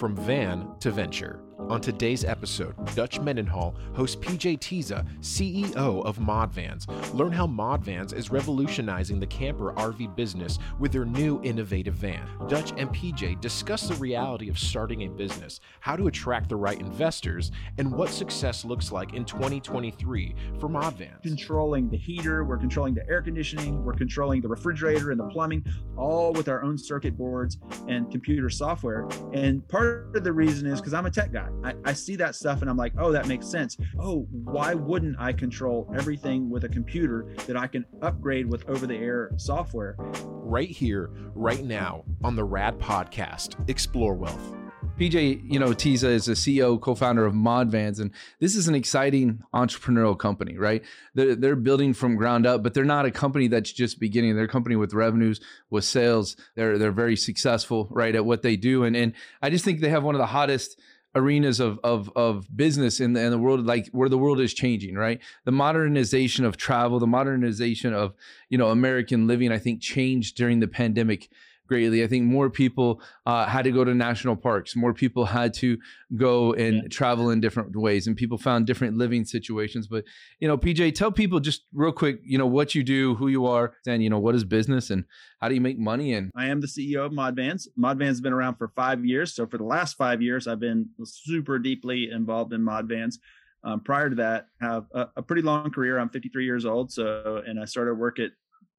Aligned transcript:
from 0.00 0.16
van 0.16 0.66
to 0.80 0.90
venture. 0.90 1.49
On 1.70 1.80
today's 1.80 2.24
episode, 2.24 2.74
Dutch 2.96 3.20
Mendenhall 3.20 3.76
hosts 3.94 4.16
PJ 4.16 4.58
Tezza, 4.58 5.06
CEO 5.20 6.04
of 6.04 6.18
Modvans. 6.18 6.88
Learn 7.14 7.30
how 7.30 7.46
Modvans 7.46 8.12
is 8.12 8.28
revolutionizing 8.28 9.20
the 9.20 9.26
camper 9.28 9.72
RV 9.74 10.16
business 10.16 10.58
with 10.80 10.90
their 10.90 11.04
new 11.04 11.40
innovative 11.44 11.94
van. 11.94 12.26
Dutch 12.48 12.72
and 12.76 12.90
PJ 12.90 13.40
discuss 13.40 13.86
the 13.86 13.94
reality 13.94 14.48
of 14.48 14.58
starting 14.58 15.02
a 15.02 15.08
business, 15.08 15.60
how 15.78 15.94
to 15.94 16.08
attract 16.08 16.48
the 16.48 16.56
right 16.56 16.80
investors, 16.80 17.52
and 17.78 17.88
what 17.92 18.08
success 18.08 18.64
looks 18.64 18.90
like 18.90 19.14
in 19.14 19.24
2023 19.24 20.34
for 20.58 20.68
Modvans. 20.68 21.22
Controlling 21.22 21.88
the 21.88 21.96
heater, 21.96 22.42
we're 22.42 22.58
controlling 22.58 22.94
the 22.94 23.08
air 23.08 23.22
conditioning, 23.22 23.84
we're 23.84 23.92
controlling 23.92 24.40
the 24.40 24.48
refrigerator 24.48 25.12
and 25.12 25.20
the 25.20 25.28
plumbing, 25.28 25.64
all 25.96 26.32
with 26.32 26.48
our 26.48 26.64
own 26.64 26.76
circuit 26.76 27.16
boards 27.16 27.58
and 27.86 28.10
computer 28.10 28.50
software. 28.50 29.08
And 29.32 29.66
part 29.68 30.16
of 30.16 30.24
the 30.24 30.32
reason 30.32 30.66
is 30.66 30.80
because 30.80 30.94
I'm 30.94 31.06
a 31.06 31.10
tech 31.12 31.30
guy. 31.30 31.48
I, 31.64 31.74
I 31.84 31.92
see 31.92 32.16
that 32.16 32.34
stuff 32.34 32.60
and 32.62 32.70
I'm 32.70 32.76
like, 32.76 32.92
oh, 32.98 33.12
that 33.12 33.26
makes 33.26 33.46
sense. 33.46 33.76
Oh, 33.98 34.26
why 34.30 34.74
wouldn't 34.74 35.16
I 35.18 35.32
control 35.32 35.90
everything 35.94 36.50
with 36.50 36.64
a 36.64 36.68
computer 36.68 37.26
that 37.46 37.56
I 37.56 37.66
can 37.66 37.84
upgrade 38.02 38.46
with 38.46 38.68
over 38.68 38.86
the 38.86 38.96
air 38.96 39.30
software? 39.36 39.96
Right 39.98 40.70
here, 40.70 41.10
right 41.34 41.64
now, 41.64 42.04
on 42.24 42.36
the 42.36 42.44
RAD 42.44 42.78
podcast, 42.78 43.68
Explore 43.68 44.14
Wealth. 44.14 44.54
PJ, 45.00 45.50
you 45.50 45.58
know, 45.58 45.68
Tezza 45.68 46.10
is 46.10 46.28
a 46.28 46.32
CEO, 46.32 46.78
co-founder 46.78 47.24
of 47.24 47.32
Modvans, 47.32 48.00
and 48.00 48.10
this 48.38 48.54
is 48.54 48.68
an 48.68 48.74
exciting 48.74 49.42
entrepreneurial 49.54 50.18
company, 50.18 50.58
right? 50.58 50.82
They're, 51.14 51.34
they're 51.34 51.56
building 51.56 51.94
from 51.94 52.16
ground 52.16 52.46
up, 52.46 52.62
but 52.62 52.74
they're 52.74 52.84
not 52.84 53.06
a 53.06 53.10
company 53.10 53.48
that's 53.48 53.72
just 53.72 53.98
beginning. 53.98 54.36
They're 54.36 54.44
a 54.44 54.48
company 54.48 54.76
with 54.76 54.92
revenues, 54.92 55.40
with 55.70 55.84
sales. 55.84 56.36
They're 56.54 56.76
they're 56.76 56.92
very 56.92 57.16
successful, 57.16 57.88
right, 57.90 58.14
at 58.14 58.26
what 58.26 58.42
they 58.42 58.56
do, 58.56 58.84
and 58.84 58.94
and 58.94 59.14
I 59.40 59.48
just 59.48 59.64
think 59.64 59.80
they 59.80 59.88
have 59.88 60.04
one 60.04 60.14
of 60.14 60.18
the 60.18 60.26
hottest 60.26 60.78
arenas 61.14 61.60
of 61.60 61.78
of 61.82 62.10
of 62.14 62.46
business 62.56 63.00
in 63.00 63.12
the 63.14 63.20
in 63.20 63.30
the 63.30 63.38
world 63.38 63.66
like 63.66 63.88
where 63.88 64.08
the 64.08 64.18
world 64.18 64.40
is 64.40 64.54
changing 64.54 64.94
right? 64.94 65.20
The 65.44 65.52
modernization 65.52 66.44
of 66.44 66.56
travel 66.56 66.98
the 66.98 67.06
modernization 67.06 67.92
of 67.92 68.14
you 68.48 68.58
know 68.58 68.70
american 68.70 69.26
living 69.26 69.50
i 69.50 69.58
think 69.58 69.80
changed 69.80 70.36
during 70.36 70.60
the 70.60 70.68
pandemic 70.68 71.30
greatly. 71.70 72.02
I 72.02 72.08
think 72.08 72.24
more 72.24 72.50
people 72.50 73.00
uh, 73.26 73.46
had 73.46 73.62
to 73.62 73.70
go 73.70 73.84
to 73.84 73.94
national 73.94 74.34
parks. 74.34 74.74
More 74.74 74.92
people 74.92 75.24
had 75.24 75.54
to 75.54 75.78
go 76.16 76.52
and 76.52 76.74
yeah. 76.74 76.88
travel 76.90 77.30
in 77.30 77.40
different 77.40 77.76
ways, 77.76 78.08
and 78.08 78.16
people 78.16 78.36
found 78.36 78.66
different 78.66 78.98
living 78.98 79.24
situations. 79.24 79.86
But 79.86 80.04
you 80.40 80.48
know, 80.48 80.58
PJ, 80.58 80.96
tell 80.96 81.12
people 81.12 81.38
just 81.38 81.62
real 81.72 81.92
quick, 81.92 82.18
you 82.24 82.36
know, 82.36 82.46
what 82.46 82.74
you 82.74 82.82
do, 82.82 83.14
who 83.14 83.28
you 83.28 83.46
are, 83.46 83.74
and 83.86 84.02
you 84.02 84.10
know, 84.10 84.18
what 84.18 84.34
is 84.34 84.42
business, 84.42 84.90
and 84.90 85.04
how 85.40 85.48
do 85.48 85.54
you 85.54 85.60
make 85.60 85.78
money? 85.78 86.12
And 86.12 86.32
I 86.34 86.48
am 86.48 86.60
the 86.60 86.66
CEO 86.66 87.06
of 87.06 87.12
Modvans. 87.12 87.68
Modvans 87.78 88.08
has 88.08 88.20
been 88.20 88.32
around 88.32 88.56
for 88.56 88.72
five 88.74 89.04
years. 89.04 89.32
So 89.32 89.46
for 89.46 89.56
the 89.56 89.64
last 89.64 89.96
five 89.96 90.20
years, 90.20 90.48
I've 90.48 90.60
been 90.60 90.88
super 91.04 91.60
deeply 91.60 92.10
involved 92.10 92.52
in 92.52 92.62
Modvans. 92.62 93.14
Um, 93.62 93.80
prior 93.80 94.10
to 94.10 94.16
that, 94.16 94.46
have 94.60 94.86
a, 94.92 95.08
a, 95.16 95.22
pretty 95.22 95.42
long 95.42 95.70
career. 95.70 95.98
I'm 95.98 96.08
53 96.08 96.46
years 96.46 96.64
old, 96.64 96.90
so 96.90 97.42
and 97.46 97.60
I 97.60 97.66
started 97.66 97.94
work 97.94 98.18
at 98.18 98.30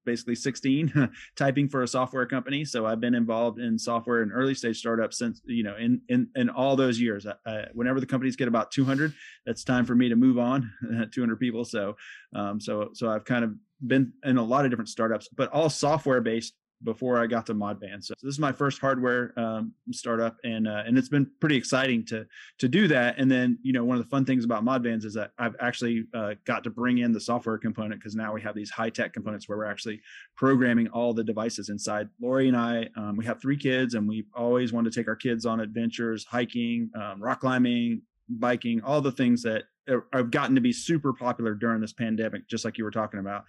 basically 0.04 0.34
16 0.34 1.10
typing 1.36 1.68
for 1.68 1.82
a 1.82 1.88
software 1.88 2.26
company. 2.26 2.64
So 2.64 2.86
i've 2.86 3.00
been 3.00 3.14
involved 3.14 3.58
in 3.58 3.78
software 3.78 4.22
and 4.22 4.32
early 4.32 4.54
stage 4.54 4.78
startups 4.78 5.18
since 5.18 5.40
you 5.44 5.62
know 5.62 5.76
in 5.76 6.00
in, 6.08 6.28
in 6.36 6.50
all 6.50 6.76
those 6.76 7.00
years. 7.00 7.26
Uh, 7.26 7.66
whenever 7.74 8.00
the 8.00 8.06
companies 8.06 8.36
get 8.36 8.48
about 8.48 8.70
200 8.70 9.12
it's 9.46 9.64
time 9.64 9.84
for 9.84 9.94
me 9.94 10.08
to 10.08 10.16
move 10.16 10.38
on 10.38 10.70
200 11.12 11.38
people. 11.38 11.64
So 11.64 11.96
um, 12.34 12.60
so 12.60 12.90
so 12.94 13.10
i've 13.10 13.24
kind 13.24 13.44
of 13.44 13.54
been 13.84 14.12
in 14.24 14.36
a 14.36 14.42
lot 14.42 14.64
of 14.64 14.70
different 14.70 14.88
startups 14.88 15.28
but 15.34 15.48
all 15.50 15.68
software 15.68 16.20
based 16.20 16.54
before 16.84 17.18
I 17.18 17.26
got 17.26 17.46
to 17.46 17.54
Modvans. 17.54 18.04
So, 18.04 18.14
this 18.22 18.34
is 18.34 18.38
my 18.38 18.52
first 18.52 18.80
hardware 18.80 19.32
um, 19.38 19.72
startup, 19.92 20.36
and 20.44 20.66
uh, 20.66 20.82
and 20.86 20.98
it's 20.98 21.08
been 21.08 21.30
pretty 21.40 21.56
exciting 21.56 22.04
to 22.06 22.26
to 22.58 22.68
do 22.68 22.88
that. 22.88 23.18
And 23.18 23.30
then 23.30 23.58
you 23.62 23.72
know 23.72 23.84
one 23.84 23.96
of 23.96 24.02
the 24.02 24.08
fun 24.08 24.24
things 24.24 24.44
about 24.44 24.64
Modvans 24.64 25.04
is 25.04 25.14
that 25.14 25.32
I've 25.38 25.56
actually 25.60 26.04
uh, 26.14 26.34
got 26.44 26.64
to 26.64 26.70
bring 26.70 26.98
in 26.98 27.12
the 27.12 27.20
software 27.20 27.58
component 27.58 28.00
because 28.00 28.14
now 28.14 28.32
we 28.32 28.42
have 28.42 28.54
these 28.54 28.70
high 28.70 28.90
tech 28.90 29.12
components 29.12 29.48
where 29.48 29.58
we're 29.58 29.66
actually 29.66 30.00
programming 30.36 30.88
all 30.88 31.14
the 31.14 31.24
devices 31.24 31.68
inside. 31.68 32.08
Lori 32.20 32.48
and 32.48 32.56
I, 32.56 32.88
um, 32.96 33.16
we 33.16 33.24
have 33.24 33.40
three 33.40 33.56
kids, 33.56 33.94
and 33.94 34.08
we 34.08 34.26
always 34.34 34.72
want 34.72 34.84
to 34.86 34.90
take 34.90 35.08
our 35.08 35.16
kids 35.16 35.46
on 35.46 35.60
adventures, 35.60 36.24
hiking, 36.24 36.90
um, 36.94 37.22
rock 37.22 37.40
climbing, 37.40 38.02
biking, 38.28 38.80
all 38.82 39.00
the 39.00 39.12
things 39.12 39.42
that 39.42 39.64
have 40.12 40.30
gotten 40.30 40.54
to 40.54 40.60
be 40.60 40.72
super 40.72 41.12
popular 41.12 41.54
during 41.54 41.80
this 41.80 41.92
pandemic, 41.92 42.48
just 42.48 42.64
like 42.64 42.78
you 42.78 42.84
were 42.84 42.90
talking 42.90 43.20
about 43.20 43.44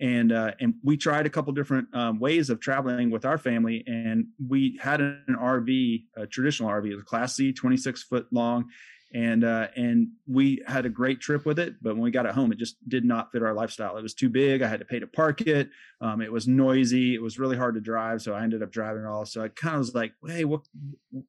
and 0.00 0.32
uh, 0.32 0.52
and 0.60 0.74
we 0.82 0.96
tried 0.96 1.26
a 1.26 1.30
couple 1.30 1.52
different 1.52 1.94
um, 1.94 2.18
ways 2.18 2.48
of 2.48 2.58
traveling 2.58 3.10
with 3.10 3.24
our 3.24 3.38
family, 3.38 3.84
and 3.86 4.26
we 4.48 4.78
had 4.82 5.00
an 5.00 5.36
RV, 5.38 6.04
a 6.16 6.26
traditional 6.26 6.70
RV, 6.70 6.86
it 6.86 6.94
was 6.94 7.02
a 7.02 7.04
Class 7.04 7.36
C, 7.36 7.52
26 7.52 8.04
foot 8.04 8.26
long, 8.32 8.64
and 9.12 9.44
uh, 9.44 9.68
and 9.76 10.08
we 10.26 10.62
had 10.66 10.86
a 10.86 10.88
great 10.88 11.20
trip 11.20 11.44
with 11.44 11.58
it. 11.58 11.74
But 11.82 11.94
when 11.94 12.02
we 12.02 12.10
got 12.10 12.24
it 12.24 12.32
home, 12.32 12.50
it 12.50 12.58
just 12.58 12.76
did 12.88 13.04
not 13.04 13.30
fit 13.30 13.42
our 13.42 13.52
lifestyle. 13.52 13.98
It 13.98 14.02
was 14.02 14.14
too 14.14 14.30
big. 14.30 14.62
I 14.62 14.68
had 14.68 14.80
to 14.80 14.86
pay 14.86 15.00
to 15.00 15.06
park 15.06 15.42
it. 15.42 15.68
Um, 16.00 16.22
it 16.22 16.32
was 16.32 16.48
noisy. 16.48 17.14
It 17.14 17.22
was 17.22 17.38
really 17.38 17.58
hard 17.58 17.74
to 17.74 17.80
drive, 17.80 18.22
so 18.22 18.32
I 18.32 18.42
ended 18.42 18.62
up 18.62 18.72
driving 18.72 19.02
it 19.02 19.08
all. 19.08 19.26
So 19.26 19.42
I 19.42 19.48
kind 19.48 19.74
of 19.74 19.80
was 19.80 19.94
like, 19.94 20.12
hey, 20.26 20.44
what 20.44 20.62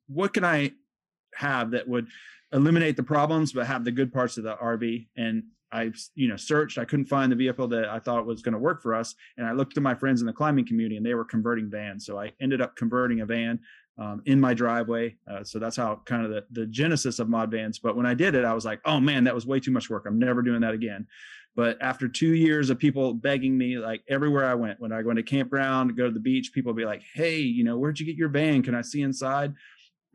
what 0.08 0.34
can 0.34 0.46
I 0.46 0.72
have 1.36 1.72
that 1.72 1.90
would 1.90 2.08
eliminate 2.54 2.96
the 2.96 3.04
problems 3.04 3.54
but 3.54 3.68
have 3.68 3.84
the 3.84 3.92
good 3.92 4.14
parts 4.14 4.38
of 4.38 4.46
the 4.46 4.56
RV? 4.56 5.08
And 5.18 5.44
I, 5.72 5.92
you 6.16 6.28
know, 6.28 6.36
searched. 6.36 6.78
I 6.78 6.86
couldn't 6.86 7.06
find 7.06 7.32
the 7.32 7.36
vehicle 7.36 7.68
that 7.70 7.90
I 7.90 8.00
thought 8.00 8.26
was 8.26 8.42
going 8.42 8.54
to 8.54 8.60
work 8.60 8.82
for 8.82 8.94
us, 8.94 9.16
and 9.38 9.48
I 9.48 9.54
looked 9.54 9.76
to 9.76 9.82
my 9.82 9.96
friends 9.96 10.22
in 10.22 10.28
the 10.28 10.34
climbing 10.34 10.68
community, 10.68 10.98
and 10.98 11.06
they 11.06 11.14
were 11.14 11.26
converting 11.26 11.70
vans. 11.70 12.06
So 12.06 12.20
I 12.20 12.34
ended 12.42 12.62
up 12.62 12.76
converting 12.76 13.22
a 13.22 13.26
van 13.26 13.60
um, 13.98 14.22
in 14.26 14.40
my 14.40 14.54
driveway. 14.54 15.16
Uh, 15.30 15.44
so 15.44 15.60
that's 15.60 15.76
how 15.76 16.02
kind 16.06 16.26
of 16.26 16.32
the, 16.32 16.46
the 16.52 16.66
genesis 16.66 17.20
of 17.20 17.30
mod 17.30 17.52
vans. 17.52 17.80
But 17.80 17.96
when 17.96 18.06
I 18.06 18.14
did 18.14 18.36
it, 18.36 18.46
I 18.46 18.54
was 18.54 18.66
like, 18.66 18.80
oh 18.86 19.00
man, 19.00 19.24
that 19.26 19.36
was 19.36 19.46
way 19.46 19.60
too 19.60 19.72
much 19.72 19.90
work. 19.90 20.06
I'm 20.08 20.20
never 20.20 20.42
doing 20.42 20.62
that 20.62 20.74
again. 20.74 21.08
But 21.56 21.82
after 21.82 22.08
two 22.08 22.34
years 22.34 22.70
of 22.70 22.80
people 22.80 23.14
begging 23.14 23.58
me, 23.58 23.78
like 23.78 24.02
everywhere 24.08 24.46
I 24.46 24.56
went, 24.56 24.80
when 24.80 24.94
I 24.94 25.02
go 25.02 25.10
into 25.10 25.24
campground, 25.24 25.98
go 25.98 26.06
to 26.06 26.14
the 26.14 26.20
beach, 26.20 26.54
people 26.54 26.74
be 26.74 26.86
like, 26.86 27.04
hey, 27.14 27.40
you 27.40 27.64
know, 27.64 27.78
where'd 27.78 28.00
you 28.00 28.06
get 28.06 28.16
your 28.16 28.30
van? 28.30 28.64
Can 28.64 28.74
I 28.74 28.82
see 28.82 29.02
inside? 29.02 29.54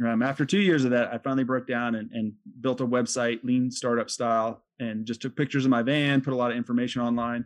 Um, 0.05 0.22
after 0.22 0.45
two 0.45 0.61
years 0.61 0.84
of 0.84 0.91
that, 0.91 1.12
I 1.12 1.19
finally 1.19 1.45
broke 1.45 1.66
down 1.66 1.95
and, 1.95 2.11
and, 2.12 2.33
built 2.61 2.83
a 2.83 2.87
website, 2.87 3.43
lean 3.45 3.71
startup 3.71 4.11
style, 4.11 4.62
and 4.81 5.06
just 5.06 5.22
took 5.22 5.37
pictures 5.37 5.64
of 5.64 5.70
my 5.70 5.82
van, 5.82 6.20
put 6.20 6.32
a 6.32 6.37
lot 6.37 6.50
of 6.50 6.56
information 6.56 7.03
online, 7.03 7.44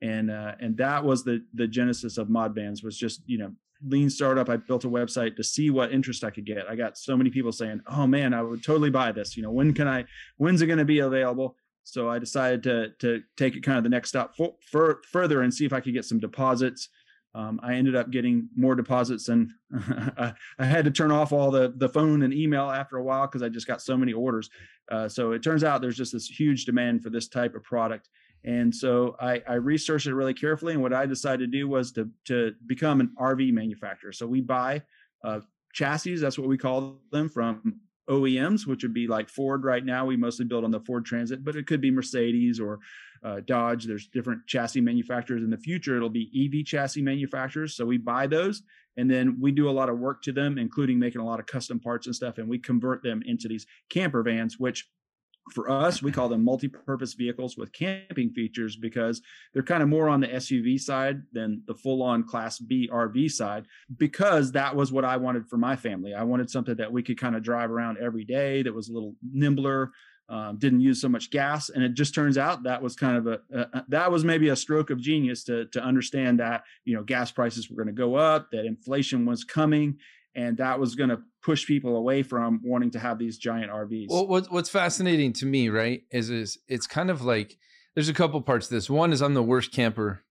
and 0.00 0.30
uh, 0.30 0.54
and 0.60 0.76
that 0.76 1.04
was 1.04 1.24
the 1.24 1.44
the 1.54 1.66
genesis 1.66 2.18
of 2.18 2.28
Mod 2.28 2.54
Vans 2.54 2.82
was 2.82 2.98
just 2.98 3.22
you 3.26 3.38
know 3.38 3.52
lean 3.86 4.10
startup. 4.10 4.48
I 4.48 4.56
built 4.56 4.84
a 4.84 4.88
website 4.88 5.36
to 5.36 5.44
see 5.44 5.70
what 5.70 5.92
interest 5.92 6.24
I 6.24 6.30
could 6.30 6.46
get. 6.46 6.68
I 6.68 6.76
got 6.76 6.98
so 6.98 7.16
many 7.16 7.30
people 7.30 7.52
saying, 7.52 7.80
"Oh 7.86 8.06
man, 8.06 8.34
I 8.34 8.42
would 8.42 8.64
totally 8.64 8.90
buy 8.90 9.12
this." 9.12 9.36
You 9.36 9.42
know, 9.42 9.52
when 9.52 9.74
can 9.74 9.88
I? 9.88 10.04
When's 10.36 10.62
it 10.62 10.66
going 10.66 10.78
to 10.78 10.84
be 10.84 11.00
available? 11.00 11.56
So 11.84 12.08
I 12.08 12.18
decided 12.18 12.62
to 12.64 12.90
to 13.00 13.22
take 13.36 13.56
it 13.56 13.62
kind 13.62 13.78
of 13.78 13.84
the 13.84 13.90
next 13.90 14.10
step 14.10 14.34
for, 14.36 14.54
for, 14.70 15.00
further 15.10 15.42
and 15.42 15.52
see 15.52 15.64
if 15.64 15.72
I 15.72 15.80
could 15.80 15.94
get 15.94 16.04
some 16.04 16.20
deposits 16.20 16.88
um, 17.34 17.60
I 17.62 17.74
ended 17.74 17.96
up 17.96 18.10
getting 18.10 18.48
more 18.54 18.74
deposits 18.74 19.28
and 19.28 19.50
I 19.74 20.34
had 20.58 20.84
to 20.84 20.90
turn 20.90 21.10
off 21.10 21.32
all 21.32 21.50
the 21.50 21.72
the 21.76 21.88
phone 21.88 22.22
and 22.22 22.34
email 22.34 22.70
after 22.70 22.98
a 22.98 23.02
while 23.02 23.26
because 23.26 23.42
I 23.42 23.48
just 23.48 23.66
got 23.66 23.80
so 23.80 23.96
many 23.96 24.12
orders. 24.12 24.50
Uh, 24.90 25.08
so 25.08 25.32
it 25.32 25.42
turns 25.42 25.64
out 25.64 25.80
there's 25.80 25.96
just 25.96 26.12
this 26.12 26.26
huge 26.26 26.64
demand 26.66 27.02
for 27.02 27.10
this 27.10 27.28
type 27.28 27.54
of 27.54 27.62
product. 27.62 28.08
And 28.44 28.74
so 28.74 29.16
I, 29.20 29.40
I, 29.48 29.54
researched 29.54 30.08
it 30.08 30.14
really 30.14 30.34
carefully. 30.34 30.72
And 30.72 30.82
what 30.82 30.92
I 30.92 31.06
decided 31.06 31.52
to 31.52 31.58
do 31.58 31.68
was 31.68 31.92
to, 31.92 32.10
to 32.24 32.52
become 32.66 33.00
an 33.00 33.14
RV 33.16 33.52
manufacturer. 33.52 34.12
So 34.12 34.26
we 34.26 34.40
buy 34.40 34.82
uh, 35.22 35.40
chassis, 35.72 36.16
that's 36.16 36.38
what 36.38 36.48
we 36.48 36.58
call 36.58 36.98
them, 37.12 37.28
from 37.28 37.80
OEMs, 38.10 38.66
which 38.66 38.82
would 38.82 38.92
be 38.92 39.06
like 39.06 39.28
Ford 39.28 39.64
right 39.64 39.84
now. 39.84 40.04
We 40.04 40.16
mostly 40.16 40.44
build 40.44 40.64
on 40.64 40.72
the 40.72 40.80
Ford 40.80 41.04
Transit, 41.04 41.44
but 41.44 41.54
it 41.54 41.68
could 41.68 41.80
be 41.80 41.92
Mercedes 41.92 42.58
or 42.58 42.80
uh, 43.24 43.40
Dodge. 43.46 43.86
There's 43.86 44.08
different 44.08 44.46
chassis 44.46 44.80
manufacturers. 44.80 45.42
In 45.42 45.50
the 45.50 45.56
future, 45.56 45.96
it'll 45.96 46.10
be 46.10 46.30
EV 46.34 46.64
chassis 46.64 47.02
manufacturers. 47.02 47.76
So 47.76 47.84
we 47.84 47.98
buy 47.98 48.26
those 48.26 48.62
and 48.96 49.10
then 49.10 49.38
we 49.40 49.52
do 49.52 49.68
a 49.68 49.72
lot 49.72 49.88
of 49.88 49.98
work 49.98 50.22
to 50.22 50.32
them, 50.32 50.58
including 50.58 50.98
making 50.98 51.20
a 51.20 51.24
lot 51.24 51.40
of 51.40 51.46
custom 51.46 51.80
parts 51.80 52.06
and 52.06 52.14
stuff. 52.14 52.38
And 52.38 52.48
we 52.48 52.58
convert 52.58 53.02
them 53.02 53.22
into 53.24 53.48
these 53.48 53.66
camper 53.88 54.22
vans, 54.22 54.58
which 54.58 54.88
for 55.50 55.68
us, 55.70 56.02
we 56.02 56.12
call 56.12 56.28
them 56.28 56.44
multi-purpose 56.44 57.14
vehicles 57.14 57.56
with 57.56 57.72
camping 57.72 58.30
features 58.30 58.76
because 58.76 59.20
they're 59.52 59.62
kind 59.62 59.82
of 59.82 59.88
more 59.88 60.08
on 60.08 60.20
the 60.20 60.28
SUV 60.28 60.78
side 60.80 61.22
than 61.32 61.62
the 61.66 61.74
full-on 61.74 62.22
Class 62.22 62.60
B 62.60 62.88
RV 62.92 63.30
side. 63.30 63.66
Because 63.96 64.52
that 64.52 64.76
was 64.76 64.92
what 64.92 65.04
I 65.04 65.16
wanted 65.16 65.48
for 65.48 65.56
my 65.56 65.74
family. 65.74 66.14
I 66.14 66.22
wanted 66.22 66.48
something 66.48 66.76
that 66.76 66.92
we 66.92 67.02
could 67.02 67.18
kind 67.18 67.34
of 67.34 67.42
drive 67.42 67.70
around 67.70 67.98
every 67.98 68.24
day 68.24 68.62
that 68.62 68.74
was 68.74 68.88
a 68.88 68.92
little 68.92 69.16
nimbler, 69.32 69.90
um, 70.32 70.56
didn't 70.56 70.80
use 70.80 71.00
so 71.00 71.08
much 71.08 71.30
gas 71.30 71.68
and 71.68 71.84
it 71.84 71.94
just 71.94 72.14
turns 72.14 72.38
out 72.38 72.62
that 72.62 72.80
was 72.82 72.96
kind 72.96 73.16
of 73.18 73.26
a, 73.26 73.40
a, 73.52 73.84
that 73.88 74.10
was 74.10 74.24
maybe 74.24 74.48
a 74.48 74.56
stroke 74.56 74.90
of 74.90 74.98
genius 74.98 75.44
to 75.44 75.66
to 75.66 75.80
understand 75.82 76.40
that 76.40 76.64
you 76.84 76.94
know 76.96 77.02
gas 77.02 77.30
prices 77.30 77.68
were 77.68 77.76
going 77.76 77.94
to 77.94 78.00
go 78.06 78.14
up 78.14 78.48
that 78.50 78.64
inflation 78.64 79.26
was 79.26 79.44
coming 79.44 79.98
and 80.34 80.56
that 80.56 80.80
was 80.80 80.94
going 80.94 81.10
to 81.10 81.20
push 81.42 81.66
people 81.66 81.96
away 81.96 82.22
from 82.22 82.60
wanting 82.64 82.90
to 82.92 82.98
have 82.98 83.18
these 83.18 83.36
giant 83.36 83.70
RVs. 83.70 84.06
Well, 84.08 84.26
what's 84.48 84.70
fascinating 84.70 85.32
to 85.34 85.46
me, 85.46 85.68
right, 85.68 86.04
is 86.10 86.30
is 86.30 86.58
it's 86.68 86.86
kind 86.86 87.10
of 87.10 87.22
like 87.22 87.58
there's 87.94 88.08
a 88.08 88.14
couple 88.14 88.40
parts 88.40 88.68
to 88.68 88.74
this. 88.74 88.88
One 88.88 89.12
is 89.12 89.20
I'm 89.20 89.34
the 89.34 89.42
worst 89.42 89.72
camper 89.72 90.24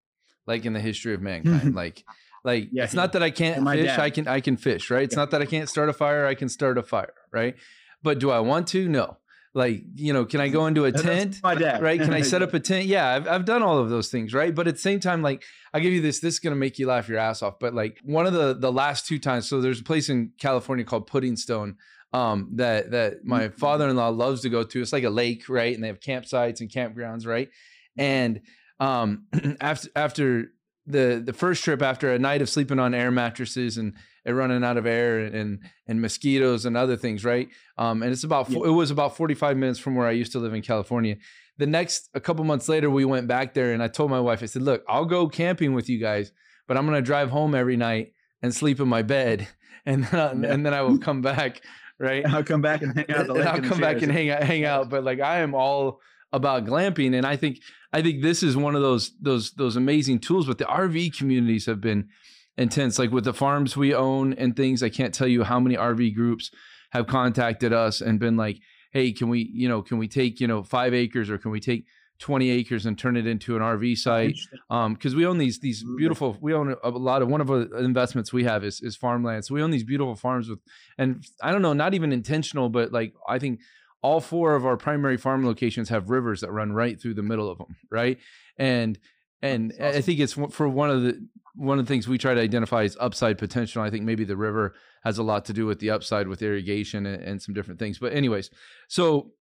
like 0.48 0.66
in 0.66 0.74
the 0.74 0.80
history 0.80 1.14
of 1.14 1.22
mankind. 1.22 1.76
like 1.84 2.04
Like 2.44 2.70
Yeah, 2.72 2.86
it's 2.86 2.94
not 2.94 3.14
that 3.14 3.24
I 3.24 3.30
can't 3.30 3.68
fish, 3.70 3.86
dad. 3.86 4.00
I 4.00 4.10
can 4.10 4.28
I 4.28 4.40
can 4.40 4.58
fish, 4.58 4.90
right? 4.90 5.04
It's 5.04 5.14
Yeah. 5.14 5.22
not 5.22 5.32
that 5.32 5.42
I 5.42 5.46
can't 5.46 5.70
start 5.70 5.90
a 5.90 5.94
fire, 5.94 6.26
I 6.26 6.36
can 6.36 6.50
start 6.50 6.78
a 6.78 6.84
fire, 6.84 7.14
right? 7.32 7.56
But 8.04 8.18
do 8.20 8.32
I 8.32 8.40
want 8.40 8.68
to? 8.70 8.90
No. 8.90 9.18
Like, 9.54 9.84
you 9.96 10.14
know, 10.14 10.24
can 10.26 10.40
I 10.40 10.48
go 10.48 10.66
into 10.68 10.86
a 10.86 10.92
tent? 10.94 11.40
my 11.44 11.56
dad. 11.56 11.82
right? 11.82 12.00
Can 12.00 12.14
I 12.14 12.22
set 12.34 12.42
up 12.42 12.54
a 12.54 12.60
tent? 12.60 12.86
Yeah, 12.86 13.08
I've, 13.10 13.28
I've 13.28 13.46
done 13.46 13.62
all 13.62 13.80
of 13.80 13.90
those 13.90 14.10
things, 14.10 14.34
right? 14.34 14.56
But 14.56 14.68
at 14.68 14.76
the 14.76 14.80
same 14.80 15.00
time, 15.02 15.22
like 15.22 15.44
I'll 15.74 15.82
give 15.82 15.92
you 15.92 16.02
this, 16.02 16.20
this 16.22 16.36
is 16.36 16.40
gonna 16.40 16.56
make 16.56 16.80
you 16.80 16.88
laugh 16.88 17.10
your 17.10 17.18
ass 17.20 17.42
off. 17.42 17.60
But 17.60 17.74
like 17.74 18.00
one 18.04 18.26
of 18.26 18.34
the 18.34 18.54
the 18.54 18.72
last 18.72 19.08
two 19.08 19.20
times, 19.20 19.50
so 19.50 19.60
there's 19.60 19.82
a 19.82 19.84
place 19.84 20.08
in 20.10 20.32
California 20.40 20.86
called 20.86 21.10
Puddingstone 21.10 21.76
um 22.14 22.50
that 22.56 22.92
that 22.92 23.26
my 23.26 23.48
Mhm. 23.50 23.58
father-in-law 23.60 24.10
loves 24.10 24.42
to 24.42 24.50
go 24.50 24.64
to. 24.64 24.82
It's 24.82 24.94
like 24.94 25.04
a 25.04 25.10
lake, 25.10 25.50
right? 25.50 25.74
And 25.74 25.84
they 25.84 25.88
have 25.88 26.00
campsites 26.00 26.62
and 26.62 26.70
campgrounds, 26.70 27.26
right? 27.28 27.50
And 27.98 28.42
um 28.80 29.26
after 29.62 29.90
after 29.96 30.46
the 30.88 31.22
the 31.26 31.34
first 31.34 31.64
trip 31.64 31.82
after 31.82 32.12
a 32.14 32.20
night 32.20 32.42
of 32.42 32.50
sleeping 32.50 32.80
on 32.80 32.94
air 32.94 33.12
mattresses 33.12 33.78
and 33.78 33.94
it 34.26 34.32
running 34.32 34.64
out 34.64 34.78
of 34.78 34.86
air 34.86 35.20
and 35.20 35.60
and 35.88 36.02
mosquitoes 36.02 36.66
and 36.66 36.78
other 36.78 36.96
things, 36.96 37.24
right? 37.26 37.50
Um, 37.78 38.04
and 38.04 38.12
it's 38.12 38.24
about 38.24 38.52
fo- 38.52 38.64
it 38.64 38.70
was 38.72 38.92
about 38.92 39.16
45 39.18 39.58
minutes 39.58 39.80
from 39.80 39.96
where 39.96 40.08
I 40.08 40.12
used 40.12 40.32
to 40.34 40.40
live 40.40 40.54
in 40.54 40.62
California. 40.62 41.16
The 41.58 41.68
next 41.68 42.10
a 42.14 42.20
couple 42.20 42.44
months 42.46 42.70
later, 42.70 42.90
we 42.90 43.06
went 43.06 43.28
back 43.28 43.54
there, 43.54 43.74
and 43.74 43.82
I 43.84 43.88
told 43.88 44.10
my 44.12 44.20
wife, 44.20 44.42
I 44.44 44.46
said, 44.48 44.62
"Look, 44.62 44.84
I'll 44.88 45.06
go 45.06 45.28
camping 45.28 45.74
with 45.74 45.90
you 45.90 46.00
guys, 46.00 46.32
but 46.68 46.78
I'm 46.78 46.86
gonna 46.86 47.02
drive 47.02 47.30
home 47.30 47.54
every 47.56 47.78
night 47.78 48.14
and 48.42 48.54
sleep 48.54 48.80
in 48.80 48.88
my 48.88 49.02
bed, 49.02 49.48
and 49.86 50.06
then 50.06 50.20
I, 50.20 50.34
Yeah. 50.34 50.54
and 50.54 50.66
then 50.66 50.74
I 50.74 50.82
will 50.82 50.98
come 50.98 51.22
back, 51.22 51.62
right? 52.00 52.26
I'll 52.26 52.44
come 52.44 52.62
back 52.62 52.82
and 52.82 52.96
hang 52.96 53.12
out. 53.12 53.28
the 53.28 53.34
and 53.40 53.50
I'll 53.50 53.62
come 53.62 53.80
back 53.80 54.02
and 54.02 54.12
hang 54.12 54.30
out, 54.30 54.44
hang 54.44 54.66
out. 54.66 54.90
But 54.90 55.04
like 55.04 55.20
I 55.20 55.40
am 55.40 55.54
all 55.56 56.00
about 56.32 56.66
glamping, 56.66 57.16
and 57.16 57.26
I 57.26 57.36
think 57.36 57.60
I 57.94 58.02
think 58.02 58.22
this 58.22 58.42
is 58.44 58.56
one 58.56 58.76
of 58.76 58.82
those 58.82 59.12
those 59.20 59.52
those 59.52 59.76
amazing 59.76 60.20
tools. 60.20 60.48
But 60.48 60.58
the 60.58 60.66
RV 60.66 61.18
communities 61.18 61.66
have 61.66 61.82
been 61.82 62.10
intense, 62.58 63.00
like 63.00 63.12
with 63.12 63.24
the 63.24 63.34
farms 63.34 63.76
we 63.78 63.94
own 63.94 64.34
and 64.34 64.56
things. 64.56 64.84
I 64.84 64.90
can't 64.90 65.14
tell 65.14 65.28
you 65.28 65.44
how 65.44 65.60
many 65.60 65.76
RV 65.76 66.16
groups 66.16 66.52
have 66.92 67.08
contacted 67.08 67.74
us 67.74 68.02
and 68.02 68.20
been 68.20 68.38
like, 68.38 68.60
"Hey, 68.92 69.12
can 69.12 69.30
we, 69.30 69.50
you 69.54 69.68
know, 69.70 69.82
can 69.82 69.98
we 69.98 70.08
take 70.08 70.40
you 70.40 70.48
know 70.48 70.64
five 70.64 70.94
acres 70.94 71.30
or 71.30 71.38
can 71.38 71.52
we 71.52 71.60
take 71.60 71.86
20 72.20 72.52
acres 72.52 72.86
and 72.86 73.00
turn 73.00 73.18
it 73.18 73.26
into 73.26 73.56
an 73.56 73.62
RV 73.62 73.98
site?" 73.98 74.30
Interesting. 74.30 74.60
um 74.70 74.94
because 74.94 75.16
we 75.16 75.26
own 75.26 75.38
these 75.38 75.60
these 75.60 75.84
beautiful 75.98 76.38
we 76.42 76.54
own 76.54 76.76
a 76.84 76.90
lot 76.90 77.22
of 77.22 77.30
one 77.30 77.42
of 77.42 77.48
the 77.48 77.78
investments 77.78 78.32
we 78.32 78.44
have 78.44 78.64
is 78.64 78.80
is 78.82 78.96
farmland 78.96 79.44
so 79.44 79.56
we 79.56 79.64
own 79.64 79.72
these 79.72 79.84
beautiful 79.84 80.16
farms 80.16 80.48
with 80.48 80.60
and 81.00 81.26
i 81.42 81.52
don't 81.52 81.64
know 81.64 81.74
not 81.74 81.94
even 81.96 82.12
intentional 82.12 82.70
but 82.70 82.92
like 82.92 83.14
i 83.28 83.40
think 83.40 83.60
all 84.04 84.20
four 84.20 84.56
of 84.56 84.66
our 84.68 84.78
primary 84.78 85.18
farm 85.18 85.44
locations 85.46 85.90
have 85.90 86.10
rivers 86.12 86.42
that 86.42 86.52
run 86.52 86.72
right 86.74 87.02
through 87.02 87.16
the 87.16 87.24
middle 87.24 87.50
of 87.50 87.58
them 87.58 87.76
right 87.90 88.20
and 88.58 89.00
and 89.42 89.74
That's 89.80 89.98
i 89.98 90.02
think 90.02 90.20
it's 90.20 90.34
for 90.34 90.70
one 90.70 90.92
of 90.92 91.02
the 91.02 91.28
one 91.56 91.80
of 91.80 91.86
the 91.86 91.94
things 91.94 92.08
we 92.08 92.18
try 92.18 92.34
to 92.34 92.42
identify 92.42 92.84
is 92.84 92.98
upside 93.00 93.38
potential 93.38 93.82
i 93.82 93.90
think 93.90 94.04
maybe 94.04 94.24
the 94.24 94.38
river 94.38 94.74
has 95.04 95.18
a 95.18 95.24
lot 95.24 95.46
to 95.46 95.54
do 95.54 95.66
with 95.66 95.80
the 95.80 95.90
upside 95.90 96.28
with 96.28 96.42
irrigation 96.42 97.06
and, 97.06 97.22
and 97.24 97.42
some 97.42 97.54
different 97.54 97.80
things 97.80 98.00
but 98.00 98.14
anyways 98.14 98.50
so 98.88 99.32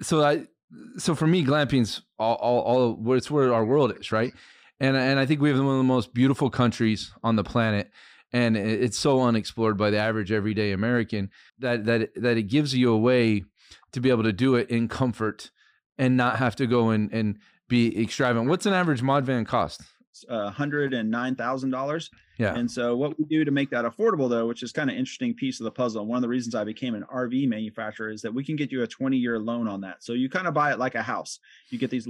so 0.00 0.22
i 0.22 0.46
so 0.98 1.14
for 1.14 1.26
me, 1.26 1.44
glamping's 1.44 2.02
all, 2.18 2.34
all, 2.36 2.60
all 2.60 3.14
it's 3.14 3.30
where 3.30 3.52
our 3.52 3.64
world 3.64 3.96
is, 3.98 4.12
right? 4.12 4.32
And 4.80 4.96
and 4.96 5.18
I 5.18 5.26
think 5.26 5.40
we 5.40 5.48
have 5.48 5.58
one 5.58 5.68
of 5.68 5.78
the 5.78 5.84
most 5.84 6.12
beautiful 6.12 6.50
countries 6.50 7.12
on 7.22 7.36
the 7.36 7.44
planet, 7.44 7.90
and 8.32 8.56
it's 8.56 8.98
so 8.98 9.22
unexplored 9.22 9.78
by 9.78 9.90
the 9.90 9.98
average 9.98 10.30
everyday 10.30 10.72
American 10.72 11.30
that 11.58 11.84
that 11.86 12.10
that 12.16 12.36
it 12.36 12.44
gives 12.44 12.74
you 12.74 12.92
a 12.92 12.98
way 12.98 13.44
to 13.92 14.00
be 14.00 14.10
able 14.10 14.24
to 14.24 14.34
do 14.34 14.54
it 14.54 14.68
in 14.68 14.88
comfort 14.88 15.50
and 15.96 16.16
not 16.16 16.36
have 16.36 16.56
to 16.56 16.66
go 16.66 16.90
and 16.90 17.10
and 17.12 17.38
be 17.68 17.98
extravagant. 18.00 18.50
What's 18.50 18.66
an 18.66 18.74
average 18.74 19.02
mod 19.02 19.24
van 19.24 19.46
cost? 19.46 19.80
Uh, 20.28 20.50
hundred 20.50 20.94
and 20.94 21.10
nine 21.10 21.34
thousand 21.34 21.70
dollars. 21.70 22.10
Yeah. 22.38 22.54
And 22.54 22.70
so 22.70 22.96
what 22.96 23.18
we 23.18 23.24
do 23.24 23.44
to 23.44 23.50
make 23.50 23.70
that 23.70 23.84
affordable, 23.84 24.28
though, 24.28 24.46
which 24.46 24.62
is 24.62 24.72
kind 24.72 24.90
of 24.90 24.96
interesting 24.96 25.34
piece 25.34 25.58
of 25.60 25.64
the 25.64 25.70
puzzle. 25.70 26.02
and 26.02 26.08
One 26.10 26.16
of 26.16 26.22
the 26.22 26.28
reasons 26.28 26.54
I 26.54 26.64
became 26.64 26.94
an 26.94 27.04
RV 27.12 27.48
manufacturer 27.48 28.10
is 28.10 28.22
that 28.22 28.32
we 28.34 28.44
can 28.44 28.56
get 28.56 28.70
you 28.70 28.82
a 28.82 28.86
20 28.86 29.16
year 29.16 29.38
loan 29.38 29.66
on 29.68 29.80
that. 29.82 30.02
So 30.04 30.12
you 30.12 30.28
kind 30.28 30.46
of 30.46 30.54
buy 30.54 30.72
it 30.72 30.78
like 30.78 30.94
a 30.94 31.02
house. 31.02 31.38
You 31.70 31.78
get 31.78 31.90
these 31.90 32.06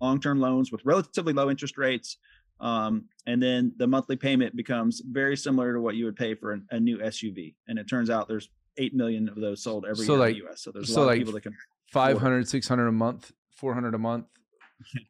long 0.00 0.20
term 0.20 0.40
loans 0.40 0.70
with 0.72 0.84
relatively 0.84 1.32
low 1.32 1.50
interest 1.50 1.78
rates. 1.78 2.18
Um, 2.60 3.06
and 3.26 3.42
then 3.42 3.72
the 3.76 3.86
monthly 3.88 4.16
payment 4.16 4.54
becomes 4.54 5.02
very 5.04 5.36
similar 5.36 5.72
to 5.72 5.80
what 5.80 5.96
you 5.96 6.04
would 6.04 6.16
pay 6.16 6.34
for 6.34 6.52
an, 6.52 6.66
a 6.70 6.78
new 6.78 6.98
SUV. 6.98 7.54
And 7.66 7.78
it 7.78 7.88
turns 7.88 8.08
out 8.10 8.28
there's 8.28 8.50
8 8.76 8.94
million 8.94 9.28
of 9.28 9.36
those 9.36 9.62
sold 9.62 9.84
every 9.84 10.06
So 10.06 10.12
year 10.12 10.20
like- 10.20 10.36
in 10.36 10.42
the 10.42 10.48
US. 10.50 10.60
So 10.62 10.70
there's 10.70 10.90
a 10.90 10.92
so 10.92 11.00
lot 11.00 11.06
like 11.08 11.14
of 11.16 11.20
people 11.20 11.32
that 11.34 11.40
can 11.42 11.56
500, 11.88 12.48
600 12.48 12.86
a 12.86 12.92
month, 12.92 13.32
400 13.56 13.94
a 13.94 13.98
month. 13.98 14.26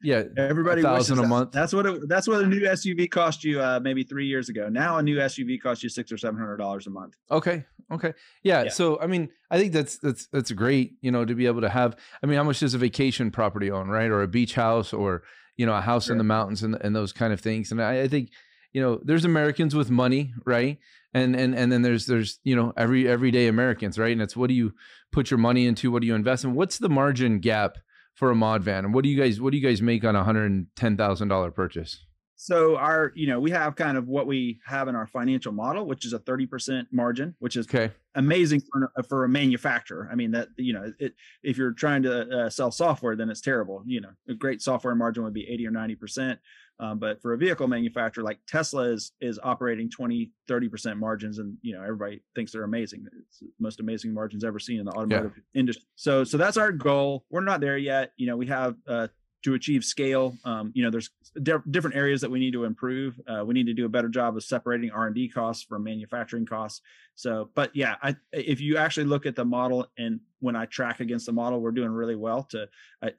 Yeah. 0.02 0.24
Everybody 0.36 0.82
thousand 0.82 1.18
a 1.18 1.26
month. 1.26 1.52
That's 1.52 1.72
what 1.72 1.86
it, 1.86 2.08
that's 2.08 2.28
what 2.28 2.42
a 2.42 2.46
new 2.46 2.60
SUV 2.60 3.10
cost 3.10 3.44
you 3.44 3.60
uh, 3.60 3.80
maybe 3.82 4.02
three 4.02 4.26
years 4.26 4.48
ago. 4.48 4.68
Now 4.68 4.98
a 4.98 5.02
new 5.02 5.16
SUV 5.16 5.60
costs 5.60 5.82
you 5.82 5.88
six 5.88 6.10
or 6.12 6.18
seven 6.18 6.38
hundred 6.38 6.58
dollars 6.58 6.86
a 6.86 6.90
month. 6.90 7.16
Okay. 7.30 7.64
Okay. 7.90 8.14
Yeah, 8.42 8.64
Yeah. 8.64 8.70
So 8.70 8.98
I 9.00 9.06
mean, 9.06 9.28
I 9.50 9.58
think 9.58 9.72
that's 9.72 9.98
that's 9.98 10.26
that's 10.28 10.50
great. 10.52 10.94
You 11.02 11.10
know, 11.10 11.24
to 11.24 11.34
be 11.34 11.46
able 11.46 11.60
to 11.60 11.68
have. 11.68 11.96
I 12.22 12.26
mean, 12.26 12.36
how 12.36 12.44
much 12.44 12.60
does 12.60 12.74
a 12.74 12.78
vacation 12.78 13.30
property 13.30 13.70
own, 13.70 13.88
right? 13.88 14.10
Or 14.10 14.22
a 14.22 14.28
beach 14.28 14.54
house, 14.54 14.92
or 14.92 15.22
you 15.56 15.66
know, 15.66 15.74
a 15.74 15.80
house 15.80 16.08
in 16.08 16.18
the 16.18 16.24
mountains, 16.24 16.62
and 16.62 16.76
and 16.80 16.96
those 16.96 17.12
kind 17.12 17.32
of 17.32 17.40
things. 17.40 17.70
And 17.70 17.82
I, 17.82 18.02
I 18.02 18.08
think, 18.08 18.30
you 18.72 18.80
know, 18.80 19.00
there's 19.04 19.24
Americans 19.24 19.74
with 19.74 19.90
money, 19.90 20.32
right? 20.46 20.78
And 21.12 21.36
and 21.36 21.54
and 21.54 21.70
then 21.70 21.82
there's 21.82 22.06
there's 22.06 22.38
you 22.44 22.56
know 22.56 22.72
every 22.76 23.06
everyday 23.06 23.46
Americans, 23.48 23.98
right? 23.98 24.12
And 24.12 24.22
it's 24.22 24.36
what 24.36 24.48
do 24.48 24.54
you 24.54 24.72
put 25.10 25.30
your 25.30 25.38
money 25.38 25.66
into? 25.66 25.90
What 25.90 26.00
do 26.00 26.06
you 26.06 26.14
invest 26.14 26.44
in? 26.44 26.54
What's 26.54 26.78
the 26.78 26.88
margin 26.88 27.40
gap 27.40 27.76
for 28.14 28.30
a 28.30 28.34
mod 28.34 28.62
van? 28.62 28.84
And 28.84 28.94
what 28.94 29.04
do 29.04 29.10
you 29.10 29.20
guys 29.20 29.40
what 29.40 29.52
do 29.52 29.58
you 29.58 29.66
guys 29.66 29.82
make 29.82 30.04
on 30.04 30.16
a 30.16 30.24
hundred 30.24 30.50
and 30.50 30.66
ten 30.76 30.96
thousand 30.96 31.28
dollar 31.28 31.50
purchase? 31.50 32.04
So 32.34 32.76
our, 32.76 33.12
you 33.14 33.28
know, 33.28 33.38
we 33.38 33.52
have 33.52 33.76
kind 33.76 33.96
of 33.96 34.08
what 34.08 34.26
we 34.26 34.58
have 34.66 34.88
in 34.88 34.96
our 34.96 35.06
financial 35.06 35.52
model, 35.52 35.86
which 35.86 36.04
is 36.04 36.12
a 36.12 36.18
thirty 36.18 36.46
percent 36.46 36.88
margin, 36.90 37.36
which 37.38 37.54
is 37.56 37.66
Okay. 37.66 37.92
amazing 38.16 38.62
for, 38.72 38.92
for 39.08 39.24
a 39.24 39.28
manufacturer. 39.28 40.08
I 40.10 40.16
mean 40.16 40.32
that 40.32 40.48
you 40.56 40.72
know, 40.72 40.92
it, 40.98 41.14
if 41.44 41.56
you're 41.56 41.72
trying 41.72 42.02
to 42.02 42.46
uh, 42.46 42.50
sell 42.50 42.72
software, 42.72 43.14
then 43.14 43.30
it's 43.30 43.40
terrible. 43.40 43.84
You 43.86 44.00
know, 44.00 44.10
a 44.28 44.34
great 44.34 44.60
software 44.60 44.94
margin 44.96 45.22
would 45.22 45.34
be 45.34 45.48
eighty 45.48 45.66
or 45.66 45.70
ninety 45.70 45.94
percent. 45.94 46.40
Um, 46.82 46.98
but 46.98 47.22
for 47.22 47.32
a 47.32 47.38
vehicle 47.38 47.68
manufacturer 47.68 48.24
like 48.24 48.40
Tesla 48.48 48.82
is 48.90 49.12
is 49.20 49.38
operating 49.40 49.88
20, 49.88 50.32
30 50.48 50.68
percent 50.68 50.98
margins, 50.98 51.38
and 51.38 51.56
you 51.62 51.74
know 51.74 51.80
everybody 51.80 52.24
thinks 52.34 52.50
they're 52.50 52.64
amazing. 52.64 53.06
It's 53.20 53.38
the 53.38 53.46
most 53.60 53.78
amazing 53.78 54.12
margins 54.12 54.42
ever 54.42 54.58
seen 54.58 54.80
in 54.80 54.86
the 54.86 54.90
automotive 54.90 55.32
industry. 55.54 55.86
So 55.94 56.24
so 56.24 56.36
that's 56.36 56.56
our 56.56 56.72
goal. 56.72 57.24
We're 57.30 57.42
not 57.42 57.60
there 57.60 57.78
yet. 57.78 58.12
You 58.16 58.26
know, 58.26 58.36
we 58.36 58.48
have 58.48 58.74
uh, 58.88 59.06
to 59.42 59.54
achieve 59.54 59.84
scale. 59.84 60.36
Um, 60.44 60.70
you 60.74 60.84
know, 60.84 60.90
there's 60.90 61.10
di- 61.42 61.54
different 61.70 61.96
areas 61.96 62.20
that 62.20 62.30
we 62.30 62.38
need 62.38 62.52
to 62.52 62.64
improve. 62.64 63.20
Uh, 63.26 63.44
we 63.44 63.54
need 63.54 63.66
to 63.66 63.74
do 63.74 63.86
a 63.86 63.88
better 63.88 64.08
job 64.08 64.36
of 64.36 64.44
separating 64.44 64.90
R 64.90 65.06
and 65.06 65.14
D 65.14 65.28
costs 65.28 65.64
from 65.64 65.84
manufacturing 65.84 66.46
costs. 66.46 66.80
So, 67.14 67.50
but 67.54 67.74
yeah, 67.74 67.96
I, 68.02 68.16
if 68.32 68.60
you 68.60 68.78
actually 68.78 69.06
look 69.06 69.26
at 69.26 69.36
the 69.36 69.44
model 69.44 69.86
and 69.98 70.20
when 70.40 70.56
I 70.56 70.66
track 70.66 71.00
against 71.00 71.26
the 71.26 71.32
model, 71.32 71.60
we're 71.60 71.70
doing 71.70 71.90
really 71.90 72.16
well. 72.16 72.44
To, 72.50 72.68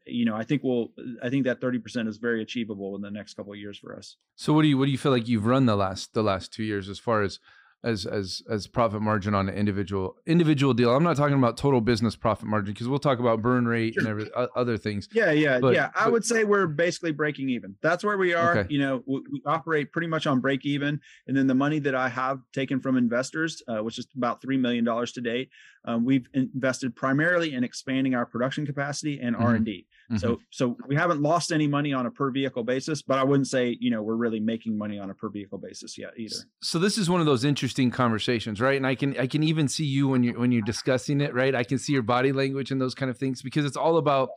you 0.05 0.25
know, 0.25 0.35
I 0.35 0.43
think 0.43 0.61
we'll, 0.63 0.89
I 1.21 1.29
think 1.29 1.45
that 1.45 1.61
thirty 1.61 1.79
percent 1.79 2.07
is 2.07 2.17
very 2.17 2.41
achievable 2.41 2.95
in 2.95 3.01
the 3.01 3.11
next 3.11 3.35
couple 3.35 3.53
of 3.53 3.59
years 3.59 3.77
for 3.77 3.95
us. 3.95 4.17
So 4.35 4.53
what 4.53 4.63
do 4.63 4.67
you 4.67 4.77
what 4.77 4.85
do 4.85 4.91
you 4.91 4.97
feel 4.97 5.11
like 5.11 5.27
you've 5.27 5.45
run 5.45 5.65
the 5.65 5.75
last 5.75 6.13
the 6.13 6.23
last 6.23 6.53
two 6.53 6.63
years 6.63 6.89
as 6.89 6.99
far 6.99 7.21
as 7.21 7.39
as 7.83 8.05
as 8.05 8.41
as 8.49 8.67
profit 8.67 9.01
margin 9.01 9.33
on 9.35 9.49
an 9.49 9.55
individual 9.55 10.15
individual 10.25 10.73
deal? 10.73 10.95
I'm 10.95 11.03
not 11.03 11.17
talking 11.17 11.37
about 11.37 11.57
total 11.57 11.81
business 11.81 12.15
profit 12.15 12.47
margin 12.47 12.73
because 12.73 12.87
we'll 12.87 12.99
talk 12.99 13.19
about 13.19 13.41
burn 13.41 13.65
rate 13.67 13.97
and 13.97 14.07
every, 14.07 14.29
o- 14.35 14.47
other 14.55 14.77
things. 14.77 15.09
Yeah, 15.13 15.31
yeah, 15.31 15.59
But- 15.59 15.73
yeah. 15.73 15.89
I 15.95 16.05
but- 16.05 16.13
would 16.13 16.25
say 16.25 16.43
we're 16.43 16.67
basically 16.67 17.11
breaking 17.11 17.49
even. 17.49 17.75
That's 17.81 18.03
where 18.03 18.17
we 18.17 18.33
are. 18.33 18.57
Okay. 18.59 18.73
You 18.73 18.79
know, 18.79 19.03
we, 19.05 19.21
we 19.31 19.41
operate 19.45 19.91
pretty 19.91 20.07
much 20.07 20.27
on 20.27 20.39
break 20.39 20.65
even, 20.65 20.99
and 21.27 21.35
then 21.35 21.47
the 21.47 21.55
money 21.55 21.79
that 21.79 21.95
I 21.95 22.09
have 22.09 22.39
taken 22.53 22.79
from 22.79 22.97
investors, 22.97 23.61
uh, 23.67 23.83
which 23.83 23.97
is 23.99 24.07
about 24.15 24.41
three 24.41 24.57
million 24.57 24.85
dollars 24.85 25.11
to 25.13 25.21
date, 25.21 25.49
um, 25.85 26.05
we've 26.05 26.27
invested 26.33 26.95
primarily 26.95 27.53
in 27.53 27.63
expanding 27.63 28.15
our 28.15 28.25
production 28.25 28.65
capacity 28.65 29.19
and 29.21 29.35
Mhm. 29.35 29.41
R 29.41 29.55
and 29.55 29.65
D. 29.65 29.85
Mm-hmm. 30.11 30.17
So, 30.17 30.39
so 30.51 30.77
we 30.87 30.95
haven't 30.95 31.21
lost 31.21 31.51
any 31.51 31.65
money 31.67 31.93
on 31.93 32.05
a 32.05 32.11
per 32.11 32.29
vehicle 32.29 32.63
basis, 32.63 33.01
but 33.01 33.17
I 33.19 33.23
wouldn't 33.23 33.47
say 33.47 33.77
you 33.79 33.89
know 33.89 34.01
we're 34.03 34.15
really 34.15 34.39
making 34.39 34.77
money 34.77 34.99
on 34.99 35.09
a 35.09 35.13
per 35.13 35.29
vehicle 35.29 35.57
basis 35.57 35.97
yet 35.97 36.11
either. 36.17 36.35
So 36.61 36.77
this 36.79 36.97
is 36.97 37.09
one 37.09 37.19
of 37.19 37.25
those 37.25 37.43
interesting 37.43 37.72
conversations, 37.91 38.59
right? 38.61 38.77
And 38.77 38.85
I 38.87 38.95
can 38.95 39.17
I 39.19 39.27
can 39.27 39.43
even 39.43 39.67
see 39.67 39.85
you 39.85 40.07
when 40.07 40.23
you're 40.23 40.39
when 40.39 40.51
you're 40.51 40.61
discussing 40.63 41.21
it, 41.21 41.33
right? 41.33 41.53
I 41.55 41.63
can 41.63 41.77
see 41.77 41.93
your 41.93 42.01
body 42.03 42.31
language 42.31 42.71
and 42.71 42.79
those 42.81 42.95
kind 42.95 43.09
of 43.09 43.17
things 43.17 43.41
because 43.41 43.65
it's 43.65 43.77
all 43.77 43.97
about 43.97 44.29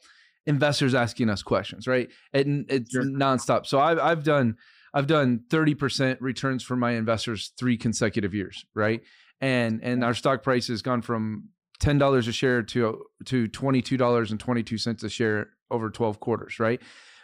investors 0.47 0.95
asking 0.95 1.29
us 1.29 1.43
questions, 1.43 1.87
right? 1.87 2.09
And 2.33 2.65
it's 2.71 2.93
Sure. 2.93 3.03
nonstop. 3.05 3.67
So 3.67 3.81
I've 3.81 3.99
I've 3.99 4.23
done 4.25 4.57
I've 4.95 5.07
done 5.07 5.41
30% 5.51 6.19
returns 6.21 6.63
for 6.63 6.75
my 6.77 6.93
investors 6.93 7.53
three 7.59 7.77
consecutive 7.77 8.33
years, 8.35 8.65
right? 8.75 9.03
And 9.41 9.83
and 9.83 10.03
our 10.05 10.15
stock 10.15 10.43
price 10.43 10.69
has 10.69 10.81
gone 10.83 11.03
from 11.03 11.49
ten 11.79 11.99
dollars 11.99 12.27
a 12.29 12.33
share 12.33 12.63
to 12.63 13.05
to 13.27 13.49
twenty 13.49 13.83
two 13.83 13.97
dollars 13.99 14.31
and 14.31 14.41
twenty 14.41 14.63
two 14.63 14.79
cents 14.79 15.03
a 15.03 15.11
share 15.11 15.51
over 15.71 15.91
twelve 15.91 16.21
quarters, 16.21 16.59
right? 16.59 16.81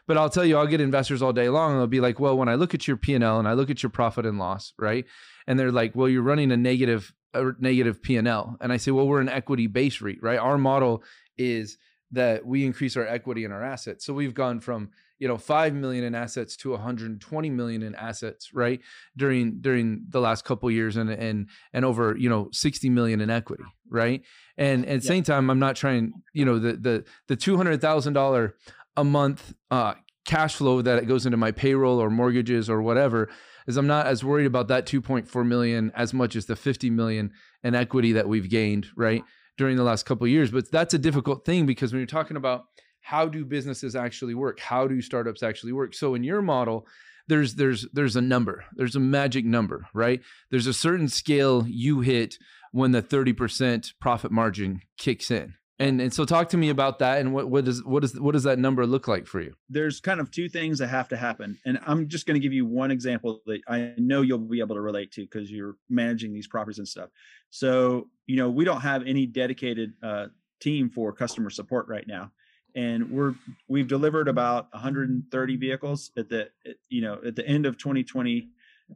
But 0.09 0.19
I'll 0.19 0.29
tell 0.29 0.45
you, 0.45 0.57
I'll 0.59 0.67
get 0.67 0.81
investors 0.81 1.23
all 1.23 1.33
day 1.33 1.49
long. 1.49 1.71
And 1.71 1.81
they'll 1.81 1.87
be 1.87 2.01
like, 2.01 2.19
"Well, 2.19 2.37
when 2.37 2.49
I 2.49 2.57
look 2.57 2.75
at 2.75 2.89
your 2.89 2.97
P 2.97 3.15
and 3.15 3.23
L 3.23 3.39
and 3.39 3.47
I 3.47 3.53
look 3.53 3.71
at 3.71 3.83
your 3.85 3.91
profit 3.91 4.27
and 4.27 4.37
loss, 4.39 4.75
right?" 4.79 5.07
And 5.47 5.59
they're 5.59 5.73
like, 5.73 5.95
"Well, 5.95 6.09
you're 6.09 6.23
running 6.23 6.53
a 6.53 6.57
negative 6.57 7.13
a 7.35 7.53
negative 7.59 8.03
P 8.03 8.17
and 8.17 8.29
L." 8.29 8.57
And 8.61 8.73
I 8.73 8.77
say, 8.77 8.91
"Well, 8.91 9.07
we're 9.07 9.21
an 9.21 9.29
equity 9.29 9.67
base 9.67 10.01
REIT, 10.01 10.23
right? 10.23 10.39
Our 10.39 10.59
model 10.59 11.03
is 11.37 11.79
that 12.13 12.45
we 12.47 12.65
increase 12.65 12.97
our 12.97 13.07
equity 13.07 13.45
in 13.45 13.53
our 13.53 13.65
assets. 13.65 14.05
So 14.05 14.13
we've 14.15 14.35
gone 14.35 14.61
from 14.61 14.91
you 15.19 15.29
know 15.29 15.39
5 15.39 15.75
million 15.75 16.03
in 16.03 16.17
assets 16.17 16.57
to 16.59 16.71
120 16.73 17.51
million 17.51 17.85
in 17.85 17.95
assets 17.95 18.53
right 18.53 18.81
during 19.17 19.61
during 19.61 20.07
the 20.09 20.21
last 20.21 20.45
couple 20.45 20.69
years 20.69 20.97
and 20.97 21.11
and 21.11 21.49
and 21.73 21.85
over 21.85 22.17
you 22.19 22.29
know 22.29 22.49
60 22.51 22.91
million 22.91 23.21
in 23.21 23.31
equity 23.31 23.63
right 23.89 24.23
and 24.59 24.85
at 24.85 25.03
the 25.03 25.07
same 25.07 25.23
time 25.23 25.49
i'm 25.49 25.61
not 25.61 25.77
trying 25.77 26.13
you 26.33 26.45
know 26.45 26.59
the 26.59 26.73
the 26.73 27.05
the 27.29 27.37
$200000 27.37 28.53
a 28.97 29.05
month 29.05 29.55
uh 29.71 29.95
cash 30.25 30.57
flow 30.57 30.83
that 30.83 30.99
it 30.99 31.07
goes 31.07 31.25
into 31.25 31.39
my 31.39 31.53
payroll 31.53 32.03
or 32.03 32.11
mortgages 32.11 32.69
or 32.69 32.83
whatever 32.83 33.31
is 33.67 33.77
i'm 33.77 33.87
not 33.87 34.07
as 34.07 34.25
worried 34.25 34.47
about 34.47 34.69
that 34.69 34.87
2.4 34.87 35.47
million 35.47 35.93
as 35.95 36.13
much 36.13 36.37
as 36.37 36.47
the 36.47 36.57
50 36.57 36.91
million 36.91 37.33
in 37.63 37.75
equity 37.75 38.13
that 38.13 38.29
we've 38.29 38.49
gained 38.49 38.89
right 38.97 39.23
during 39.57 39.77
the 39.77 39.83
last 39.83 40.05
couple 40.05 40.27
years. 40.27 40.51
But 40.51 40.71
that's 40.71 40.95
a 40.95 40.99
difficult 40.99 41.45
thing 41.45 41.67
because 41.67 41.93
when 41.93 42.01
you're 42.01 42.07
talking 42.07 42.37
about 42.37 42.65
how 43.01 43.27
do 43.27 43.45
businesses 43.45 43.97
actually 43.97 44.35
work 44.35 44.61
how 44.61 44.87
do 44.87 45.01
startups 45.01 45.43
actually 45.43 45.73
work? 45.73 45.95
So 45.95 46.15
in 46.15 46.25
your 46.25 46.43
model 46.43 46.87
there's 47.29 47.55
there's 47.55 47.87
there's 47.93 48.17
a 48.17 48.21
number. 48.21 48.65
There's 48.75 48.97
a 48.97 49.01
magic 49.01 49.45
number 49.45 49.87
right? 49.95 50.21
There's 50.51 50.67
a 50.67 50.75
certain 50.75 51.09
scale 51.09 51.65
you 51.67 52.01
hit 52.01 52.37
when 52.73 52.93
the 52.93 53.03
30% 53.03 53.93
profit 54.01 54.33
margin 54.33 54.81
kicks 54.97 55.31
in 55.31 55.55
and 55.83 56.01
and 56.01 56.15
so 56.15 56.25
talk 56.25 56.49
to 56.51 56.57
me 56.57 56.69
about 56.69 57.01
that 57.01 57.19
and 57.19 57.35
what 57.35 57.51
what 57.51 57.65
does 57.65 57.85
what 57.85 58.01
does 58.01 58.19
what 58.19 58.33
does 58.33 58.45
that 58.45 58.59
number 58.59 58.87
look 58.87 59.09
like 59.09 59.27
for 59.27 59.41
you? 59.41 59.55
There's 59.69 60.01
kind 60.01 60.21
of 60.21 60.31
two 60.31 60.49
things 60.49 60.79
that 60.79 60.89
have 60.89 61.09
to 61.09 61.17
happen. 61.17 61.59
And 61.67 61.79
i'm 61.87 62.09
just 62.09 62.27
going 62.27 62.35
to 62.35 62.41
give 62.41 62.53
you 62.53 62.65
one 62.65 62.91
example 62.91 63.41
that 63.47 63.61
i 63.69 63.93
know 63.99 64.23
you'll 64.23 64.39
be 64.39 64.61
able 64.61 64.77
to 64.77 64.81
relate 64.81 65.13
to 65.13 65.23
because 65.23 65.51
you're 65.51 65.77
managing 65.91 66.33
these 66.33 66.47
properties 66.47 66.79
and 66.79 66.89
stuff. 66.89 67.11
So 67.51 68.09
you 68.27 68.37
know 68.37 68.49
we 68.49 68.65
don't 68.65 68.81
have 68.81 69.07
any 69.07 69.27
dedicated 69.27 69.93
uh, 70.03 70.27
team 70.61 70.89
for 70.89 71.13
customer 71.13 71.51
support 71.51 71.89
right 71.89 72.07
now. 72.07 72.31
And 72.75 73.11
we're 73.11 73.35
we've 73.69 73.89
delivered 73.89 74.29
about 74.29 74.73
130 74.73 75.57
vehicles 75.57 76.11
at 76.17 76.29
the 76.29 76.51
you 76.89 77.03
know 77.03 77.19
at 77.27 77.37
the 77.37 77.47
end 77.47 77.67
of 77.67 77.77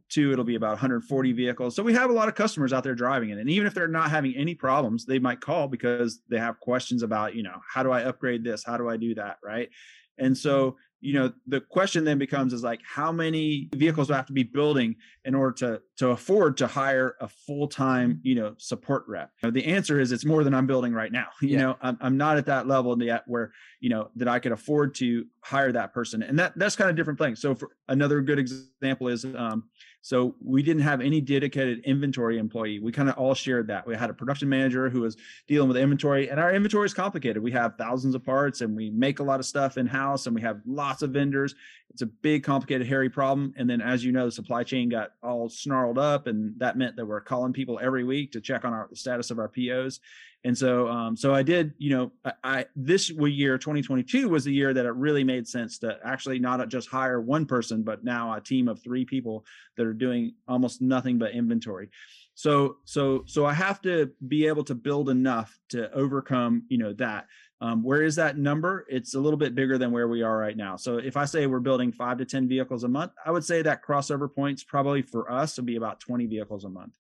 2022 0.08 0.32
it'll 0.32 0.44
be 0.44 0.54
about 0.54 0.70
140 0.70 1.32
vehicles. 1.32 1.74
So 1.74 1.82
we 1.82 1.94
have 1.94 2.10
a 2.10 2.12
lot 2.12 2.28
of 2.28 2.34
customers 2.34 2.72
out 2.72 2.84
there 2.84 2.94
driving 2.94 3.30
it. 3.30 3.38
And 3.38 3.50
even 3.50 3.66
if 3.66 3.74
they're 3.74 3.88
not 3.88 4.10
having 4.10 4.34
any 4.36 4.54
problems 4.54 5.04
they 5.04 5.18
might 5.18 5.40
call 5.40 5.68
because 5.68 6.20
they 6.28 6.38
have 6.38 6.60
questions 6.60 7.02
about 7.02 7.34
you 7.34 7.42
know 7.42 7.60
how 7.68 7.82
do 7.82 7.90
i 7.90 8.02
upgrade 8.02 8.44
this? 8.44 8.64
How 8.64 8.76
do 8.76 8.88
i 8.88 8.96
do 8.96 9.14
that? 9.14 9.38
Right? 9.42 9.70
And 10.18 10.36
so 10.36 10.76
you 11.00 11.12
know 11.12 11.32
the 11.46 11.60
question 11.60 12.04
then 12.04 12.18
becomes 12.18 12.52
is 12.52 12.62
like 12.62 12.80
how 12.84 13.12
many 13.12 13.68
vehicles 13.74 14.08
do 14.08 14.14
I 14.14 14.16
have 14.16 14.26
to 14.26 14.32
be 14.32 14.42
building 14.42 14.96
in 15.24 15.34
order 15.34 15.52
to 15.52 15.82
to 15.98 16.10
afford 16.10 16.56
to 16.58 16.66
hire 16.66 17.16
a 17.20 17.28
full-time 17.28 18.20
you 18.22 18.34
know 18.34 18.54
support 18.58 19.04
rep? 19.06 19.30
You 19.42 19.48
know, 19.48 19.52
the 19.52 19.66
answer 19.66 20.00
is 20.00 20.12
it's 20.12 20.24
more 20.24 20.42
than 20.42 20.54
i'm 20.54 20.66
building 20.66 20.92
right 20.92 21.12
now 21.12 21.26
you 21.40 21.50
yeah. 21.50 21.58
know? 21.58 21.76
I'm, 21.82 21.98
I'm 22.00 22.16
not 22.16 22.38
at 22.38 22.46
that 22.46 22.66
level 22.66 23.00
yet 23.02 23.24
where 23.26 23.52
you 23.80 23.90
know 23.90 24.10
that 24.16 24.28
i 24.28 24.38
could 24.38 24.52
afford 24.52 24.94
to 24.96 25.26
hire 25.42 25.70
that 25.72 25.92
person. 25.92 26.22
And 26.22 26.38
that 26.38 26.54
that's 26.56 26.76
kind 26.76 26.90
of 26.90 26.96
different 26.96 27.18
thing 27.18 27.36
so 27.36 27.54
for 27.54 27.70
another 27.88 28.20
good 28.20 28.38
example 28.38 29.08
is 29.08 29.24
um 29.24 29.64
so 30.06 30.36
we 30.40 30.62
didn't 30.62 30.82
have 30.82 31.00
any 31.00 31.20
dedicated 31.20 31.80
inventory 31.80 32.38
employee. 32.38 32.78
We 32.78 32.92
kind 32.92 33.08
of 33.08 33.16
all 33.16 33.34
shared 33.34 33.66
that. 33.66 33.88
We 33.88 33.96
had 33.96 34.08
a 34.08 34.14
production 34.14 34.48
manager 34.48 34.88
who 34.88 35.00
was 35.00 35.16
dealing 35.48 35.66
with 35.66 35.76
inventory, 35.76 36.30
and 36.30 36.38
our 36.38 36.54
inventory 36.54 36.86
is 36.86 36.94
complicated. 36.94 37.42
We 37.42 37.50
have 37.50 37.74
thousands 37.76 38.14
of 38.14 38.24
parts 38.24 38.60
and 38.60 38.76
we 38.76 38.88
make 38.88 39.18
a 39.18 39.24
lot 39.24 39.40
of 39.40 39.46
stuff 39.46 39.76
in 39.76 39.88
house 39.88 40.26
and 40.26 40.34
we 40.36 40.42
have 40.42 40.60
lots 40.64 41.02
of 41.02 41.10
vendors. 41.10 41.56
It's 41.90 42.02
a 42.02 42.06
big, 42.06 42.44
complicated, 42.44 42.86
hairy 42.86 43.10
problem. 43.10 43.52
And 43.56 43.68
then, 43.68 43.80
as 43.80 44.04
you 44.04 44.12
know, 44.12 44.26
the 44.26 44.30
supply 44.30 44.62
chain 44.62 44.88
got 44.88 45.10
all 45.24 45.48
snarled 45.48 45.98
up, 45.98 46.28
and 46.28 46.54
that 46.58 46.78
meant 46.78 46.94
that 46.94 47.06
we're 47.06 47.20
calling 47.20 47.52
people 47.52 47.80
every 47.82 48.04
week 48.04 48.30
to 48.32 48.40
check 48.40 48.64
on 48.64 48.72
our 48.72 48.86
the 48.88 48.94
status 48.94 49.32
of 49.32 49.40
our 49.40 49.48
POs. 49.48 49.98
And 50.46 50.56
so, 50.56 50.86
um, 50.86 51.16
so 51.16 51.34
I 51.34 51.42
did, 51.42 51.74
you 51.76 51.90
know, 51.90 52.12
I, 52.24 52.32
I 52.44 52.66
this 52.76 53.10
year, 53.10 53.58
2022 53.58 54.28
was 54.28 54.44
the 54.44 54.52
year 54.52 54.72
that 54.72 54.86
it 54.86 54.92
really 54.94 55.24
made 55.24 55.48
sense 55.48 55.80
to 55.80 55.98
actually 56.04 56.38
not 56.38 56.68
just 56.68 56.88
hire 56.88 57.20
one 57.20 57.46
person, 57.46 57.82
but 57.82 58.04
now 58.04 58.32
a 58.32 58.40
team 58.40 58.68
of 58.68 58.80
three 58.80 59.04
people 59.04 59.44
that 59.76 59.84
are 59.84 59.92
doing 59.92 60.34
almost 60.46 60.80
nothing 60.80 61.18
but 61.18 61.32
inventory. 61.32 61.90
So, 62.34 62.76
so, 62.84 63.24
so 63.26 63.44
I 63.44 63.54
have 63.54 63.82
to 63.82 64.12
be 64.28 64.46
able 64.46 64.62
to 64.64 64.76
build 64.76 65.10
enough 65.10 65.58
to 65.70 65.92
overcome, 65.92 66.62
you 66.68 66.78
know, 66.78 66.92
that. 66.92 67.26
Um, 67.60 67.82
where 67.82 68.02
is 68.02 68.14
that 68.14 68.38
number? 68.38 68.86
It's 68.88 69.16
a 69.16 69.20
little 69.20 69.38
bit 69.38 69.56
bigger 69.56 69.78
than 69.78 69.90
where 69.90 70.06
we 70.06 70.22
are 70.22 70.38
right 70.38 70.56
now. 70.56 70.76
So 70.76 70.98
if 70.98 71.16
I 71.16 71.24
say 71.24 71.48
we're 71.48 71.58
building 71.58 71.90
five 71.90 72.18
to 72.18 72.24
10 72.24 72.46
vehicles 72.46 72.84
a 72.84 72.88
month, 72.88 73.10
I 73.24 73.32
would 73.32 73.44
say 73.44 73.62
that 73.62 73.82
crossover 73.82 74.32
points 74.32 74.62
probably 74.62 75.02
for 75.02 75.28
us 75.28 75.56
would 75.56 75.66
be 75.66 75.74
about 75.74 75.98
20 75.98 76.26
vehicles 76.26 76.64
a 76.64 76.68
month. 76.68 76.92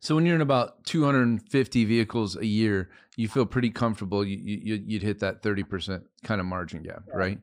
So 0.00 0.14
when 0.14 0.26
you're 0.26 0.34
in 0.34 0.40
about 0.40 0.84
250 0.84 1.84
vehicles 1.84 2.36
a 2.36 2.46
year, 2.46 2.90
you 3.16 3.28
feel 3.28 3.46
pretty 3.46 3.70
comfortable. 3.70 4.24
You, 4.24 4.38
you 4.38 4.96
would 4.96 5.02
hit 5.02 5.20
that 5.20 5.42
30% 5.42 6.02
kind 6.24 6.40
of 6.40 6.46
margin 6.46 6.82
gap, 6.82 7.04
right? 7.12 7.38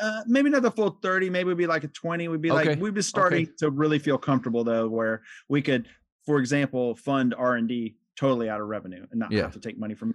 Uh, 0.00 0.22
maybe 0.26 0.50
not 0.50 0.62
the 0.62 0.70
full 0.70 0.98
30. 1.02 1.30
Maybe 1.30 1.48
it'd 1.48 1.58
be 1.58 1.66
like 1.66 1.84
a 1.84 1.88
20. 1.88 2.28
We'd 2.28 2.42
be 2.42 2.50
okay. 2.50 2.70
like 2.70 2.80
we'd 2.80 2.94
be 2.94 3.02
starting 3.02 3.44
okay. 3.44 3.52
to 3.58 3.70
really 3.70 3.98
feel 3.98 4.18
comfortable 4.18 4.62
though, 4.62 4.88
where 4.88 5.22
we 5.48 5.62
could, 5.62 5.88
for 6.24 6.38
example, 6.38 6.94
fund 6.94 7.34
R 7.36 7.54
and 7.54 7.68
D 7.68 7.96
totally 8.16 8.48
out 8.48 8.60
of 8.60 8.66
revenue 8.66 9.06
and 9.10 9.20
not 9.20 9.30
yeah. 9.30 9.42
have 9.42 9.52
to 9.52 9.60
take 9.60 9.78
money 9.78 9.94
from 9.94 10.14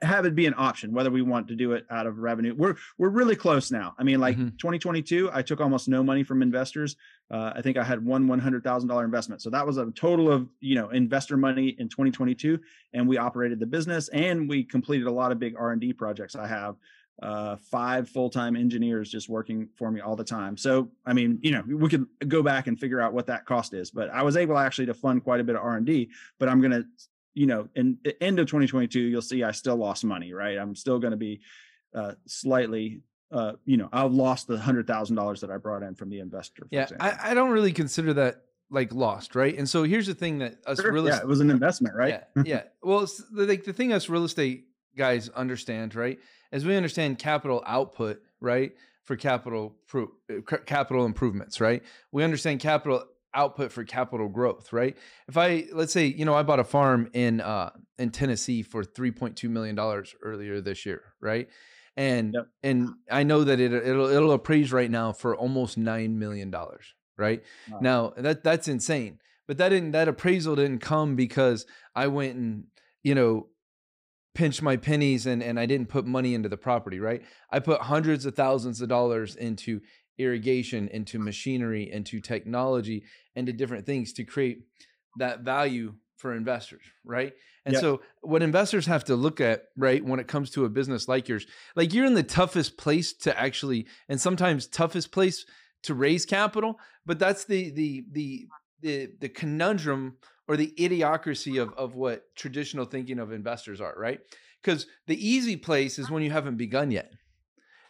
have 0.00 0.24
it 0.24 0.34
be 0.34 0.46
an 0.46 0.54
option 0.56 0.92
whether 0.92 1.10
we 1.10 1.22
want 1.22 1.46
to 1.46 1.54
do 1.54 1.72
it 1.72 1.84
out 1.90 2.06
of 2.06 2.18
revenue 2.18 2.54
we're 2.56 2.74
we're 2.98 3.10
really 3.10 3.36
close 3.36 3.70
now 3.70 3.94
i 3.98 4.02
mean 4.02 4.18
like 4.20 4.36
mm-hmm. 4.36 4.56
2022 4.56 5.30
i 5.32 5.42
took 5.42 5.60
almost 5.60 5.88
no 5.88 6.02
money 6.02 6.24
from 6.24 6.42
investors 6.42 6.96
uh, 7.30 7.52
i 7.54 7.60
think 7.60 7.76
i 7.76 7.84
had 7.84 8.04
one 8.04 8.26
$100000 8.26 9.04
investment 9.04 9.42
so 9.42 9.50
that 9.50 9.66
was 9.66 9.76
a 9.76 9.90
total 9.92 10.30
of 10.30 10.48
you 10.60 10.74
know 10.74 10.88
investor 10.90 11.36
money 11.36 11.76
in 11.78 11.88
2022 11.88 12.58
and 12.94 13.06
we 13.06 13.18
operated 13.18 13.60
the 13.60 13.66
business 13.66 14.08
and 14.08 14.48
we 14.48 14.64
completed 14.64 15.06
a 15.06 15.12
lot 15.12 15.30
of 15.30 15.38
big 15.38 15.54
r&d 15.58 15.92
projects 15.92 16.34
i 16.34 16.46
have 16.46 16.76
uh, 17.22 17.56
five 17.56 18.08
full-time 18.08 18.56
engineers 18.56 19.10
just 19.10 19.28
working 19.28 19.68
for 19.76 19.90
me 19.90 20.00
all 20.00 20.16
the 20.16 20.24
time. 20.24 20.56
So, 20.56 20.90
I 21.06 21.12
mean, 21.12 21.38
you 21.40 21.52
know, 21.52 21.62
we 21.66 21.88
could 21.88 22.06
go 22.26 22.42
back 22.42 22.66
and 22.66 22.78
figure 22.78 23.00
out 23.00 23.12
what 23.12 23.26
that 23.28 23.46
cost 23.46 23.74
is, 23.74 23.90
but 23.90 24.10
I 24.10 24.22
was 24.22 24.36
able 24.36 24.58
actually 24.58 24.86
to 24.86 24.94
fund 24.94 25.22
quite 25.22 25.40
a 25.40 25.44
bit 25.44 25.54
of 25.54 25.62
R 25.62 25.76
and 25.76 25.86
D. 25.86 26.10
But 26.38 26.48
I'm 26.48 26.60
going 26.60 26.72
to 26.72 26.84
you 27.34 27.46
know, 27.46 27.68
in 27.74 27.98
the 28.04 28.20
end 28.22 28.38
of 28.38 28.46
2022, 28.46 29.00
you'll 29.00 29.22
see 29.22 29.42
I 29.42 29.52
still 29.52 29.76
lost 29.76 30.04
money, 30.04 30.32
right? 30.32 30.58
I'm 30.58 30.74
still 30.74 30.98
going 30.98 31.12
to 31.12 31.16
be 31.16 31.40
uh, 31.94 32.12
slightly, 32.26 33.00
uh, 33.30 33.52
you 33.64 33.76
know, 33.76 33.88
I've 33.92 34.12
lost 34.12 34.46
the 34.46 34.58
hundred 34.58 34.86
thousand 34.86 35.16
dollars 35.16 35.40
that 35.40 35.50
I 35.50 35.56
brought 35.56 35.82
in 35.82 35.94
from 35.94 36.10
the 36.10 36.20
investor. 36.20 36.66
yeah, 36.70 36.88
I, 37.00 37.30
I, 37.30 37.34
don't 37.34 37.50
really 37.50 37.72
consider 37.72 38.14
that 38.14 38.42
like 38.70 38.92
lost, 38.92 39.34
right? 39.34 39.56
And 39.56 39.68
so 39.68 39.82
here's 39.84 40.06
the 40.06 40.14
thing 40.14 40.38
that 40.38 40.56
us 40.66 40.80
sure, 40.80 40.92
real 40.92 41.06
yeah, 41.06 41.18
it 41.18 41.26
was 41.26 41.40
an 41.40 41.50
investment, 41.50 41.94
right? 41.94 42.22
Yeah, 42.36 42.42
yeah. 42.44 42.62
Well, 42.82 43.06
like 43.32 43.64
the 43.64 43.72
thing 43.72 43.92
us 43.92 44.08
real 44.08 44.24
estate 44.24 44.66
guys 44.96 45.28
understand, 45.30 45.94
right? 45.94 46.18
As 46.50 46.64
we 46.66 46.76
understand 46.76 47.18
capital 47.18 47.62
output, 47.66 48.22
right? 48.40 48.72
For 49.04 49.16
capital 49.16 49.74
pro- 49.86 50.12
uh, 50.30 50.56
capital 50.64 51.06
improvements, 51.06 51.60
right? 51.60 51.82
We 52.12 52.24
understand 52.24 52.60
capital 52.60 53.04
output 53.34 53.72
for 53.72 53.84
capital 53.84 54.28
growth, 54.28 54.72
right? 54.72 54.96
If 55.28 55.36
I 55.36 55.66
let's 55.72 55.92
say, 55.92 56.06
you 56.06 56.24
know, 56.24 56.34
I 56.34 56.42
bought 56.42 56.60
a 56.60 56.64
farm 56.64 57.10
in 57.12 57.40
uh 57.40 57.70
in 57.98 58.10
Tennessee 58.10 58.62
for 58.62 58.82
3.2 58.84 59.48
million 59.48 59.74
dollars 59.74 60.14
earlier 60.22 60.60
this 60.60 60.84
year, 60.86 61.02
right? 61.20 61.48
And 61.96 62.34
yep. 62.34 62.48
and 62.62 62.90
I 63.10 63.22
know 63.22 63.44
that 63.44 63.60
it 63.60 63.72
it'll 63.72 64.08
it'll 64.08 64.32
appraise 64.32 64.72
right 64.72 64.90
now 64.90 65.12
for 65.12 65.36
almost 65.36 65.76
9 65.76 66.18
million 66.18 66.50
dollars, 66.50 66.94
right? 67.18 67.42
Wow. 67.70 67.78
Now, 67.80 68.12
that 68.16 68.42
that's 68.42 68.68
insane. 68.68 69.18
But 69.46 69.58
that 69.58 69.70
didn't 69.70 69.92
that 69.92 70.08
appraisal 70.08 70.56
didn't 70.56 70.78
come 70.78 71.16
because 71.16 71.66
I 71.94 72.06
went 72.06 72.36
and, 72.36 72.64
you 73.02 73.14
know, 73.14 73.48
pinched 74.34 74.62
my 74.62 74.76
pennies 74.76 75.26
and 75.26 75.42
and 75.42 75.60
I 75.60 75.66
didn't 75.66 75.88
put 75.88 76.06
money 76.06 76.34
into 76.34 76.48
the 76.48 76.56
property, 76.56 77.00
right? 77.00 77.22
I 77.50 77.58
put 77.58 77.82
hundreds 77.82 78.24
of 78.24 78.34
thousands 78.34 78.80
of 78.80 78.88
dollars 78.88 79.36
into 79.36 79.80
irrigation, 80.18 80.88
into 80.88 81.18
machinery, 81.18 81.90
into 81.90 82.20
technology, 82.20 83.04
into 83.34 83.52
different 83.52 83.86
things 83.86 84.12
to 84.14 84.24
create 84.24 84.62
that 85.18 85.40
value 85.40 85.94
for 86.16 86.34
investors, 86.34 86.82
right? 87.04 87.32
And 87.64 87.74
yep. 87.74 87.80
so 87.80 88.00
what 88.22 88.42
investors 88.42 88.86
have 88.86 89.04
to 89.04 89.16
look 89.16 89.40
at, 89.40 89.64
right, 89.76 90.04
when 90.04 90.20
it 90.20 90.28
comes 90.28 90.50
to 90.50 90.64
a 90.64 90.68
business 90.68 91.08
like 91.08 91.28
yours, 91.28 91.46
like 91.76 91.92
you're 91.92 92.06
in 92.06 92.14
the 92.14 92.22
toughest 92.22 92.76
place 92.76 93.12
to 93.14 93.38
actually 93.38 93.86
and 94.08 94.20
sometimes 94.20 94.66
toughest 94.66 95.12
place 95.12 95.44
to 95.82 95.94
raise 95.94 96.24
capital, 96.24 96.78
but 97.04 97.18
that's 97.18 97.44
the 97.44 97.70
the 97.70 98.04
the 98.12 98.46
the 98.80 99.10
the 99.20 99.28
conundrum 99.28 100.16
or 100.48 100.56
the 100.56 100.72
idiocracy 100.78 101.60
of 101.60 101.72
of 101.74 101.94
what 101.94 102.24
traditional 102.36 102.84
thinking 102.84 103.18
of 103.18 103.32
investors 103.32 103.80
are, 103.80 103.94
right? 103.96 104.20
Because 104.62 104.86
the 105.06 105.28
easy 105.28 105.56
place 105.56 105.98
is 105.98 106.10
when 106.10 106.22
you 106.22 106.30
haven't 106.30 106.56
begun 106.56 106.90
yet. 106.90 107.12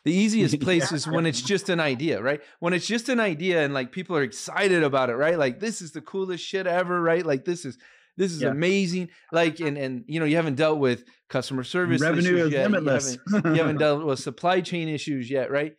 The 0.05 0.13
easiest 0.13 0.61
place 0.63 0.91
yeah. 0.91 0.97
is 0.97 1.07
when 1.07 1.27
it's 1.27 1.41
just 1.41 1.69
an 1.69 1.81
idea, 1.81 2.21
right? 2.21 2.41
When 2.61 2.73
it's 2.73 2.87
just 2.87 3.09
an 3.09 3.21
idea 3.21 3.65
and 3.65 3.73
like 3.73 3.93
people 3.93 4.17
are 4.17 4.23
excited 4.23 4.83
about 4.83 5.11
it, 5.11 5.15
right? 5.15 5.39
Like 5.39 5.61
this 5.61 5.81
is 5.81 5.93
the 5.93 6.01
coolest 6.01 6.45
shit 6.45 6.67
ever, 6.67 7.01
right? 7.01 7.25
Like 7.25 7.45
this 7.45 7.65
is 7.65 7.79
this 8.17 8.33
is 8.33 8.43
yeah. 8.43 8.49
amazing. 8.49 9.09
Like 9.33 9.61
and 9.61 9.79
and 9.79 10.05
you 10.07 10.21
know 10.21 10.27
you 10.27 10.37
haven't 10.37 10.57
dealt 10.57 10.79
with 10.79 11.05
customer 11.29 11.65
service 11.65 12.01
revenue 12.01 12.37
is 12.37 12.53
yet. 12.53 12.71
limitless. 12.71 13.15
You 13.15 13.37
haven't, 13.37 13.55
you 13.55 13.61
haven't 13.61 13.79
dealt 13.79 14.05
with 14.05 14.19
supply 14.19 14.61
chain 14.61 14.89
issues 14.89 15.31
yet, 15.31 15.51
right? 15.51 15.75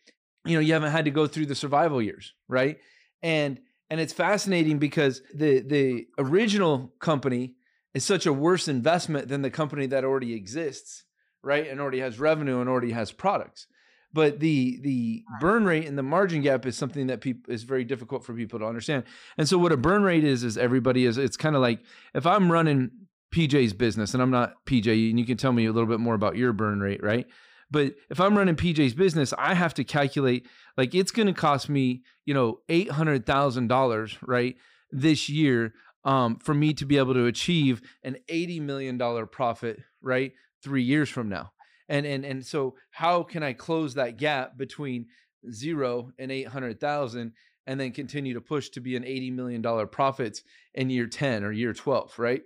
You 0.46 0.56
know 0.56 0.62
you 0.62 0.74
haven't 0.74 0.92
had 0.92 1.06
to 1.06 1.12
go 1.12 1.27
through 1.27 1.48
the 1.48 1.56
survival 1.56 2.01
years, 2.01 2.34
right? 2.48 2.77
And 3.22 3.60
and 3.89 4.00
it's 4.00 4.13
fascinating 4.13 4.80
because 4.80 5.22
the 5.36 5.60
the 5.62 6.08
original 6.18 6.94
company 7.00 7.56
is 7.94 8.03
such 8.03 8.25
a 8.25 8.34
worse 8.34 8.68
investment 8.68 9.27
than 9.27 9.42
the 9.42 9.51
company 9.51 9.86
that 9.88 10.03
already 10.03 10.34
exists, 10.34 11.03
right? 11.44 11.68
And 11.68 11.80
already 11.80 12.00
has 12.00 12.20
revenue 12.20 12.60
and 12.60 12.70
already 12.70 12.92
has 12.92 13.12
products. 13.12 13.68
But 14.13 14.39
the 14.39 14.79
the 14.82 15.24
burn 15.41 15.65
rate 15.65 15.88
and 15.88 15.98
the 15.98 16.03
margin 16.03 16.41
gap 16.41 16.65
is 16.65 16.77
something 16.77 17.08
that 17.08 17.22
people 17.22 17.51
is 17.51 17.63
very 17.63 17.84
difficult 17.84 18.24
for 18.24 18.34
people 18.34 18.60
to 18.60 18.65
understand. 18.65 19.03
And 19.38 19.50
so 19.50 19.58
what 19.58 19.72
a 19.72 19.77
burn 19.77 20.03
rate 20.03 20.24
is 20.24 20.43
is 20.43 20.58
everybody 20.58 21.05
is 21.05 21.17
it's 21.17 21.38
kind 21.38 21.55
of 21.55 21.62
like 21.62 21.79
if 22.13 22.25
I'm 22.25 22.51
running 22.51 22.91
PJ's 23.34 23.74
business 23.74 24.13
and 24.13 24.22
I'm 24.22 24.29
not 24.29 24.53
PJ 24.65 25.10
and 25.10 25.20
you 25.20 25.25
can 25.25 25.38
tell 25.38 25.51
me 25.51 25.65
a 25.65 25.72
little 25.72 25.89
bit 25.89 26.00
more 26.00 26.13
about 26.13 26.38
your 26.38 26.53
burn 26.53 26.79
rate, 26.79 27.03
right? 27.03 27.25
But 27.72 27.96
if 28.12 28.20
I'm 28.20 28.38
running 28.38 28.55
PJ's 28.55 28.93
business, 28.93 29.34
I 29.36 29.55
have 29.55 29.74
to 29.75 29.84
calculate 29.84 30.48
like 30.77 30.93
it's 30.93 31.12
going 31.12 31.25
to 31.27 31.34
cost 31.34 31.70
me, 31.70 32.03
you 32.25 32.34
know, 32.36 32.60
$800,000, 32.70 34.17
right? 34.22 34.55
This 34.91 35.27
year 35.27 35.74
um, 36.05 36.38
for 36.38 36.53
me 36.53 36.75
to 36.75 36.86
be 36.86 37.00
able 37.00 37.15
to 37.15 37.25
achieve 37.25 37.82
an 38.03 38.17
$80 38.29 38.62
million 38.62 39.27
profit, 39.27 39.79
right? 40.01 40.34
3 40.62 40.84
years 40.84 41.10
from 41.10 41.29
now 41.29 41.51
and 41.93 42.07
and 42.07 42.25
and 42.25 42.45
so 42.45 42.75
how 42.89 43.23
can 43.23 43.43
i 43.43 43.53
close 43.53 43.93
that 43.93 44.17
gap 44.17 44.57
between 44.57 45.05
zero 45.51 46.12
and 46.17 46.31
800000 46.31 47.33
and 47.65 47.79
then 47.79 47.91
continue 47.91 48.33
to 48.33 48.41
push 48.41 48.69
to 48.69 48.81
be 48.81 48.95
an 48.95 49.05
80 49.05 49.31
million 49.31 49.62
dollar 49.62 49.85
profits 49.85 50.41
in 50.73 50.89
year 50.89 51.07
10 51.07 51.43
or 51.43 51.51
year 51.51 51.73
12 51.73 52.17
right 52.17 52.41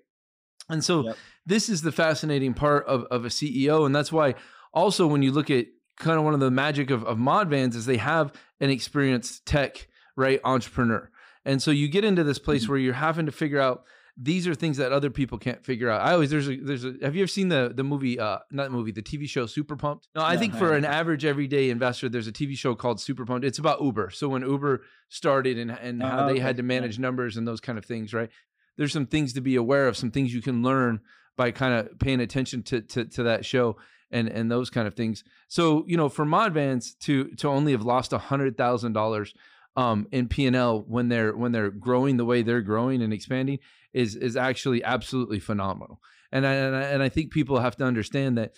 and 0.70 0.84
so 0.84 1.06
yep. 1.06 1.18
this 1.46 1.70
is 1.70 1.82
the 1.82 1.92
fascinating 1.92 2.54
part 2.54 2.86
of, 2.88 3.06
of 3.06 3.25
a 3.25 3.30
ceo 3.30 3.86
and 3.86 3.96
that's 3.96 4.12
why 4.12 4.36
also 4.74 5.08
when 5.08 5.24
you 5.24 5.32
look 5.32 5.50
at 5.50 5.66
kind 5.98 6.20
of 6.20 6.25
one 6.25 6.34
of 6.34 6.39
the 6.39 6.51
magic 6.51 6.92
of, 6.92 7.04
of 7.06 7.18
modvans 7.18 7.74
is 7.74 7.86
they 7.86 7.98
have 7.98 8.34
an 8.60 8.70
experienced 8.70 9.46
tech 9.46 9.88
right 10.18 10.42
entrepreneur 10.44 11.10
and 11.46 11.62
so 11.62 11.72
you 11.72 11.88
get 11.88 12.04
into 12.04 12.24
this 12.25 12.39
place 12.39 12.63
mm-hmm. 12.63 12.74
where 12.74 12.80
you're 12.80 12.94
having 12.94 13.25
to 13.25 13.32
figure 13.32 13.62
out 13.62 13.86
these 14.20 14.48
are 14.48 14.56
things 14.56 14.78
that 14.78 14.92
other 14.92 15.12
people 15.12 15.38
can't 15.38 15.64
figure 15.64 15.90
out. 15.90 16.02
I 16.02 16.14
always 16.14 16.32
there's 16.32 16.50
a 16.50 16.58
there's 16.58 16.84
a 16.84 16.96
have 17.04 17.16
you 17.16 17.22
ever 17.22 17.28
seen 17.28 17.50
the 17.50 17.72
the 17.74 17.84
movie 17.84 18.20
uh 18.20 18.40
not 18.52 18.66
the 18.66 18.70
movie 18.72 18.92
the 18.92 19.04
TV 19.04 19.30
show 19.30 19.46
Super 19.46 19.76
Pumped? 19.76 20.08
No, 20.16 20.24
I 20.24 20.38
think 20.38 20.56
for 20.56 20.74
an 20.74 20.86
average 20.86 21.24
everyday 21.24 21.70
investor, 21.70 22.10
there's 22.10 22.28
a 22.28 22.32
TV 22.32 22.58
show 22.58 22.74
called 22.74 23.00
Super 23.00 23.26
Pumped. 23.26 23.46
It's 23.46 23.60
about 23.60 23.82
Uber. 23.82 24.10
So 24.10 24.28
when 24.30 24.42
Uber 24.42 24.82
started 25.10 25.60
and 25.60 25.72
and 25.72 26.02
how 26.02 26.28
they 26.28 26.40
had 26.40 26.58
to 26.58 26.64
manage 26.64 26.98
numbers 26.98 27.38
and 27.38 27.48
those 27.48 27.62
kind 27.62 27.78
of 27.78 27.86
things, 27.86 28.14
right? 28.14 28.30
There's 28.76 28.94
some 28.94 29.06
things 29.06 29.34
to 29.34 29.42
be 29.42 29.56
aware 29.56 29.88
of, 29.88 29.96
some 29.96 30.12
things 30.12 30.34
you 30.34 30.42
can 30.42 30.64
learn 30.64 31.02
by 31.36 31.52
kind 31.52 31.74
of 31.74 32.00
paying 32.00 32.20
attention 32.20 32.64
to 32.64 32.82
to 32.82 33.06
to 33.06 33.24
that 33.24 33.46
show 33.46 33.78
and 34.10 34.28
and 34.28 34.52
those 34.52 34.72
kind 34.72 34.88
of 34.88 34.96
things. 34.96 35.24
So 35.48 35.86
you 35.88 35.96
know, 35.96 36.10
for 36.10 36.26
Modvans 36.26 36.98
to 37.02 37.26
to 37.36 37.48
only 37.48 37.72
have 37.74 37.84
lost 37.84 38.14
a 38.14 38.18
hundred 38.18 38.58
thousand 38.58 38.94
dollars 38.94 39.34
um, 39.76 40.08
in 40.12 40.28
P 40.28 40.48
and 40.48 40.56
L 40.56 40.84
when 40.88 41.08
they're 41.08 41.36
when 41.36 41.52
they're 41.52 41.70
growing 41.70 42.18
the 42.18 42.26
way 42.26 42.42
they're 42.42 42.62
growing 42.62 43.02
and 43.02 43.14
expanding 43.14 43.60
is 43.98 44.16
is 44.16 44.38
actually 44.38 44.84
absolutely 44.84 45.39
phenomenal. 45.39 46.00
And 46.32 46.46
I, 46.46 46.54
and 46.54 46.75
I, 46.75 46.82
and 46.84 47.04
I 47.04 47.10
think 47.10 47.32
people 47.32 47.60
have 47.60 47.77
to 47.77 47.86
understand 47.86 48.38
that 48.38 48.54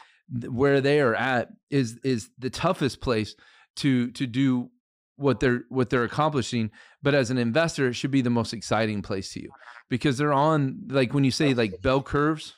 where 0.48 0.82
they 0.82 1.00
are 1.00 1.16
at 1.16 1.50
is 1.70 2.00
is 2.04 2.30
the 2.38 2.50
toughest 2.50 3.02
place 3.02 3.36
to 3.78 4.12
to 4.12 4.28
do 4.28 4.70
what 5.16 5.40
they're 5.40 5.64
what 5.70 5.90
they're 5.90 6.04
accomplishing. 6.04 6.72
But 7.02 7.16
as 7.16 7.32
an 7.32 7.38
investor 7.38 7.88
it 7.88 7.94
should 7.94 8.12
be 8.12 8.22
the 8.22 8.30
most 8.30 8.54
exciting 8.54 9.02
place 9.02 9.32
to 9.34 9.42
you 9.42 9.50
because 9.90 10.18
they're 10.18 10.34
on 10.34 10.82
like 10.90 11.14
when 11.14 11.24
you 11.24 11.32
say 11.32 11.54
like 11.54 11.82
bell 11.82 12.02
curves 12.02 12.56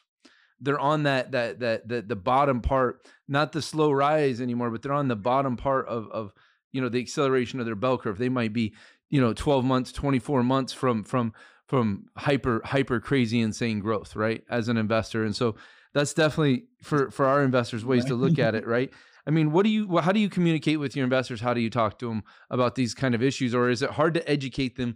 they're 0.64 0.80
on 0.80 1.04
that 1.04 1.32
that 1.32 1.60
that 1.60 1.88
the, 1.88 2.02
the 2.02 2.16
bottom 2.16 2.62
part 2.62 3.06
not 3.28 3.52
the 3.52 3.62
slow 3.62 3.92
rise 3.92 4.40
anymore 4.42 4.70
but 4.70 4.82
they're 4.82 4.94
on 4.94 5.08
the 5.08 5.16
bottom 5.16 5.58
part 5.58 5.88
of 5.88 6.08
of 6.12 6.34
you 6.72 6.82
know 6.82 6.90
the 6.90 7.00
acceleration 7.00 7.60
of 7.60 7.66
their 7.66 7.76
bell 7.76 7.98
curve. 7.98 8.18
They 8.18 8.30
might 8.30 8.54
be 8.54 8.74
you 9.10 9.22
know 9.22 9.34
12 9.34 9.66
months 9.66 9.92
24 9.92 10.44
months 10.44 10.74
from 10.74 11.04
from 11.04 11.34
from 11.72 12.04
hyper 12.18 12.60
hyper 12.66 13.00
crazy 13.00 13.40
insane 13.40 13.80
growth 13.80 14.14
right 14.14 14.44
as 14.50 14.68
an 14.68 14.76
investor. 14.76 15.24
And 15.24 15.34
so 15.34 15.56
that's 15.94 16.14
definitely 16.14 16.66
for 16.84 17.10
for 17.12 17.26
our 17.26 17.42
investors 17.46 17.86
ways 17.86 18.04
to 18.04 18.14
look 18.14 18.38
at 18.40 18.56
it 18.56 18.68
right. 18.68 18.92
i 19.26 19.32
mean 19.32 19.54
what 19.54 19.64
do 19.64 19.70
you 19.70 19.98
how 20.00 20.12
do 20.12 20.20
you 20.20 20.28
communicate 20.28 20.82
with 20.82 20.98
your 20.98 21.06
investors? 21.06 21.40
How 21.40 21.54
do 21.54 21.62
you 21.62 21.70
talk 21.70 21.98
to 22.00 22.10
them 22.10 22.24
about 22.50 22.76
these 22.76 22.94
kind 22.94 23.16
of 23.16 23.24
issues? 23.24 23.56
Or 23.56 23.70
is 23.70 23.82
it 23.82 23.92
hard 23.92 24.16
to 24.16 24.30
educate 24.30 24.76
them 24.76 24.96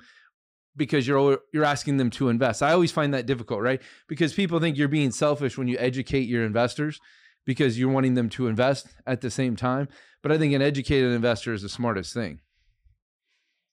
because 0.76 1.08
you're 1.08 1.40
you're 1.54 1.64
asking 1.64 1.96
them 1.96 2.10
to 2.10 2.28
invest? 2.28 2.62
I 2.62 2.74
always 2.74 2.92
find 2.92 3.14
that 3.14 3.26
difficult 3.26 3.62
right? 3.62 3.82
Because 4.10 4.34
people 4.34 4.60
think 4.60 4.76
you're 4.76 4.90
being 4.90 5.12
selfish 5.12 5.58
when 5.58 5.70
you 5.70 5.78
educate 5.80 6.28
your 6.28 6.44
investors 6.44 7.00
because 7.46 7.80
you're 7.80 7.96
wanting 7.98 8.16
them 8.16 8.28
to 8.32 8.48
invest 8.48 8.90
at 9.08 9.22
the 9.22 9.32
same 9.32 9.56
time. 9.56 9.88
But 10.22 10.34
i 10.34 10.38
think 10.38 10.54
an 10.54 10.62
educated 10.62 11.14
investor 11.14 11.54
is 11.54 11.62
the 11.62 11.70
smartest 11.70 12.14
thing 12.14 12.42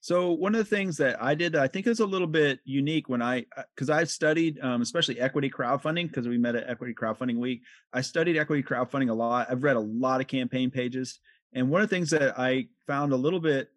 so 0.03 0.33
one 0.33 0.53
of 0.53 0.59
the 0.59 0.75
things 0.75 0.97
that 0.97 1.23
I 1.23 1.33
did, 1.33 1.55
I 1.55 1.69
think 1.69 1.87
is 1.87 2.01
a 2.01 2.05
little 2.05 2.27
bit 2.27 2.59
unique 2.65 3.07
when 3.07 3.21
I, 3.21 3.45
because 3.73 3.89
uh, 3.89 3.93
I've 3.93 4.09
studied, 4.09 4.59
um, 4.61 4.81
especially 4.81 5.17
equity 5.17 5.49
crowdfunding, 5.49 6.09
because 6.09 6.27
we 6.27 6.37
met 6.37 6.57
at 6.57 6.69
Equity 6.69 6.93
Crowdfunding 6.93 7.37
Week. 7.37 7.61
I 7.93 8.01
studied 8.01 8.35
equity 8.35 8.63
crowdfunding 8.63 9.11
a 9.11 9.13
lot. 9.13 9.47
I've 9.49 9.63
read 9.63 9.77
a 9.77 9.79
lot 9.79 10.19
of 10.19 10.27
campaign 10.27 10.71
pages, 10.71 11.19
and 11.53 11.69
one 11.69 11.81
of 11.81 11.89
the 11.89 11.95
things 11.95 12.09
that 12.09 12.37
I 12.37 12.67
found 12.85 13.13
a 13.13 13.15
little 13.15 13.39
bit, 13.39 13.69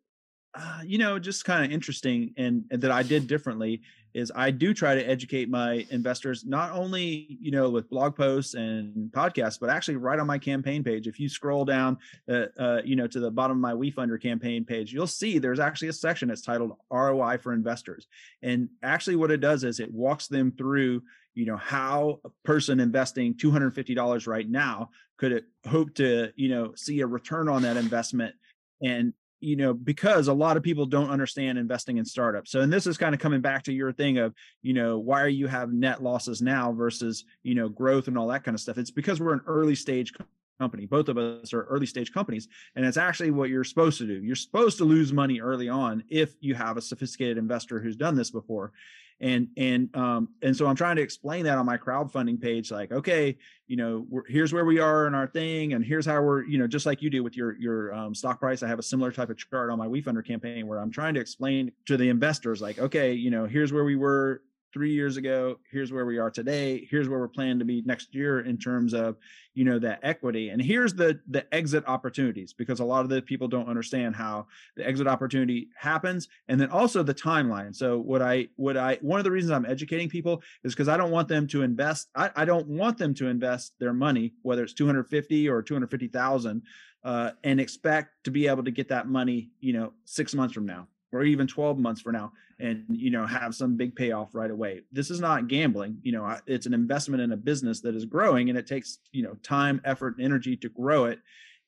uh, 0.58 0.80
you 0.84 0.98
know, 0.98 1.18
just 1.18 1.44
kind 1.44 1.64
of 1.64 1.70
interesting, 1.70 2.32
and, 2.36 2.64
and 2.70 2.80
that 2.82 2.90
I 2.90 3.02
did 3.02 3.26
differently 3.26 3.82
is 4.14 4.32
I 4.34 4.50
do 4.50 4.72
try 4.72 4.94
to 4.94 5.06
educate 5.06 5.50
my 5.50 5.86
investors 5.90 6.46
not 6.46 6.72
only 6.72 7.36
you 7.38 7.50
know 7.50 7.68
with 7.68 7.90
blog 7.90 8.16
posts 8.16 8.54
and 8.54 9.12
podcasts, 9.12 9.60
but 9.60 9.68
actually 9.68 9.96
right 9.96 10.18
on 10.18 10.26
my 10.26 10.38
campaign 10.38 10.82
page. 10.82 11.06
If 11.06 11.20
you 11.20 11.28
scroll 11.28 11.66
down, 11.66 11.98
uh, 12.30 12.46
uh, 12.58 12.80
you 12.82 12.96
know, 12.96 13.06
to 13.06 13.20
the 13.20 13.30
bottom 13.30 13.58
of 13.58 13.60
my 13.60 13.74
WeFunder 13.74 14.20
campaign 14.20 14.64
page, 14.64 14.92
you'll 14.92 15.06
see 15.06 15.38
there's 15.38 15.60
actually 15.60 15.88
a 15.88 15.92
section 15.92 16.28
that's 16.28 16.40
titled 16.40 16.72
ROI 16.90 17.38
for 17.38 17.52
investors, 17.52 18.06
and 18.42 18.70
actually 18.82 19.16
what 19.16 19.30
it 19.30 19.42
does 19.42 19.64
is 19.64 19.78
it 19.78 19.92
walks 19.92 20.28
them 20.28 20.52
through 20.56 21.02
you 21.34 21.44
know 21.44 21.58
how 21.58 22.20
a 22.24 22.30
person 22.44 22.80
investing 22.80 23.34
$250 23.34 24.26
right 24.26 24.48
now 24.48 24.88
could 25.18 25.44
hope 25.68 25.94
to 25.96 26.32
you 26.36 26.48
know 26.48 26.72
see 26.74 27.00
a 27.00 27.06
return 27.06 27.48
on 27.48 27.62
that 27.62 27.76
investment 27.76 28.34
and 28.82 29.12
you 29.46 29.54
know 29.54 29.72
because 29.72 30.26
a 30.26 30.32
lot 30.32 30.56
of 30.56 30.64
people 30.64 30.86
don't 30.86 31.08
understand 31.08 31.56
investing 31.56 31.98
in 31.98 32.04
startups. 32.04 32.50
So 32.50 32.62
and 32.62 32.72
this 32.72 32.84
is 32.84 32.98
kind 32.98 33.14
of 33.14 33.20
coming 33.20 33.40
back 33.40 33.62
to 33.64 33.72
your 33.72 33.92
thing 33.92 34.18
of 34.18 34.34
you 34.60 34.74
know 34.74 34.98
why 34.98 35.22
are 35.22 35.28
you 35.28 35.46
have 35.46 35.72
net 35.72 36.02
losses 36.02 36.42
now 36.42 36.72
versus 36.72 37.24
you 37.44 37.54
know 37.54 37.68
growth 37.68 38.08
and 38.08 38.18
all 38.18 38.26
that 38.28 38.42
kind 38.42 38.56
of 38.56 38.60
stuff. 38.60 38.76
It's 38.76 38.90
because 38.90 39.20
we're 39.20 39.34
an 39.34 39.42
early 39.46 39.76
stage 39.76 40.12
company. 40.58 40.86
Both 40.86 41.08
of 41.08 41.18
us 41.18 41.52
are 41.52 41.64
early 41.64 41.86
stage 41.86 42.12
companies 42.12 42.48
and 42.74 42.84
it's 42.84 42.96
actually 42.96 43.30
what 43.30 43.50
you're 43.50 43.64
supposed 43.64 43.98
to 43.98 44.06
do. 44.06 44.22
You're 44.22 44.36
supposed 44.36 44.78
to 44.78 44.84
lose 44.84 45.12
money 45.12 45.40
early 45.40 45.68
on 45.68 46.04
if 46.08 46.34
you 46.40 46.54
have 46.54 46.76
a 46.76 46.82
sophisticated 46.82 47.38
investor 47.38 47.80
who's 47.80 47.96
done 47.96 48.16
this 48.16 48.30
before. 48.30 48.72
And 49.18 49.48
and 49.56 49.88
um 49.96 50.28
and 50.42 50.54
so 50.54 50.66
i'm 50.66 50.76
trying 50.76 50.96
to 50.96 51.02
explain 51.02 51.46
that 51.46 51.56
on 51.56 51.64
my 51.64 51.78
crowdfunding 51.78 52.38
page 52.38 52.70
like 52.70 52.92
okay 52.92 53.38
you 53.66 53.74
know 53.74 54.06
here's 54.28 54.52
where 54.52 54.66
we 54.66 54.78
are 54.78 55.06
in 55.06 55.14
our 55.14 55.26
thing 55.26 55.72
and 55.72 55.82
here's 55.82 56.04
how 56.04 56.20
we're 56.20 56.44
you 56.44 56.58
know 56.58 56.66
just 56.66 56.84
like 56.84 57.00
you 57.00 57.08
do 57.08 57.24
with 57.24 57.34
your 57.34 57.56
your 57.56 57.94
um, 57.94 58.14
stock 58.14 58.38
price. 58.38 58.62
I 58.62 58.68
have 58.68 58.78
a 58.78 58.82
similar 58.82 59.10
type 59.10 59.30
of 59.30 59.38
chart 59.38 59.70
on 59.70 59.78
my 59.78 59.86
wefunder 59.86 60.22
campaign 60.22 60.66
where 60.66 60.80
i'm 60.80 60.90
trying 60.90 61.14
to 61.14 61.20
explain 61.20 61.72
to 61.86 61.96
the 61.96 62.10
investors 62.10 62.60
like 62.60 62.78
okay 62.78 63.14
you 63.14 63.30
know 63.30 63.46
here's 63.46 63.72
where 63.72 63.84
we 63.84 63.96
were 63.96 64.42
three 64.72 64.92
years 64.92 65.16
ago 65.16 65.58
here's 65.70 65.92
where 65.92 66.06
we 66.06 66.18
are 66.18 66.30
today 66.30 66.86
here's 66.90 67.08
where 67.08 67.18
we're 67.18 67.28
planning 67.28 67.58
to 67.58 67.64
be 67.64 67.82
next 67.82 68.14
year 68.14 68.40
in 68.40 68.58
terms 68.58 68.94
of 68.94 69.16
you 69.56 69.64
know 69.64 69.78
that 69.78 70.00
equity. 70.02 70.50
And 70.50 70.62
here's 70.62 70.94
the 70.94 71.18
the 71.28 71.52
exit 71.52 71.82
opportunities 71.88 72.52
because 72.52 72.78
a 72.78 72.84
lot 72.84 73.00
of 73.00 73.08
the 73.08 73.22
people 73.22 73.48
don't 73.48 73.68
understand 73.68 74.14
how 74.14 74.46
the 74.76 74.86
exit 74.86 75.08
opportunity 75.08 75.68
happens 75.76 76.28
and 76.46 76.60
then 76.60 76.68
also 76.68 77.02
the 77.02 77.14
timeline. 77.14 77.74
So 77.74 77.98
what 77.98 78.20
i 78.20 78.48
what 78.56 78.76
i 78.76 78.98
one 79.00 79.18
of 79.18 79.24
the 79.24 79.30
reasons 79.30 79.50
i'm 79.50 79.64
educating 79.64 80.10
people 80.10 80.42
is 80.62 80.74
because 80.74 80.88
i 80.88 80.96
don't 80.96 81.10
want 81.10 81.26
them 81.28 81.46
to 81.46 81.62
invest 81.62 82.08
I, 82.14 82.30
I 82.36 82.44
don't 82.44 82.66
want 82.68 82.98
them 82.98 83.14
to 83.14 83.28
invest 83.28 83.72
their 83.80 83.94
money 83.94 84.34
whether 84.42 84.62
it's 84.62 84.74
250 84.74 85.48
or 85.48 85.62
250000 85.62 86.62
uh, 87.02 87.30
and 87.44 87.60
expect 87.60 88.24
to 88.24 88.30
be 88.30 88.46
able 88.46 88.64
to 88.64 88.70
get 88.70 88.88
that 88.88 89.08
money 89.08 89.48
you 89.60 89.72
know 89.72 89.94
six 90.04 90.34
months 90.34 90.52
from 90.52 90.66
now 90.66 90.86
or 91.16 91.24
even 91.24 91.46
12 91.46 91.78
months 91.78 92.00
for 92.00 92.12
now 92.12 92.32
and 92.58 92.84
you 92.88 93.10
know 93.10 93.26
have 93.26 93.54
some 93.54 93.76
big 93.76 93.94
payoff 93.94 94.34
right 94.34 94.50
away. 94.50 94.82
This 94.92 95.10
is 95.10 95.20
not 95.20 95.48
gambling 95.48 95.98
you 96.02 96.12
know 96.12 96.38
it's 96.46 96.66
an 96.66 96.74
investment 96.74 97.22
in 97.22 97.32
a 97.32 97.36
business 97.36 97.80
that 97.80 97.94
is 97.94 98.04
growing 98.04 98.48
and 98.48 98.58
it 98.58 98.66
takes 98.66 98.98
you 99.12 99.22
know 99.22 99.34
time 99.42 99.80
effort 99.84 100.16
and 100.16 100.24
energy 100.24 100.56
to 100.56 100.68
grow 100.68 101.06
it 101.06 101.20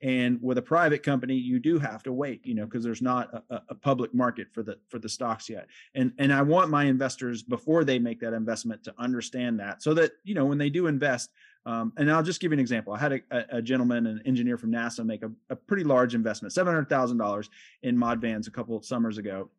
and 0.02 0.40
with 0.42 0.58
a 0.58 0.62
private 0.62 1.02
company 1.02 1.34
you 1.34 1.58
do 1.58 1.78
have 1.78 2.02
to 2.02 2.12
wait 2.12 2.40
you 2.44 2.54
know 2.54 2.64
because 2.64 2.84
there's 2.84 3.02
not 3.02 3.44
a, 3.50 3.62
a, 3.70 3.74
public 3.74 4.14
market 4.14 4.46
for 4.52 4.62
the 4.62 4.78
for 4.88 4.98
the 4.98 5.08
stocks 5.08 5.48
yet 5.48 5.66
and 5.94 6.12
and 6.18 6.32
i 6.32 6.40
want 6.40 6.70
my 6.70 6.84
investors 6.84 7.42
before 7.42 7.84
they 7.84 7.98
make 7.98 8.20
that 8.20 8.32
investment 8.32 8.82
to 8.84 8.94
understand 8.98 9.58
that 9.58 9.82
so 9.82 9.94
that 9.94 10.12
you 10.22 10.34
know 10.34 10.44
when 10.44 10.58
they 10.58 10.70
do 10.70 10.86
invest 10.86 11.30
um, 11.66 11.92
and 11.98 12.10
I'll 12.10 12.22
just 12.22 12.40
give 12.40 12.50
you 12.50 12.54
an 12.54 12.60
example. 12.60 12.94
I 12.94 12.98
had 12.98 13.12
a, 13.12 13.56
a 13.58 13.60
gentleman, 13.60 14.06
an 14.06 14.22
engineer 14.24 14.56
from 14.56 14.72
NASA, 14.72 15.04
make 15.04 15.22
a, 15.22 15.30
a 15.50 15.56
pretty 15.56 15.84
large 15.84 16.14
investment, 16.14 16.54
seven 16.54 16.72
hundred 16.72 16.88
thousand 16.88 17.18
dollars 17.18 17.50
in 17.82 17.94
Modvans 17.94 18.48
a 18.48 18.50
couple 18.50 18.74
of 18.74 18.86
summers 18.86 19.18
ago, 19.18 19.50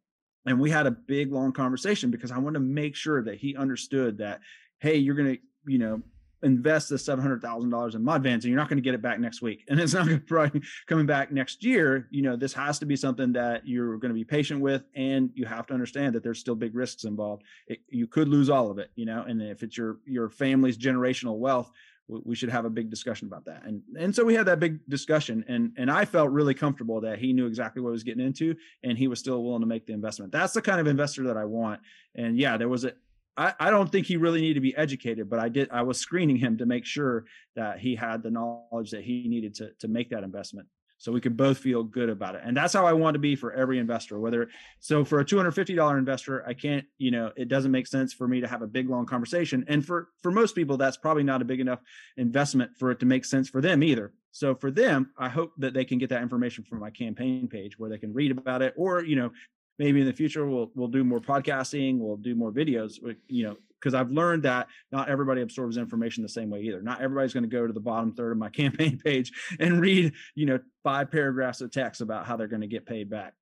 and 0.46 0.60
we 0.60 0.72
had 0.72 0.88
a 0.88 0.92
big 0.92 1.32
long 1.32 1.52
conversation 1.52 2.10
because 2.10 2.32
I 2.32 2.40
wanted 2.40 2.60
to 2.60 2.66
make 2.66 2.96
sure 2.96 3.22
that 3.24 3.36
he 3.36 3.56
understood 3.56 4.18
that, 4.20 4.40
hey, 4.80 4.96
you're 4.96 5.14
going 5.14 5.36
to, 5.36 5.42
you 5.68 5.78
know, 5.78 6.02
invest 6.44 6.90
the 6.90 6.98
seven 6.98 7.22
hundred 7.22 7.42
thousand 7.42 7.70
dollars 7.70 7.96
in 7.96 8.04
Modvans, 8.04 8.36
and 8.36 8.46
you're 8.46 8.58
not 8.58 8.70
going 8.70 8.78
to 8.78 8.84
get 8.84 8.94
it 8.94 9.02
back 9.02 9.20
next 9.20 9.42
week, 9.42 9.66
and 9.70 9.80
it's 9.80 9.94
not 9.94 10.08
be 10.54 10.62
coming 10.88 11.06
back 11.06 11.32
next 11.32 11.64
year. 11.64 12.08
You 12.12 12.22
know, 12.22 12.36
this 12.36 12.54
has 12.54 12.80
to 12.80 12.86
be 12.86 12.96
something 12.96 13.34
that 13.34 13.68
you're 13.68 13.98
going 13.98 14.10
to 14.10 14.16
be 14.16 14.24
patient 14.24 14.62
with, 14.62 14.84
and 14.96 15.30
you 15.34 15.46
have 15.46 15.68
to 15.68 15.74
understand 15.74 16.16
that 16.16 16.24
there's 16.24 16.40
still 16.40 16.56
big 16.56 16.76
risks 16.76 17.04
involved. 17.04 17.44
It, 17.68 17.80
you 17.90 18.08
could 18.08 18.28
lose 18.28 18.50
all 18.50 18.72
of 18.72 18.80
it, 18.80 18.92
you 18.96 19.06
know, 19.06 19.24
and 19.28 19.42
if 19.42 19.64
it's 19.64 19.78
your 19.78 19.98
your 20.06 20.30
family's 20.30 20.78
generational 20.78 21.38
wealth, 21.38 21.72
we 22.10 22.36
should 22.36 22.50
have 22.50 22.66
a 22.66 22.70
big 22.70 22.90
discussion 22.90 23.28
about 23.28 23.46
that. 23.46 23.64
And 23.66 23.82
and 23.98 24.14
so 24.14 24.26
we 24.26 24.34
had 24.34 24.48
that 24.48 24.60
big 24.60 24.80
discussion 24.90 25.46
and 25.48 25.72
and 25.78 25.92
I 25.92 26.06
felt 26.06 26.32
really 26.32 26.54
comfortable 26.54 27.02
that 27.02 27.20
he 27.20 27.34
knew 27.34 27.46
exactly 27.46 27.82
what 27.82 27.90
he 27.90 27.94
was 27.94 28.04
getting 28.04 28.26
into 28.26 28.56
and 28.84 28.98
he 28.98 29.08
was 29.08 29.20
still 29.20 29.44
willing 29.44 29.62
to 29.62 29.68
make 29.68 29.86
the 29.86 29.94
investment. 29.94 30.32
That's 30.32 30.54
the 30.54 30.62
kind 30.62 30.80
of 30.80 30.88
investor 30.88 31.24
that 31.24 31.38
I 31.38 31.46
want. 31.46 31.82
And 32.16 32.38
yeah, 32.38 32.58
there 32.58 32.70
was 32.70 32.84
a 32.86 32.94
I, 33.40 33.54
I 33.58 33.70
don't 33.70 33.90
think 33.90 34.06
he 34.06 34.18
really 34.18 34.42
needed 34.42 34.56
to 34.56 34.60
be 34.60 34.76
educated, 34.76 35.30
but 35.30 35.40
I 35.40 35.48
did 35.48 35.70
I 35.72 35.84
was 35.84 35.98
screening 35.98 36.36
him 36.36 36.58
to 36.58 36.66
make 36.66 36.86
sure 36.86 37.26
that 37.56 37.80
he 37.80 37.96
had 37.96 38.22
the 38.22 38.30
knowledge 38.30 38.92
that 38.92 39.04
he 39.04 39.30
needed 39.30 39.56
to 39.56 39.72
to 39.80 39.88
make 39.88 40.10
that 40.10 40.24
investment 40.24 40.68
so 40.98 41.14
we 41.14 41.22
could 41.22 41.38
both 41.38 41.58
feel 41.58 41.82
good 41.82 42.10
about 42.10 42.36
it. 42.36 42.42
And 42.44 42.56
that's 42.56 42.74
how 42.74 42.86
i 42.86 42.92
want 42.92 43.16
to 43.16 43.20
be 43.20 43.38
for 43.38 43.54
every 43.54 43.80
investor 43.80 44.20
whether 44.20 44.50
so 44.80 45.06
for 45.06 45.22
a 45.22 45.26
$250 45.26 45.98
investor 45.98 46.46
i 46.46 46.54
can't 46.54 46.86
you 46.98 47.12
know 47.12 47.32
it 47.38 47.48
doesn't 47.48 47.72
make 47.72 47.88
sense 47.88 48.14
for 48.14 48.28
me 48.28 48.42
to 48.42 48.48
have 48.48 48.62
a 48.62 48.68
big 48.68 48.90
long 48.90 49.06
conversation. 49.06 49.64
And 49.70 49.86
for 49.86 50.10
for 50.22 50.32
most 50.32 50.54
people 50.54 50.76
that's 50.76 50.98
probably 50.98 51.24
not 51.24 51.42
a 51.42 51.46
big 51.46 51.62
enough 51.62 51.80
investment 52.18 52.72
for 52.78 52.92
it 52.92 53.00
to 53.00 53.06
make 53.06 53.24
sense 53.24 53.50
for 53.50 53.62
them 53.62 53.82
either. 53.82 54.12
So 54.32 54.54
for 54.54 54.70
them 54.70 55.12
i 55.18 55.30
hope 55.30 55.54
that 55.60 55.74
they 55.74 55.86
can 55.86 55.98
get 55.98 56.10
that 56.10 56.22
information 56.22 56.66
from 56.66 56.80
my 56.80 56.90
campaign 56.90 57.48
page 57.48 57.80
where 57.80 57.90
they 57.90 57.98
can 57.98 58.14
read 58.14 58.32
about 58.32 58.62
it 58.62 58.74
or 58.78 59.02
you 59.02 59.16
know 59.16 59.32
maybe 59.80 60.02
in 60.02 60.06
the 60.06 60.14
future 60.14 60.46
we'll 60.48 60.72
we'll 60.76 60.88
do 60.88 61.04
more 61.04 61.20
podcasting 61.20 61.98
we'll 61.98 62.18
do 62.18 62.36
more 62.36 62.52
videos 62.52 63.00
you 63.28 63.44
know 63.44 63.56
because 63.80 63.94
I've 63.94 64.12
learned 64.12 64.44
that 64.44 64.68
not 64.92 65.10
everybody 65.10 65.42
absorbs 65.42 65.78
information 65.78 66.22
the 66.22 66.30
same 66.30 66.50
way 66.50 66.62
either. 66.62 66.82
Not 66.82 67.02
everybody's 67.02 67.34
going 67.34 67.44
to 67.44 67.50
go 67.50 67.66
to 67.66 67.74
the 67.74 67.80
bottom 67.80 68.14
third 68.14 68.32
of 68.32 68.38
my 68.38 68.50
campaign 68.50 69.00
page 69.04 69.32
and 69.60 69.80
read, 69.80 70.14
you 70.36 70.46
know, 70.46 70.60
five 70.84 71.12
paragraphs 71.12 71.62
of 71.62 71.72
text 71.72 72.02
about 72.02 72.26
how 72.26 72.36
they're 72.36 72.48
going 72.48 72.62
to 72.62 72.68
get 72.68 72.86
paid 72.86 73.10
back. 73.10 73.34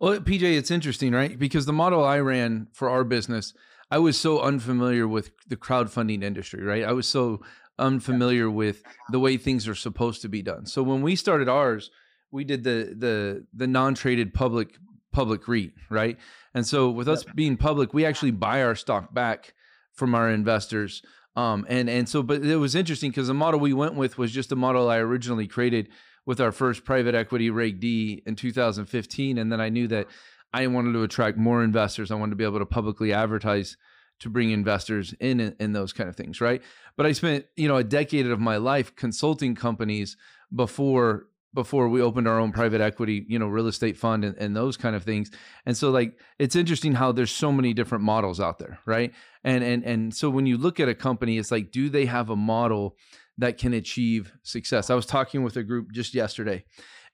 Well, 0.00 0.18
PJ, 0.18 0.42
it's 0.42 0.70
interesting, 0.70 1.12
right? 1.12 1.38
Because 1.38 1.64
the 1.64 1.72
model 1.72 2.04
I 2.04 2.18
ran 2.18 2.66
for 2.72 2.90
our 2.90 3.04
business, 3.04 3.54
I 3.90 3.98
was 3.98 4.18
so 4.18 4.40
unfamiliar 4.40 5.06
with 5.06 5.30
the 5.46 5.56
crowdfunding 5.56 6.24
industry, 6.24 6.62
right? 6.62 6.84
I 6.84 6.92
was 6.92 7.06
so 7.06 7.40
unfamiliar 7.78 8.50
with 8.50 8.82
the 9.10 9.20
way 9.20 9.36
things 9.36 9.68
are 9.68 9.74
supposed 9.74 10.22
to 10.22 10.28
be 10.28 10.42
done. 10.42 10.66
So 10.66 10.82
when 10.82 11.02
we 11.02 11.14
started 11.14 11.48
ours, 11.48 11.90
we 12.30 12.44
did 12.44 12.64
the 12.64 12.94
the 12.96 13.46
the 13.54 13.66
non-traded 13.66 14.32
public 14.34 14.76
public 15.12 15.46
REIT, 15.46 15.72
right? 15.90 16.18
And 16.54 16.66
so 16.66 16.90
with 16.90 17.08
us 17.08 17.24
being 17.34 17.56
public, 17.56 17.94
we 17.94 18.04
actually 18.04 18.30
buy 18.30 18.62
our 18.62 18.74
stock 18.74 19.14
back 19.14 19.54
from 19.92 20.14
our 20.14 20.30
investors. 20.30 21.02
Um, 21.36 21.64
and 21.68 21.88
and 21.88 22.08
so, 22.08 22.22
but 22.22 22.42
it 22.42 22.56
was 22.56 22.74
interesting 22.74 23.10
because 23.10 23.28
the 23.28 23.34
model 23.34 23.60
we 23.60 23.72
went 23.72 23.94
with 23.94 24.18
was 24.18 24.32
just 24.32 24.52
a 24.52 24.56
model 24.56 24.90
I 24.90 24.98
originally 24.98 25.46
created 25.46 25.88
with 26.26 26.40
our 26.40 26.52
first 26.52 26.84
private 26.84 27.14
equity 27.14 27.50
Reg 27.50 27.80
D 27.80 28.22
in 28.26 28.36
2015, 28.36 29.38
and 29.38 29.50
then 29.50 29.60
I 29.60 29.68
knew 29.68 29.88
that 29.88 30.08
I 30.52 30.66
wanted 30.66 30.92
to 30.92 31.02
attract 31.02 31.38
more 31.38 31.64
investors. 31.64 32.10
I 32.10 32.16
wanted 32.16 32.30
to 32.30 32.36
be 32.36 32.44
able 32.44 32.58
to 32.58 32.66
publicly 32.66 33.12
advertise 33.12 33.76
to 34.20 34.28
bring 34.28 34.50
investors 34.50 35.14
in 35.20 35.56
in 35.58 35.72
those 35.72 35.92
kind 35.92 36.08
of 36.08 36.16
things, 36.16 36.40
right? 36.40 36.62
But 36.96 37.06
I 37.06 37.12
spent 37.12 37.46
you 37.56 37.68
know 37.68 37.76
a 37.76 37.84
decade 37.84 38.26
of 38.26 38.38
my 38.38 38.56
life 38.58 38.94
consulting 38.94 39.54
companies 39.54 40.16
before 40.54 41.28
before 41.54 41.88
we 41.88 42.00
opened 42.00 42.26
our 42.26 42.38
own 42.38 42.52
private 42.52 42.80
equity, 42.80 43.26
you 43.28 43.38
know, 43.38 43.46
real 43.46 43.66
estate 43.66 43.96
fund 43.96 44.24
and, 44.24 44.36
and 44.38 44.56
those 44.56 44.76
kind 44.76 44.96
of 44.96 45.04
things. 45.04 45.30
And 45.66 45.76
so 45.76 45.90
like 45.90 46.18
it's 46.38 46.56
interesting 46.56 46.94
how 46.94 47.12
there's 47.12 47.30
so 47.30 47.52
many 47.52 47.74
different 47.74 48.04
models 48.04 48.40
out 48.40 48.58
there, 48.58 48.78
right? 48.86 49.12
And 49.44 49.62
and 49.62 49.84
and 49.84 50.14
so 50.14 50.30
when 50.30 50.46
you 50.46 50.56
look 50.56 50.80
at 50.80 50.88
a 50.88 50.94
company, 50.94 51.38
it's 51.38 51.50
like, 51.50 51.70
do 51.70 51.88
they 51.88 52.06
have 52.06 52.30
a 52.30 52.36
model 52.36 52.96
that 53.38 53.58
can 53.58 53.74
achieve 53.74 54.32
success? 54.42 54.90
I 54.90 54.94
was 54.94 55.06
talking 55.06 55.42
with 55.42 55.56
a 55.56 55.62
group 55.62 55.92
just 55.92 56.14
yesterday. 56.14 56.64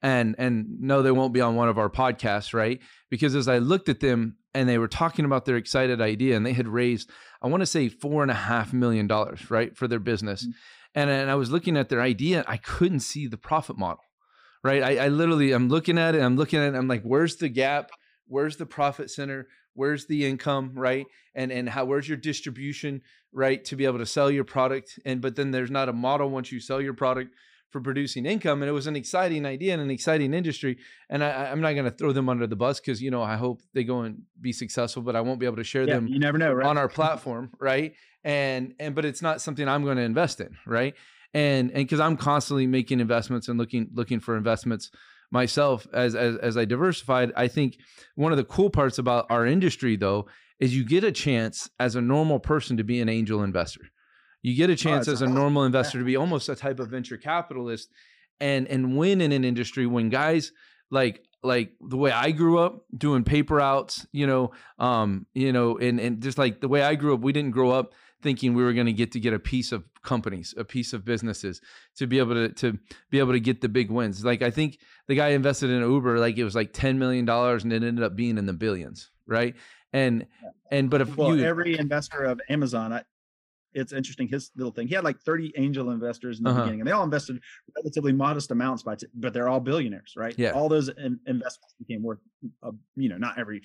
And 0.01 0.37
and 0.39 0.81
no, 0.81 1.03
they 1.03 1.11
won't 1.11 1.35
be 1.35 1.41
on 1.41 1.57
one 1.57 1.69
of 1.69 1.79
our 1.79 1.91
podcasts, 1.91 2.55
right? 2.55 2.81
Because 3.11 3.35
as 3.35 3.49
I 3.49 3.59
looked 3.59 3.89
at 3.89 3.99
them 3.99 4.37
and 4.55 4.69
they 4.69 4.79
were 4.79 4.87
talking 4.87 5.25
about 5.25 5.45
their 5.45 5.57
excited 5.57 6.01
idea 6.01 6.37
and 6.37 6.47
they 6.47 6.53
had 6.53 6.69
raised, 6.69 7.11
I 7.43 7.49
want 7.49 7.63
to 7.63 7.67
say 7.67 7.89
four 7.89 8.23
and 8.23 8.31
a 8.31 8.35
half 8.35 8.73
million 8.73 9.09
dollars, 9.09 9.51
right, 9.51 9.77
for 9.77 9.89
their 9.89 9.99
business. 9.99 10.45
Mm-hmm. 10.45 10.53
And, 10.95 11.11
and 11.11 11.31
I 11.31 11.35
was 11.35 11.51
looking 11.51 11.77
at 11.77 11.89
their 11.89 12.01
idea, 12.01 12.45
I 12.47 12.57
couldn't 12.57 13.01
see 13.01 13.27
the 13.27 13.37
profit 13.37 13.77
model 13.77 14.01
right? 14.69 14.83
I, 14.83 15.07
I 15.07 15.09
literally 15.09 15.53
I'm 15.53 15.69
looking 15.69 15.99
at 15.99 16.15
it, 16.15 16.21
I'm 16.21 16.37
looking 16.37 16.61
at 16.61 16.75
it, 16.75 16.77
I'm 16.77 16.89
like, 16.89 17.03
where's 17.03 17.37
the 17.37 17.49
gap? 17.49 17.91
Where's 18.27 18.59
the 18.59 18.67
profit 18.67 19.11
center? 19.11 19.49
Where's 19.75 20.07
the 20.07 20.27
income, 20.27 20.73
right? 20.75 21.07
And 21.35 21.51
and 21.51 21.69
how 21.69 21.87
where's 21.87 22.09
your 22.09 22.19
distribution, 22.19 23.01
right? 23.33 23.65
To 23.67 23.77
be 23.77 23.87
able 23.87 23.99
to 23.99 24.07
sell 24.07 24.31
your 24.31 24.45
product. 24.45 24.99
And 25.07 25.21
but 25.21 25.37
then 25.37 25.51
there's 25.51 25.71
not 25.71 25.89
a 25.89 25.93
model 25.93 26.29
once 26.29 26.53
you 26.53 26.61
sell 26.61 26.81
your 26.81 26.95
product 26.95 27.35
for 27.71 27.81
producing 27.81 28.27
income. 28.27 28.63
And 28.63 28.69
it 28.69 28.73
was 28.73 28.87
an 28.87 28.97
exciting 28.97 29.45
idea 29.47 29.73
and 29.75 29.83
an 29.83 29.91
exciting 29.91 30.33
industry. 30.33 30.79
And 31.11 31.23
I, 31.23 31.47
am 31.47 31.61
not 31.61 31.73
going 31.73 31.85
to 31.85 31.91
throw 31.91 32.13
them 32.13 32.29
under 32.29 32.47
the 32.47 32.57
bus 32.57 32.81
because 32.81 33.01
you 33.01 33.11
know 33.11 33.23
I 33.23 33.37
hope 33.37 33.63
they 33.73 33.85
go 33.85 34.01
and 34.01 34.23
be 34.41 34.53
successful, 34.53 35.03
but 35.03 35.17
I 35.17 35.21
won't 35.23 35.41
be 35.41 35.47
able 35.47 35.57
to 35.57 35.65
share 35.65 35.87
yeah, 35.87 35.95
them. 35.95 36.09
You 36.09 36.19
never 36.19 36.39
know, 36.39 36.53
right? 36.53 36.67
on 36.67 36.77
our 36.77 36.89
platform, 36.99 37.51
right? 37.59 37.95
And 38.25 38.75
and 38.79 38.95
but 38.95 39.05
it's 39.07 39.23
not 39.23 39.41
something 39.41 39.67
I'm 39.67 39.85
going 39.85 39.97
to 39.97 40.03
invest 40.03 40.41
in, 40.41 40.57
right? 40.67 40.95
And 41.35 41.71
and 41.71 41.85
because 41.85 42.01
I'm 42.01 42.17
constantly 42.17 42.67
making 42.67 43.01
investments 43.01 43.49
and 43.49 43.59
looking 43.59 43.89
looking 43.93 44.21
for 44.21 44.37
investments 44.37 44.91
myself 45.31 45.87
as, 45.93 46.15
as 46.15 46.37
as 46.37 46.57
I 46.57 46.65
diversified. 46.65 47.33
I 47.37 47.49
think 47.49 47.79
one 48.15 48.33
of 48.33 48.39
the 48.39 48.45
cool 48.45 48.71
parts 48.71 48.99
about 48.99 49.27
our 49.31 49.47
industry 49.47 49.97
though 49.97 50.27
is 50.59 50.75
you 50.75 50.85
get 50.85 51.05
a 51.05 51.13
chance 51.13 51.71
as 51.79 51.95
a 51.95 52.01
normal 52.01 52.41
person 52.41 52.77
to 52.79 52.85
be 52.85 53.01
an 53.01 53.09
angel 53.09 53.43
investor. 53.43 53.83
You 54.43 54.55
get 54.55 54.71
a 54.71 54.75
oh, 54.75 54.77
chance 54.77 55.09
oh, 55.09 55.13
as 55.13 55.23
a 55.23 55.27
normal 55.27 55.65
investor 55.65 55.99
to 55.99 56.05
be 56.05 56.17
almost 56.17 56.49
a 56.49 56.57
type 56.57 56.81
of 56.81 56.89
venture 56.89 57.17
capitalist 57.17 57.91
and 58.41 58.67
and 58.69 58.97
win 58.97 59.21
in 59.21 59.33
an 59.33 59.45
industry 59.45 59.87
when 59.87 60.09
guys 60.09 60.53
like 60.91 61.23
like 61.43 61.73
the 61.81 61.97
way 61.97 62.11
I 62.11 62.33
grew 62.33 62.59
up 62.59 62.85
doing 62.97 63.23
paper 63.23 63.61
outs, 63.61 64.07
you 64.13 64.27
know, 64.27 64.51
um, 64.79 65.27
you 65.35 65.53
know, 65.53 65.79
and 65.79 66.01
and 66.01 66.23
just 66.23 66.39
like 66.39 66.61
the 66.61 66.69
way 66.69 66.83
I 66.83 66.95
grew 66.95 67.15
up, 67.15 67.21
we 67.21 67.33
didn't 67.33 67.53
grow 67.53 67.71
up 67.71 67.93
thinking 68.23 68.55
we 68.55 68.63
were 68.63 68.73
going 68.73 68.87
to 68.87 68.93
get 68.93 69.13
to 69.13 69.21
get 69.21 69.33
a 69.33 69.39
piece 69.39 69.73
of 69.73 69.85
companies, 70.03 70.55
a 70.57 70.65
piece 70.65 70.93
of 70.93 71.05
businesses 71.05 71.61
to 71.97 72.07
be 72.07 72.19
able 72.19 72.35
to 72.35 72.49
to 72.51 72.79
be 73.11 73.19
able 73.19 73.33
to 73.33 73.41
get 73.41 73.61
the 73.61 73.69
big 73.69 73.91
wins. 73.91 74.25
Like 74.25 74.43
I 74.43 74.51
think 74.51 74.79
the 75.07 75.15
guy 75.15 75.29
invested 75.29 75.71
in 75.71 75.83
Uber, 75.83 76.19
like 76.19 76.37
it 76.37 76.45
was 76.45 76.55
like 76.55 76.73
ten 76.73 76.99
million 76.99 77.25
dollars, 77.25 77.65
and 77.65 77.73
it 77.73 77.83
ended 77.83 78.05
up 78.05 78.17
being 78.17 78.39
in 78.39 78.47
the 78.47 78.53
billions, 78.53 79.11
right? 79.27 79.55
And 79.93 80.27
and 80.71 80.91
but 80.91 81.01
if 81.01 81.17
well, 81.17 81.37
you 81.37 81.45
every 81.45 81.79
investor 81.79 82.25
of 82.25 82.41
Amazon, 82.49 82.93
I, 82.93 83.03
it's 83.73 83.93
interesting 83.93 84.29
his 84.29 84.51
little 84.57 84.73
thing. 84.73 84.89
He 84.89 84.95
had 84.95 85.05
like 85.05 85.21
30 85.21 85.53
angel 85.57 85.91
investors 85.91 86.39
in 86.39 86.45
the 86.45 86.51
uh-huh. 86.51 86.61
beginning, 86.61 86.81
and 86.81 86.89
they 86.89 86.93
all 86.93 87.05
invested 87.05 87.41
relatively 87.77 88.13
modest 88.13 88.51
amounts, 88.51 88.83
by 88.83 88.97
t- 88.97 89.07
but 89.15 89.33
they're 89.33 89.49
all 89.49 89.61
billionaires, 89.61 90.15
right? 90.17 90.35
Yeah. 90.37 90.51
All 90.51 90.69
those 90.69 90.89
in- 90.89 91.21
investments 91.27 91.75
became 91.79 92.03
worth, 92.03 92.19
uh, 92.63 92.73
you 92.97 93.09
know, 93.09 93.19
not 93.19 93.39
every 93.39 93.63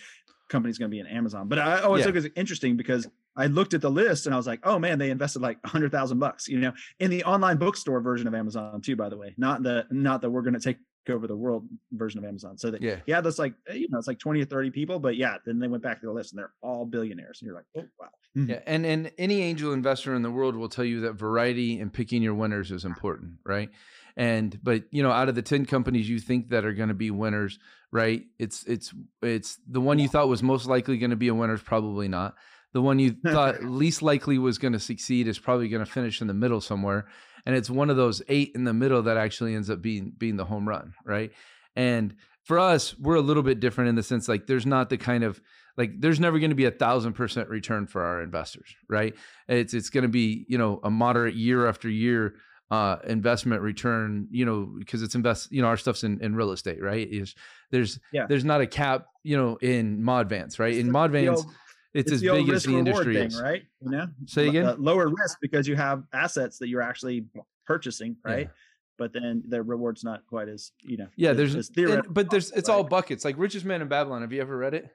company's 0.50 0.78
going 0.78 0.92
to 0.92 0.96
be 0.96 1.00
an 1.00 1.08
Amazon, 1.08 1.48
but 1.48 1.60
I 1.60 1.82
always 1.82 2.02
yeah. 2.02 2.12
think 2.12 2.26
it's 2.26 2.36
interesting 2.36 2.78
because 2.78 3.08
I 3.36 3.48
looked 3.48 3.74
at 3.74 3.82
the 3.82 3.92
list 3.92 4.26
and 4.26 4.34
I 4.34 4.38
was 4.38 4.48
like, 4.48 4.60
oh 4.64 4.80
man, 4.80 5.00
they 5.00 5.10
invested 5.10 5.42
like 5.42 5.58
a 5.64 5.68
hundred 5.68 5.92
thousand 5.92 6.20
bucks, 6.20 6.48
you 6.48 6.60
know, 6.60 6.74
in 7.00 7.10
the 7.10 7.24
online 7.24 7.58
bookstore 7.58 8.02
version 8.02 8.28
of 8.28 8.36
Amazon 8.36 8.82
too, 8.82 8.96
by 8.96 9.10
the 9.10 9.18
way, 9.18 9.34
not 9.38 9.64
the, 9.64 9.86
not 9.92 10.22
that 10.22 10.30
we're 10.30 10.42
going 10.42 10.54
to 10.54 10.60
take 10.60 10.78
over 11.10 11.28
the 11.28 11.36
world 11.36 11.68
version 11.92 12.20
of 12.20 12.26
Amazon. 12.26 12.58
So 12.58 12.72
that, 12.72 12.82
yeah, 12.82 12.98
yeah, 13.06 13.22
that's 13.22 13.40
like, 13.40 13.54
eh, 13.68 13.74
you 13.74 13.88
know, 13.90 13.98
it's 13.98 14.08
like 14.08 14.20
20 14.20 14.42
or 14.42 14.46
30 14.46 14.72
people, 14.72 15.00
but 15.00 15.18
yeah, 15.18 15.38
then 15.46 15.60
they 15.60 15.68
went 15.68 15.84
back 15.84 16.00
to 16.02 16.06
the 16.06 16.14
list 16.14 16.32
and 16.32 16.40
they're 16.40 16.54
all 16.62 16.86
billionaires. 16.86 17.40
And 17.42 17.48
you're 17.48 17.56
like, 17.56 17.66
oh, 17.76 17.86
wow. 18.00 18.08
Hmm. 18.36 18.50
Yeah. 18.50 18.60
And, 18.66 18.86
and 18.86 19.12
any 19.18 19.42
angel 19.42 19.74
investor 19.74 20.14
in 20.16 20.22
the 20.22 20.32
world 20.32 20.56
will 20.56 20.70
tell 20.70 20.86
you 20.86 21.02
that 21.02 21.14
variety 21.14 21.80
and 21.80 21.92
picking 21.92 22.22
your 22.22 22.36
winners 22.36 22.72
is 22.72 22.86
important. 22.86 23.34
Right. 23.46 23.70
And, 24.16 24.58
but 24.62 24.84
you 24.92 25.02
know, 25.02 25.12
out 25.12 25.28
of 25.28 25.36
the 25.36 25.42
10 25.42 25.66
companies 25.66 26.08
you 26.08 26.20
think 26.20 26.50
that 26.50 26.66
are 26.66 26.74
going 26.74 26.90
to 26.90 26.96
be 26.96 27.12
winners, 27.12 27.58
right. 27.92 28.24
It's, 28.38 28.64
it's, 28.66 28.94
it's 29.22 29.58
the 29.68 29.82
one 29.82 30.00
you 30.00 30.08
thought 30.08 30.30
was 30.30 30.44
most 30.44 30.68
likely 30.68 30.98
going 30.98 31.10
to 31.10 31.16
be 31.16 31.30
a 31.30 31.36
winner 31.36 31.56
is 31.56 31.64
probably 31.64 32.08
not 32.08 32.36
the 32.74 32.82
one 32.82 33.00
you 33.00 33.16
thought 33.26 33.64
least 33.64 34.02
likely 34.02 34.38
was 34.38 34.58
going 34.58 34.74
to 34.74 34.80
succeed 34.80 35.28
is 35.28 35.40
probably 35.40 35.70
going 35.70 35.86
to 35.86 35.92
finish 35.92 36.22
in 36.22 36.28
the 36.28 36.34
middle 36.34 36.62
somewhere. 36.62 37.08
And 37.46 37.56
it's 37.56 37.70
one 37.70 37.90
of 37.90 37.98
those 37.98 38.22
eight 38.30 38.52
in 38.56 38.64
the 38.64 38.74
middle 38.74 39.02
that 39.04 39.18
actually 39.18 39.56
ends 39.56 39.70
up 39.70 39.82
being 39.82 40.14
being 40.18 40.38
the 40.38 40.46
home 40.46 40.68
run, 40.68 40.94
right? 41.06 41.32
And 41.76 42.16
for 42.44 42.60
us, 42.60 42.98
we're 42.98 43.16
a 43.16 43.22
little 43.22 43.44
bit 43.44 43.60
different 43.60 43.90
in 43.90 43.96
the 43.96 44.04
sense 44.04 44.28
like 44.28 44.48
there's 44.48 44.66
not 44.66 44.90
the 44.90 44.98
kind 44.98 45.24
of 45.24 45.42
like 45.78 46.00
there's 46.00 46.20
never 46.20 46.40
going 46.40 46.52
to 46.52 46.56
be 46.56 46.66
a 46.66 46.72
thousand 46.72 47.14
percent 47.14 47.50
return 47.50 47.88
for 47.88 48.04
our 48.04 48.22
investors, 48.22 48.76
right? 48.90 49.14
It's 49.48 49.74
it's 49.74 49.90
going 49.90 50.04
to 50.04 50.10
be 50.10 50.46
you 50.48 50.58
know 50.58 50.80
a 50.84 50.90
moderate 50.90 51.36
year 51.36 51.68
after 51.68 51.90
year 51.90 52.36
uh, 52.72 52.98
investment 53.06 53.62
return, 53.62 54.28
you 54.32 54.46
know, 54.46 54.74
because 54.80 55.04
it's 55.04 55.14
invest, 55.14 55.52
you 55.52 55.62
know, 55.62 55.68
our 55.68 55.78
stuff's 55.78 56.04
in, 56.04 56.20
in 56.24 56.36
real 56.36 56.52
estate, 56.52 56.82
right? 56.82 57.08
Is 57.08 57.36
there's 57.70 58.00
yeah. 58.12 58.26
there's 58.28 58.44
not 58.46 58.62
a 58.62 58.68
cap, 58.68 59.06
you 59.24 59.38
know, 59.38 59.58
in 59.58 60.02
Modvans, 60.02 60.58
right? 60.58 60.76
In 60.76 60.90
Modvans, 60.90 61.46
it's, 61.94 62.12
it's 62.12 62.22
as 62.24 62.30
big 62.30 62.50
as 62.50 62.64
the 62.64 62.76
industry 62.76 63.16
thing, 63.16 63.28
is, 63.28 63.42
right? 63.42 63.64
You 63.82 63.92
know, 63.92 64.08
say 64.26 64.48
again, 64.48 64.66
uh, 64.66 64.76
lower 64.78 65.08
risk 65.08 65.38
because 65.42 65.68
you 65.68 65.76
have 65.76 66.04
assets 66.14 66.58
that 66.60 66.68
you're 66.68 66.82
actually 66.82 67.26
purchasing, 67.68 68.18
right? 68.24 68.48
Yeah. 68.48 68.54
But 68.98 69.14
then 69.14 69.44
the 69.48 69.62
reward's 69.62 70.04
not 70.04 70.26
quite 70.28 70.50
as 70.50 70.72
you 70.82 70.98
know. 70.98 71.08
Yeah, 71.16 71.34
there's, 71.34 71.56
as 71.56 71.72
and, 71.76 72.04
but 72.10 72.30
there's 72.30 72.52
it's 72.52 72.70
right? 72.70 72.76
all 72.76 72.84
buckets. 72.84 73.26
Like 73.26 73.38
Richest 73.38 73.66
Man 73.66 73.82
in 73.82 73.88
Babylon. 73.88 74.22
Have 74.22 74.32
you 74.32 74.42
ever 74.42 74.56
read 74.56 74.74
it? 74.74 74.90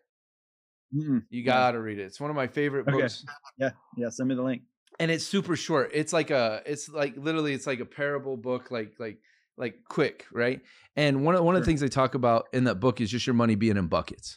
Mm-mm. 0.95 1.23
You 1.31 1.45
gotta 1.45 1.79
yeah. 1.79 1.83
read 1.83 1.99
it. 1.99 2.05
It's 2.05 2.21
one 2.21 2.31
of 2.31 2.37
my 2.37 2.47
favorite 2.47 2.89
okay. 2.89 2.99
books. 2.99 3.25
Yeah, 3.59 3.71
yeah. 3.97 4.09
Send 4.09 4.29
me 4.29 4.35
the 4.35 4.43
link. 4.43 4.63
And 5.01 5.11
it's 5.11 5.25
super 5.25 5.55
short. 5.55 5.91
It's 5.93 6.13
like 6.13 6.31
a, 6.31 6.63
it's 6.67 6.89
like 6.89 7.17
literally, 7.17 7.53
it's 7.53 7.67
like 7.67 7.81
a 7.81 7.85
parable 7.85 8.37
book, 8.37 8.71
like 8.71 8.95
like 8.99 9.19
like 9.57 9.85
quick, 9.89 10.27
right? 10.33 10.61
And 10.97 11.25
one 11.25 11.35
of 11.35 11.45
one 11.45 11.53
sure. 11.55 11.59
of 11.59 11.65
the 11.65 11.67
things 11.67 11.81
they 11.81 11.89
talk 11.89 12.15
about 12.15 12.47
in 12.53 12.65
that 12.65 12.77
book 12.77 13.01
is 13.01 13.11
just 13.11 13.27
your 13.27 13.35
money 13.35 13.55
being 13.55 13.77
in 13.77 13.87
buckets 13.87 14.37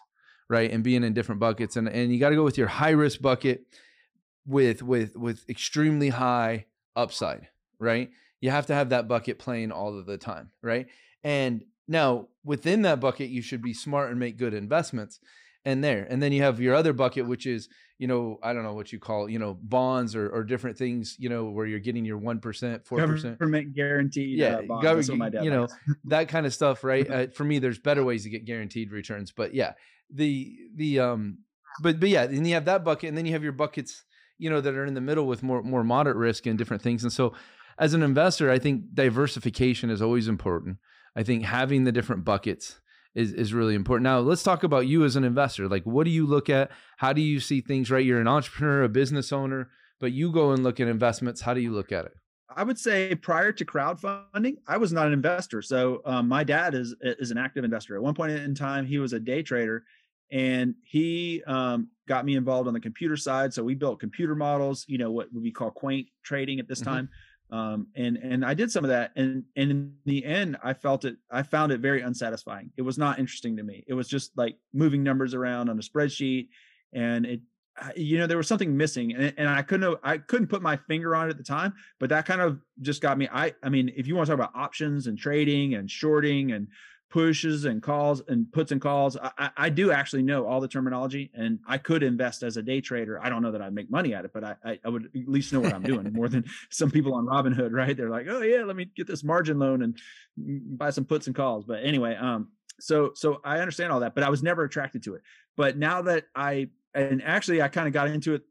right? 0.51 0.69
And 0.69 0.83
being 0.83 1.05
in 1.05 1.13
different 1.13 1.39
buckets. 1.39 1.77
And 1.77 1.87
and 1.87 2.13
you 2.13 2.19
got 2.19 2.29
to 2.29 2.35
go 2.35 2.43
with 2.43 2.57
your 2.57 2.67
high 2.67 2.89
risk 2.89 3.21
bucket 3.21 3.65
with 4.45 4.83
with 4.83 5.15
with 5.15 5.49
extremely 5.49 6.09
high 6.09 6.65
upside, 6.95 7.47
right? 7.79 8.11
You 8.41 8.51
have 8.51 8.65
to 8.67 8.73
have 8.73 8.89
that 8.89 9.07
bucket 9.07 9.39
playing 9.39 9.71
all 9.71 9.97
of 9.97 10.05
the 10.05 10.17
time, 10.17 10.51
right? 10.61 10.87
And 11.23 11.63
now 11.87 12.27
within 12.43 12.81
that 12.81 12.99
bucket, 12.99 13.29
you 13.29 13.41
should 13.41 13.61
be 13.61 13.73
smart 13.73 14.09
and 14.09 14.19
make 14.19 14.37
good 14.37 14.53
investments 14.53 15.21
and 15.63 15.83
there. 15.83 16.05
And 16.09 16.21
then 16.21 16.33
you 16.33 16.41
have 16.41 16.59
your 16.59 16.75
other 16.75 16.91
bucket, 16.91 17.27
which 17.27 17.45
is, 17.45 17.69
you 17.97 18.07
know, 18.07 18.39
I 18.41 18.51
don't 18.51 18.63
know 18.63 18.73
what 18.73 18.91
you 18.91 18.99
call, 18.99 19.29
you 19.29 19.37
know, 19.39 19.53
bonds 19.61 20.15
or, 20.15 20.27
or 20.27 20.43
different 20.43 20.77
things, 20.77 21.15
you 21.19 21.29
know, 21.29 21.45
where 21.45 21.67
you're 21.67 21.79
getting 21.79 22.03
your 22.03 22.19
1%, 22.19 22.41
4%. 22.41 23.37
Government 23.37 23.75
guaranteed. 23.75 24.37
Yeah. 24.37 24.55
Uh, 24.55 24.61
bonds. 24.63 25.09
gov- 25.09 25.17
my 25.17 25.29
dad 25.29 25.45
you 25.45 25.51
know, 25.51 25.67
that 26.05 26.27
kind 26.27 26.45
of 26.45 26.53
stuff, 26.53 26.83
right? 26.83 27.09
Uh, 27.09 27.27
for 27.27 27.43
me, 27.43 27.59
there's 27.59 27.77
better 27.79 28.03
ways 28.03 28.23
to 28.23 28.29
get 28.29 28.45
guaranteed 28.45 28.91
returns, 28.91 29.31
but 29.31 29.53
yeah, 29.53 29.73
the, 30.13 30.55
the, 30.75 30.99
um, 30.99 31.39
but, 31.81 31.99
but 31.99 32.09
yeah, 32.09 32.23
and 32.23 32.45
you 32.45 32.53
have 32.53 32.65
that 32.65 32.83
bucket 32.83 33.09
and 33.09 33.17
then 33.17 33.25
you 33.25 33.33
have 33.33 33.43
your 33.43 33.51
buckets, 33.53 34.03
you 34.37 34.49
know, 34.49 34.61
that 34.61 34.73
are 34.73 34.85
in 34.85 34.93
the 34.93 35.01
middle 35.01 35.27
with 35.27 35.43
more, 35.43 35.63
more 35.63 35.83
moderate 35.83 36.17
risk 36.17 36.45
and 36.45 36.57
different 36.57 36.81
things. 36.81 37.03
And 37.03 37.13
so 37.13 37.33
as 37.77 37.93
an 37.93 38.03
investor, 38.03 38.51
I 38.51 38.59
think 38.59 38.93
diversification 38.93 39.89
is 39.89 40.01
always 40.01 40.27
important. 40.27 40.77
I 41.15 41.23
think 41.23 41.43
having 41.43 41.83
the 41.83 41.91
different 41.91 42.23
buckets 42.23 42.79
is, 43.15 43.33
is 43.33 43.53
really 43.53 43.75
important. 43.75 44.03
Now, 44.03 44.19
let's 44.19 44.43
talk 44.43 44.63
about 44.63 44.87
you 44.87 45.03
as 45.03 45.15
an 45.15 45.23
investor. 45.23 45.67
Like, 45.67 45.83
what 45.83 46.05
do 46.05 46.11
you 46.11 46.25
look 46.25 46.49
at? 46.49 46.71
How 46.97 47.13
do 47.13 47.21
you 47.21 47.39
see 47.39 47.61
things, 47.61 47.91
right? 47.91 48.05
You're 48.05 48.21
an 48.21 48.27
entrepreneur, 48.27 48.83
a 48.83 48.89
business 48.89 49.31
owner, 49.31 49.69
but 49.99 50.11
you 50.11 50.31
go 50.31 50.51
and 50.51 50.63
look 50.63 50.79
at 50.79 50.87
investments. 50.87 51.41
How 51.41 51.53
do 51.53 51.61
you 51.61 51.71
look 51.71 51.91
at 51.91 52.05
it? 52.05 52.13
I 52.55 52.63
would 52.63 52.77
say 52.77 53.15
prior 53.15 53.51
to 53.53 53.65
crowdfunding, 53.65 54.57
I 54.67 54.77
was 54.77 54.91
not 54.91 55.07
an 55.07 55.13
investor. 55.13 55.61
So 55.61 56.01
um, 56.05 56.27
my 56.27 56.43
dad 56.43 56.75
is 56.75 56.93
is 57.01 57.31
an 57.31 57.37
active 57.37 57.63
investor. 57.63 57.95
At 57.95 58.01
one 58.01 58.13
point 58.13 58.33
in 58.33 58.55
time, 58.55 58.85
he 58.85 58.97
was 58.97 59.13
a 59.13 59.19
day 59.19 59.41
trader, 59.41 59.83
and 60.31 60.75
he 60.83 61.43
um, 61.45 61.89
got 62.07 62.25
me 62.25 62.35
involved 62.35 62.67
on 62.67 62.73
the 62.73 62.79
computer 62.79 63.17
side. 63.17 63.53
So 63.53 63.63
we 63.63 63.75
built 63.75 63.99
computer 63.99 64.35
models. 64.35 64.85
You 64.87 64.97
know 64.97 65.11
what 65.11 65.27
we 65.33 65.51
call 65.51 65.71
quant 65.71 66.07
trading 66.23 66.59
at 66.59 66.67
this 66.67 66.81
Mhm. 66.81 66.85
time, 66.85 67.09
um, 67.51 67.87
and 67.95 68.17
and 68.17 68.45
I 68.45 68.53
did 68.53 68.71
some 68.71 68.83
of 68.83 68.89
that. 68.89 69.11
And 69.15 69.43
and 69.55 69.71
in 69.71 69.95
the 70.05 70.23
end, 70.25 70.57
I 70.63 70.73
felt 70.73 71.05
it. 71.05 71.17
I 71.29 71.43
found 71.43 71.71
it 71.71 71.79
very 71.81 72.01
unsatisfying. 72.01 72.71
It 72.77 72.81
was 72.83 72.97
not 72.97 73.19
interesting 73.19 73.57
to 73.57 73.63
me. 73.63 73.83
It 73.87 73.93
was 73.93 74.07
just 74.07 74.37
like 74.37 74.57
moving 74.73 75.03
numbers 75.03 75.33
around 75.33 75.69
on 75.69 75.77
a 75.77 75.81
spreadsheet, 75.81 76.49
and 76.93 77.25
it. 77.25 77.41
You 77.95 78.19
know, 78.19 78.27
there 78.27 78.37
was 78.37 78.49
something 78.49 78.75
missing, 78.75 79.13
and, 79.13 79.33
and 79.37 79.49
I 79.49 79.61
couldn't. 79.61 79.97
I 80.03 80.17
couldn't 80.17 80.47
put 80.47 80.61
my 80.61 80.75
finger 80.75 81.15
on 81.15 81.27
it 81.27 81.29
at 81.31 81.37
the 81.37 81.43
time 81.43 81.73
but 81.99 82.09
that 82.09 82.25
kind 82.25 82.41
of 82.41 82.59
just 82.81 83.01
got 83.01 83.17
me 83.17 83.29
i 83.31 83.53
i 83.63 83.69
mean 83.69 83.89
if 83.95 84.07
you 84.07 84.15
want 84.15 84.27
to 84.27 84.31
talk 84.35 84.39
about 84.45 84.53
options 84.53 85.07
and 85.07 85.17
trading 85.17 85.73
and 85.75 85.89
shorting 85.89 86.51
and 86.51 86.67
pushes 87.11 87.65
and 87.65 87.83
calls 87.83 88.21
and 88.29 88.51
puts 88.51 88.71
and 88.71 88.81
calls. 88.81 89.17
I, 89.17 89.51
I 89.57 89.69
do 89.69 89.91
actually 89.91 90.23
know 90.23 90.47
all 90.47 90.61
the 90.61 90.67
terminology 90.67 91.29
and 91.33 91.59
i 91.67 91.77
could 91.77 92.01
invest 92.03 92.41
as 92.41 92.57
a 92.57 92.61
day 92.61 92.81
trader. 92.81 93.21
I 93.21 93.29
don't 93.29 93.41
know 93.41 93.51
that 93.51 93.61
i'd 93.61 93.73
make 93.73 93.91
money 93.91 94.13
at 94.13 94.25
it 94.25 94.31
but 94.33 94.43
i 94.43 94.55
i, 94.63 94.89
would 94.89 95.05
at 95.05 95.27
least 95.27 95.53
know 95.53 95.59
what 95.59 95.73
i'm 95.73 95.83
doing 95.83 96.11
more 96.13 96.29
than 96.29 96.45
some 96.69 96.89
people 96.89 97.13
on 97.13 97.25
robinhood 97.25 97.71
right? 97.71 97.95
They're 97.95 98.09
like 98.09 98.27
oh 98.29 98.41
yeah 98.41 98.63
let 98.63 98.75
me 98.75 98.85
get 98.95 99.07
this 99.07 99.23
margin 99.23 99.59
loan 99.59 99.83
and 99.83 99.97
buy 100.77 100.89
some 100.89 101.05
puts 101.05 101.27
and 101.27 101.35
calls. 101.35 101.65
But 101.65 101.83
anyway 101.83 102.15
um 102.15 102.49
so 102.79 103.11
so 103.13 103.41
i 103.43 103.59
understand 103.59 103.91
all 103.91 103.99
that 103.99 104.15
but 104.15 104.23
i 104.23 104.29
was 104.29 104.41
never 104.41 104.63
attracted 104.63 105.03
to 105.03 105.15
it. 105.15 105.21
But 105.57 105.77
now 105.77 106.01
that 106.03 106.25
i 106.33 106.69
and 106.93 107.21
actually 107.23 107.61
i 107.61 107.67
kind 107.67 107.87
of 107.87 107.93
got 107.93 108.07
into 108.07 108.33
it 108.35 108.43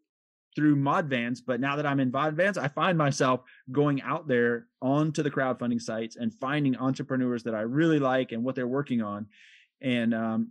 through 0.56 0.74
mod 0.76 1.06
vans 1.08 1.40
but 1.40 1.60
now 1.60 1.76
that 1.76 1.86
i'm 1.86 2.00
in 2.00 2.10
mod 2.10 2.34
vans 2.34 2.58
i 2.58 2.66
find 2.66 2.98
myself 2.98 3.40
going 3.70 4.02
out 4.02 4.26
there 4.26 4.66
onto 4.82 5.22
the 5.22 5.30
crowdfunding 5.30 5.80
sites 5.80 6.16
and 6.16 6.34
finding 6.34 6.76
entrepreneurs 6.76 7.42
that 7.44 7.54
i 7.54 7.60
really 7.60 7.98
like 7.98 8.32
and 8.32 8.42
what 8.42 8.54
they're 8.56 8.66
working 8.66 9.00
on. 9.02 9.26
And 9.82 10.12
um 10.14 10.50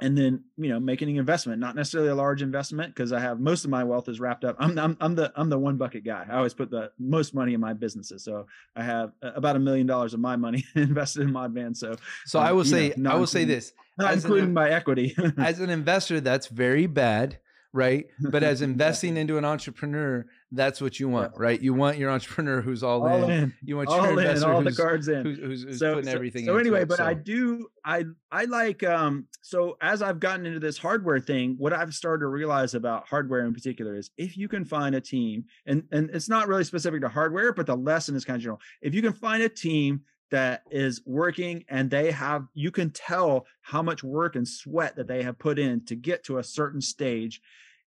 and 0.00 0.16
then 0.16 0.44
you 0.56 0.68
know 0.68 0.78
making 0.78 1.08
an 1.08 1.16
investment 1.16 1.58
not 1.58 1.74
necessarily 1.74 2.10
a 2.10 2.14
large 2.14 2.40
investment 2.42 2.94
because 2.94 3.12
i 3.12 3.18
have 3.18 3.40
most 3.40 3.64
of 3.64 3.70
my 3.70 3.82
wealth 3.82 4.08
is 4.08 4.20
wrapped 4.20 4.44
up. 4.44 4.54
I'm, 4.60 4.78
I'm 4.78 4.96
i'm 5.00 5.14
the 5.16 5.32
i'm 5.34 5.48
the 5.48 5.58
one 5.58 5.76
bucket 5.76 6.04
guy. 6.04 6.24
I 6.30 6.36
always 6.36 6.54
put 6.54 6.70
the 6.70 6.92
most 7.00 7.34
money 7.34 7.54
in 7.54 7.60
my 7.60 7.72
businesses 7.72 8.22
so 8.22 8.46
i 8.76 8.82
have 8.84 9.10
about 9.22 9.56
a 9.56 9.58
million 9.58 9.86
dollars 9.88 10.14
of 10.14 10.20
my 10.20 10.36
money 10.36 10.64
invested 10.76 11.22
in 11.22 11.32
mod 11.32 11.52
vans 11.52 11.80
so 11.80 11.96
So 12.26 12.38
Uh, 12.38 12.42
I 12.42 12.52
will 12.52 12.64
you 12.66 12.72
know, 12.72 12.94
say, 12.94 13.10
I 13.12 13.14
will 13.16 13.26
say 13.26 13.44
this. 13.44 13.72
not 13.98 14.12
As 14.12 14.24
an- 14.24 14.30
including 14.30 14.52
my 14.52 14.68
equity. 14.70 15.16
as 15.38 15.58
an 15.58 15.70
investor, 15.70 16.20
that's 16.20 16.46
very 16.46 16.86
bad, 16.86 17.38
right? 17.72 18.06
But 18.20 18.42
as 18.42 18.62
investing 18.62 19.16
into 19.16 19.38
an 19.38 19.44
entrepreneur, 19.44 20.26
that's 20.50 20.80
what 20.80 20.98
you 20.98 21.08
want, 21.08 21.32
right? 21.36 21.60
You 21.60 21.74
want 21.74 21.98
your 21.98 22.10
entrepreneur 22.10 22.62
who's 22.62 22.82
all, 22.82 23.06
all 23.06 23.24
in. 23.24 23.30
in 23.30 23.54
You 23.62 23.76
want 23.76 23.88
all 23.90 23.96
your 23.98 24.12
in 24.12 24.18
investor 24.18 24.52
all 24.52 24.62
the 24.62 24.70
who's, 24.70 24.76
cards 24.76 25.08
in 25.08 25.22
who's, 25.24 25.38
who's, 25.38 25.62
who's 25.64 25.78
so, 25.78 25.94
putting 25.94 26.10
so- 26.10 26.14
everything 26.14 26.44
so 26.46 26.56
anyway 26.56 26.82
it, 26.82 26.88
but 26.88 27.00
i 27.00 27.12
do 27.12 27.68
i 27.84 28.04
i 28.32 28.44
like 28.44 28.82
um 28.82 29.26
so 29.42 29.76
as 29.82 30.00
i've 30.00 30.20
gotten 30.20 30.46
into 30.46 30.58
this 30.58 30.78
hardware 30.78 31.20
thing 31.20 31.54
what 31.58 31.72
i've 31.72 31.92
started 31.92 32.20
to 32.20 32.28
realize 32.28 32.74
about 32.74 33.06
hardware 33.08 33.44
in 33.44 33.52
particular 33.52 33.96
is 33.96 34.10
if 34.16 34.36
you 34.36 34.48
can 34.48 34.64
find 34.64 34.94
a 34.94 35.00
team 35.00 35.44
and 35.66 35.82
and 35.92 36.10
it's 36.10 36.28
not 36.28 36.48
really 36.48 36.64
specific 36.64 37.02
to 37.02 37.08
hardware 37.08 37.52
but 37.52 37.66
the 37.66 37.76
lesson 37.76 38.16
is 38.16 38.24
kind 38.24 38.36
of 38.36 38.42
general 38.42 38.60
if 38.80 38.94
you 38.94 39.02
can 39.02 39.12
find 39.12 39.42
a 39.42 39.48
team 39.48 40.00
that 40.30 40.62
is 40.70 41.00
working 41.06 41.64
and 41.68 41.90
they 41.90 42.10
have 42.10 42.46
you 42.54 42.70
can 42.70 42.90
tell 42.90 43.46
how 43.62 43.82
much 43.82 44.02
work 44.04 44.36
and 44.36 44.46
sweat 44.46 44.96
that 44.96 45.06
they 45.08 45.22
have 45.22 45.38
put 45.38 45.58
in 45.58 45.84
to 45.86 45.94
get 45.94 46.22
to 46.24 46.38
a 46.38 46.44
certain 46.44 46.80
stage 46.80 47.40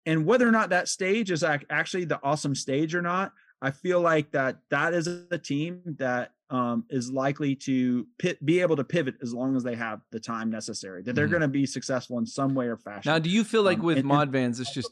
and 0.06 0.24
whether 0.26 0.46
or 0.46 0.52
not 0.52 0.70
that 0.70 0.88
stage 0.88 1.30
is 1.30 1.42
ac- 1.42 1.64
actually 1.70 2.04
the 2.04 2.20
awesome 2.22 2.54
stage 2.54 2.94
or 2.94 3.02
not 3.02 3.32
i 3.62 3.70
feel 3.70 4.00
like 4.00 4.30
that 4.30 4.58
that 4.70 4.92
is 4.94 5.06
a 5.30 5.38
team 5.38 5.80
that 5.98 6.32
um, 6.50 6.86
is 6.88 7.10
likely 7.12 7.54
to 7.54 8.06
pit, 8.18 8.42
be 8.42 8.60
able 8.62 8.74
to 8.76 8.84
pivot 8.84 9.16
as 9.20 9.34
long 9.34 9.54
as 9.54 9.62
they 9.62 9.74
have 9.76 10.00
the 10.12 10.20
time 10.20 10.48
necessary 10.50 11.02
that 11.02 11.14
they're 11.14 11.26
Mhm. 11.28 11.32
going 11.32 11.42
to 11.42 11.48
be 11.48 11.66
successful 11.66 12.16
in 12.18 12.24
some 12.24 12.54
way 12.54 12.68
or 12.68 12.78
fashion 12.78 13.12
Now, 13.12 13.18
do 13.18 13.28
you 13.28 13.44
feel 13.44 13.62
like 13.62 13.80
Um, 13.80 13.84
with 13.84 13.98
and- 13.98 14.06
mod 14.06 14.32
vans, 14.32 14.58
it's 14.58 14.72
just 14.72 14.90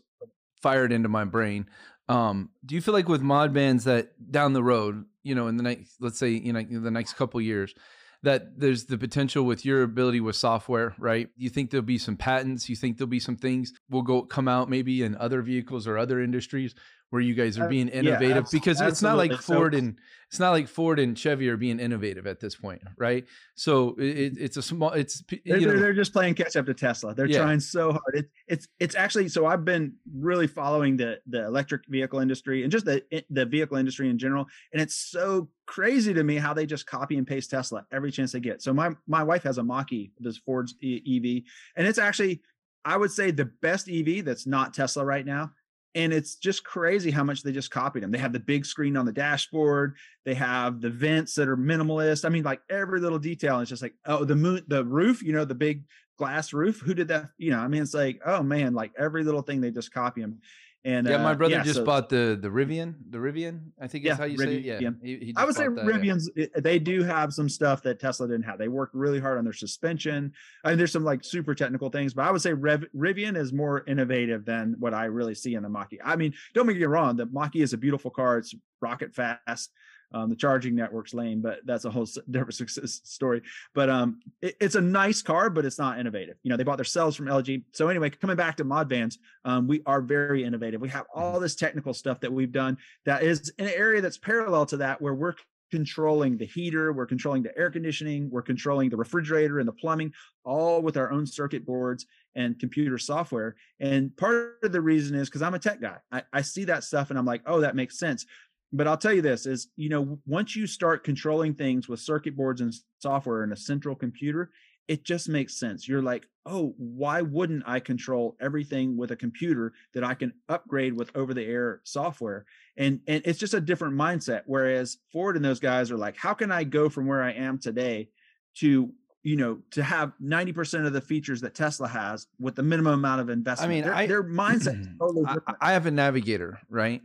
fired 0.60 0.92
into 0.92 1.08
my 1.08 1.24
brain? 1.24 1.66
Um, 2.10 2.50
do 2.66 2.74
you 2.74 2.82
feel 2.82 2.92
like 2.92 3.08
with 3.08 3.22
mod 3.22 3.52
vans 3.54 3.84
that 3.84 4.30
down 4.30 4.52
the 4.52 4.62
road, 4.62 5.06
you 5.26 5.34
know, 5.34 5.48
in 5.48 5.56
the 5.56 5.62
next, 5.64 5.96
let's 6.00 6.18
say, 6.18 6.30
you 6.30 6.52
know, 6.52 6.60
in 6.60 6.84
the 6.84 6.90
next 6.90 7.14
couple 7.14 7.40
years, 7.40 7.74
that 8.22 8.60
there's 8.60 8.84
the 8.84 8.96
potential 8.96 9.44
with 9.44 9.64
your 9.64 9.82
ability 9.82 10.20
with 10.20 10.36
software, 10.36 10.94
right? 10.98 11.28
You 11.36 11.50
think 11.50 11.70
there'll 11.70 11.84
be 11.84 11.98
some 11.98 12.16
patents? 12.16 12.68
You 12.68 12.76
think 12.76 12.96
there'll 12.96 13.08
be 13.08 13.20
some 13.20 13.36
things 13.36 13.72
will 13.90 14.02
go 14.02 14.22
come 14.22 14.46
out 14.46 14.70
maybe 14.70 15.02
in 15.02 15.16
other 15.16 15.42
vehicles 15.42 15.86
or 15.88 15.98
other 15.98 16.20
industries 16.20 16.74
where 17.16 17.22
you 17.22 17.32
guys 17.34 17.58
are 17.58 17.64
Uh, 17.64 17.68
being 17.68 17.88
yeah, 17.88 17.94
innovative? 18.00 18.36
abs- 18.44 18.50
because 18.50 18.78
it's 18.82 19.00
not 19.00 19.16
like 19.16 19.32
absolutely. 19.32 19.54
So- 19.54 19.54
Ford 19.60 19.74
and 19.74 19.98
it's 20.28 20.38
not 20.40 20.50
like 20.50 20.66
Ford 20.68 20.98
and 20.98 21.16
Chevy 21.16 21.48
are 21.48 21.56
being 21.56 21.78
innovative 21.80 22.26
at 22.26 22.40
this 22.40 22.56
point, 22.56 22.82
right? 22.98 23.24
So 23.54 23.94
it, 23.96 24.18
it- 24.18 24.38
it's 24.38 24.56
a 24.58 24.62
small, 24.62 24.90
it's 24.90 25.22
they're, 25.46 25.56
you 25.58 25.66
they're, 25.68 25.78
they're 25.80 25.94
just 25.94 26.12
playing 26.12 26.34
catch 26.34 26.56
up 26.56 26.66
to 26.66 26.74
Tesla. 26.74 27.14
They're 27.14 27.26
Yeah. 27.26 27.38
trying 27.38 27.60
so 27.60 27.92
hard. 27.92 28.14
It, 28.14 28.30
it's 28.46 28.68
it's 28.78 28.94
actually 28.94 29.28
so 29.30 29.46
I've 29.46 29.64
been 29.64 29.94
really 30.14 30.46
following 30.46 30.96
the 30.98 31.20
the 31.26 31.44
electric 31.46 31.86
vehicle 31.88 32.18
industry 32.18 32.62
and 32.64 32.70
just 32.70 32.84
the 32.84 33.02
the 33.30 33.46
vehicle 33.46 33.76
industry 33.78 34.10
in 34.10 34.18
general, 34.18 34.46
and 34.72 34.82
it's 34.82 34.94
so 34.96 35.48
crazy 35.64 36.12
to 36.12 36.22
me 36.22 36.36
how 36.36 36.52
they 36.52 36.66
just 36.66 36.86
copy 36.86 37.16
and 37.16 37.26
paste 37.26 37.50
Tesla 37.50 37.86
every 37.90 38.10
chance 38.12 38.32
they 38.32 38.40
get. 38.40 38.60
So 38.62 38.74
my 38.74 38.90
my 39.06 39.22
wife 39.22 39.44
has 39.44 39.58
a 39.58 39.62
Mach-E, 39.62 40.12
this 40.18 40.36
Ford's 40.38 40.74
EV, 40.82 41.42
and 41.76 41.86
it's 41.86 41.98
actually 41.98 42.42
I 42.84 42.96
would 42.96 43.10
say 43.10 43.30
the 43.32 43.46
best 43.46 43.88
EV 43.88 44.24
that's 44.24 44.46
not 44.46 44.74
Tesla 44.74 45.04
right 45.04 45.26
now. 45.26 45.52
And 45.96 46.12
it's 46.12 46.36
just 46.36 46.62
crazy 46.62 47.10
how 47.10 47.24
much 47.24 47.42
they 47.42 47.52
just 47.52 47.70
copied 47.70 48.02
them. 48.02 48.10
They 48.10 48.18
have 48.18 48.34
the 48.34 48.38
big 48.38 48.66
screen 48.66 48.98
on 48.98 49.06
the 49.06 49.12
dashboard. 49.12 49.96
They 50.26 50.34
have 50.34 50.82
the 50.82 50.90
vents 50.90 51.34
that 51.36 51.48
are 51.48 51.56
minimalist. 51.56 52.26
I 52.26 52.28
mean, 52.28 52.44
like 52.44 52.60
every 52.68 53.00
little 53.00 53.18
detail. 53.18 53.60
It's 53.60 53.70
just 53.70 53.80
like, 53.80 53.94
oh, 54.04 54.24
the 54.24 54.36
moon, 54.36 54.62
the 54.68 54.84
roof, 54.84 55.22
you 55.22 55.32
know, 55.32 55.46
the 55.46 55.54
big 55.54 55.84
glass 56.18 56.52
roof. 56.52 56.80
Who 56.80 56.92
did 56.92 57.08
that? 57.08 57.30
You 57.38 57.50
know, 57.50 57.60
I 57.60 57.68
mean, 57.68 57.82
it's 57.82 57.94
like, 57.94 58.20
oh 58.26 58.42
man, 58.42 58.74
like 58.74 58.92
every 58.98 59.24
little 59.24 59.40
thing 59.40 59.62
they 59.62 59.70
just 59.70 59.92
copy 59.92 60.20
them. 60.20 60.40
And 60.86 61.04
yeah, 61.08 61.16
my 61.16 61.32
uh, 61.32 61.34
brother 61.34 61.60
just 61.62 61.78
so- 61.80 61.84
bought 61.84 62.08
the 62.08 62.38
the 62.40 62.46
Rivian, 62.48 62.94
the 63.10 63.18
Rivian, 63.18 63.72
I 63.80 63.88
think 63.88 64.04
is 64.04 64.10
Yeah, 64.10 64.16
how 64.16 64.24
you 64.24 64.38
say 64.38 64.54
it. 64.58 64.64
Yeah, 64.64 64.78
Rivian. 64.78 64.96
he, 65.02 65.16
he 65.16 65.34
I 65.36 65.44
would 65.44 65.56
say 65.56 65.64
that. 65.64 65.84
Rivians, 65.84 66.28
it- 66.36 66.62
they 66.62 66.78
do 66.78 67.02
have 67.02 67.34
some 67.34 67.48
stuff 67.48 67.82
that 67.82 67.98
Tesla 67.98 68.28
didn't 68.28 68.44
have. 68.44 68.56
They 68.58 68.68
worked 68.68 68.94
really 68.94 69.18
hard 69.18 69.36
on 69.36 69.42
their 69.42 69.52
suspension. 69.52 70.32
I 70.64 70.68
mean, 70.68 70.78
there's 70.78 70.92
some 70.92 71.02
like 71.02 71.24
super 71.24 71.56
technical 71.56 71.90
things, 71.90 72.14
but 72.14 72.22
I 72.24 72.30
would 72.30 72.40
say 72.40 72.52
Rev- 72.52 72.86
Rivian 72.94 73.36
is 73.36 73.52
more 73.52 73.82
innovative 73.88 74.44
than 74.44 74.76
what 74.78 74.94
I 74.94 75.06
really 75.06 75.34
see 75.34 75.54
in 75.56 75.64
the 75.64 75.68
Mach-E. 75.68 75.98
I 76.04 76.14
mean, 76.14 76.32
don't 76.54 76.66
make 76.68 76.78
me 76.78 76.84
wrong. 76.84 77.16
The 77.16 77.26
Mach-E 77.26 77.60
is 77.60 77.72
a 77.72 77.78
beautiful 77.78 78.12
car. 78.12 78.38
It's 78.38 78.54
rocket 78.80 79.12
fast. 79.12 79.70
Um, 80.12 80.30
the 80.30 80.36
charging 80.36 80.74
network's 80.74 81.14
lame, 81.14 81.40
but 81.42 81.60
that's 81.64 81.84
a 81.84 81.90
whole 81.90 82.06
different 82.30 82.54
success 82.54 83.00
story. 83.04 83.42
But 83.74 83.90
um, 83.90 84.20
it- 84.40 84.56
it's 84.60 84.74
a 84.74 84.80
nice 84.80 85.22
car, 85.22 85.50
but 85.50 85.64
it's 85.64 85.78
not 85.78 85.98
innovative. 85.98 86.36
You 86.42 86.50
know, 86.50 86.56
they 86.56 86.64
bought 86.64 86.76
their 86.78 86.84
cells 86.84 87.16
from 87.16 87.26
LG. 87.26 87.64
So 87.72 87.88
anyway, 87.88 88.10
coming 88.10 88.36
back 88.36 88.56
to 88.58 88.64
mod 88.64 88.88
vans, 88.88 89.18
um, 89.44 89.66
we 89.66 89.82
are 89.86 90.00
very 90.00 90.44
innovative. 90.44 90.80
We 90.80 90.88
have 90.90 91.06
all 91.14 91.40
this 91.40 91.56
technical 91.56 91.92
stuff 91.94 92.20
that 92.20 92.32
we've 92.32 92.52
done 92.52 92.78
that 93.04 93.22
is 93.22 93.52
an 93.58 93.68
area 93.68 94.00
that's 94.00 94.18
parallel 94.18 94.66
to 94.66 94.76
that, 94.78 95.00
where 95.02 95.14
we're 95.14 95.34
controlling 95.72 96.36
the 96.36 96.44
heater, 96.46 96.92
we're 96.92 97.06
controlling 97.06 97.42
the 97.42 97.56
air 97.58 97.70
conditioning, 97.70 98.30
we're 98.30 98.42
controlling 98.42 98.88
the 98.88 98.96
refrigerator 98.96 99.58
and 99.58 99.66
the 99.68 99.72
plumbing, 99.72 100.12
all 100.44 100.80
with 100.80 100.96
our 100.96 101.10
own 101.10 101.26
circuit 101.26 101.66
boards 101.66 102.06
and 102.36 102.58
computer 102.60 102.98
software. 102.98 103.56
And 103.80 104.16
part 104.16 104.58
of 104.62 104.70
the 104.70 104.80
reason 104.80 105.16
is 105.16 105.28
because 105.28 105.42
I'm 105.42 105.54
a 105.54 105.58
tech 105.58 105.80
guy. 105.80 105.96
I, 106.12 106.22
I 106.32 106.42
see 106.42 106.64
that 106.66 106.84
stuff 106.84 107.10
and 107.10 107.18
I'm 107.18 107.24
like, 107.24 107.42
oh, 107.46 107.60
that 107.62 107.74
makes 107.74 107.98
sense. 107.98 108.26
But 108.72 108.88
I'll 108.88 108.96
tell 108.96 109.12
you 109.12 109.22
this 109.22 109.46
is, 109.46 109.68
you 109.76 109.88
know, 109.88 110.18
once 110.26 110.56
you 110.56 110.66
start 110.66 111.04
controlling 111.04 111.54
things 111.54 111.88
with 111.88 112.00
circuit 112.00 112.36
boards 112.36 112.60
and 112.60 112.74
software 112.98 113.44
in 113.44 113.52
a 113.52 113.56
central 113.56 113.94
computer, 113.94 114.50
it 114.88 115.04
just 115.04 115.28
makes 115.28 115.58
sense. 115.58 115.88
You're 115.88 116.02
like, 116.02 116.26
oh, 116.44 116.74
why 116.76 117.22
wouldn't 117.22 117.64
I 117.66 117.80
control 117.80 118.36
everything 118.40 118.96
with 118.96 119.10
a 119.10 119.16
computer 119.16 119.72
that 119.94 120.04
I 120.04 120.14
can 120.14 120.32
upgrade 120.48 120.94
with 120.94 121.10
over 121.16 121.34
the 121.34 121.44
air 121.44 121.80
software? 121.84 122.44
And 122.76 123.00
and 123.06 123.22
it's 123.24 123.38
just 123.38 123.54
a 123.54 123.60
different 123.60 123.94
mindset. 123.94 124.42
Whereas 124.46 124.98
Ford 125.12 125.36
and 125.36 125.44
those 125.44 125.60
guys 125.60 125.90
are 125.90 125.96
like, 125.96 126.16
how 126.16 126.34
can 126.34 126.52
I 126.52 126.64
go 126.64 126.88
from 126.88 127.06
where 127.06 127.22
I 127.22 127.32
am 127.32 127.58
today 127.58 128.10
to 128.56 128.92
you 129.26 129.34
know 129.34 129.58
to 129.72 129.82
have 129.82 130.12
90% 130.22 130.86
of 130.86 130.92
the 130.92 131.00
features 131.00 131.40
that 131.40 131.54
Tesla 131.54 131.88
has 131.88 132.28
with 132.38 132.54
the 132.54 132.62
minimum 132.62 132.94
amount 132.94 133.20
of 133.20 133.28
investment. 133.28 133.70
I 133.70 133.74
mean, 133.74 133.84
their, 133.84 133.94
I, 133.94 134.06
their 134.06 134.22
mindset 134.22 134.80
is 134.80 134.88
totally 135.00 135.24
different. 135.24 135.58
I, 135.60 135.70
I 135.70 135.72
have 135.72 135.86
a 135.86 135.90
navigator, 135.90 136.60
right? 136.68 137.02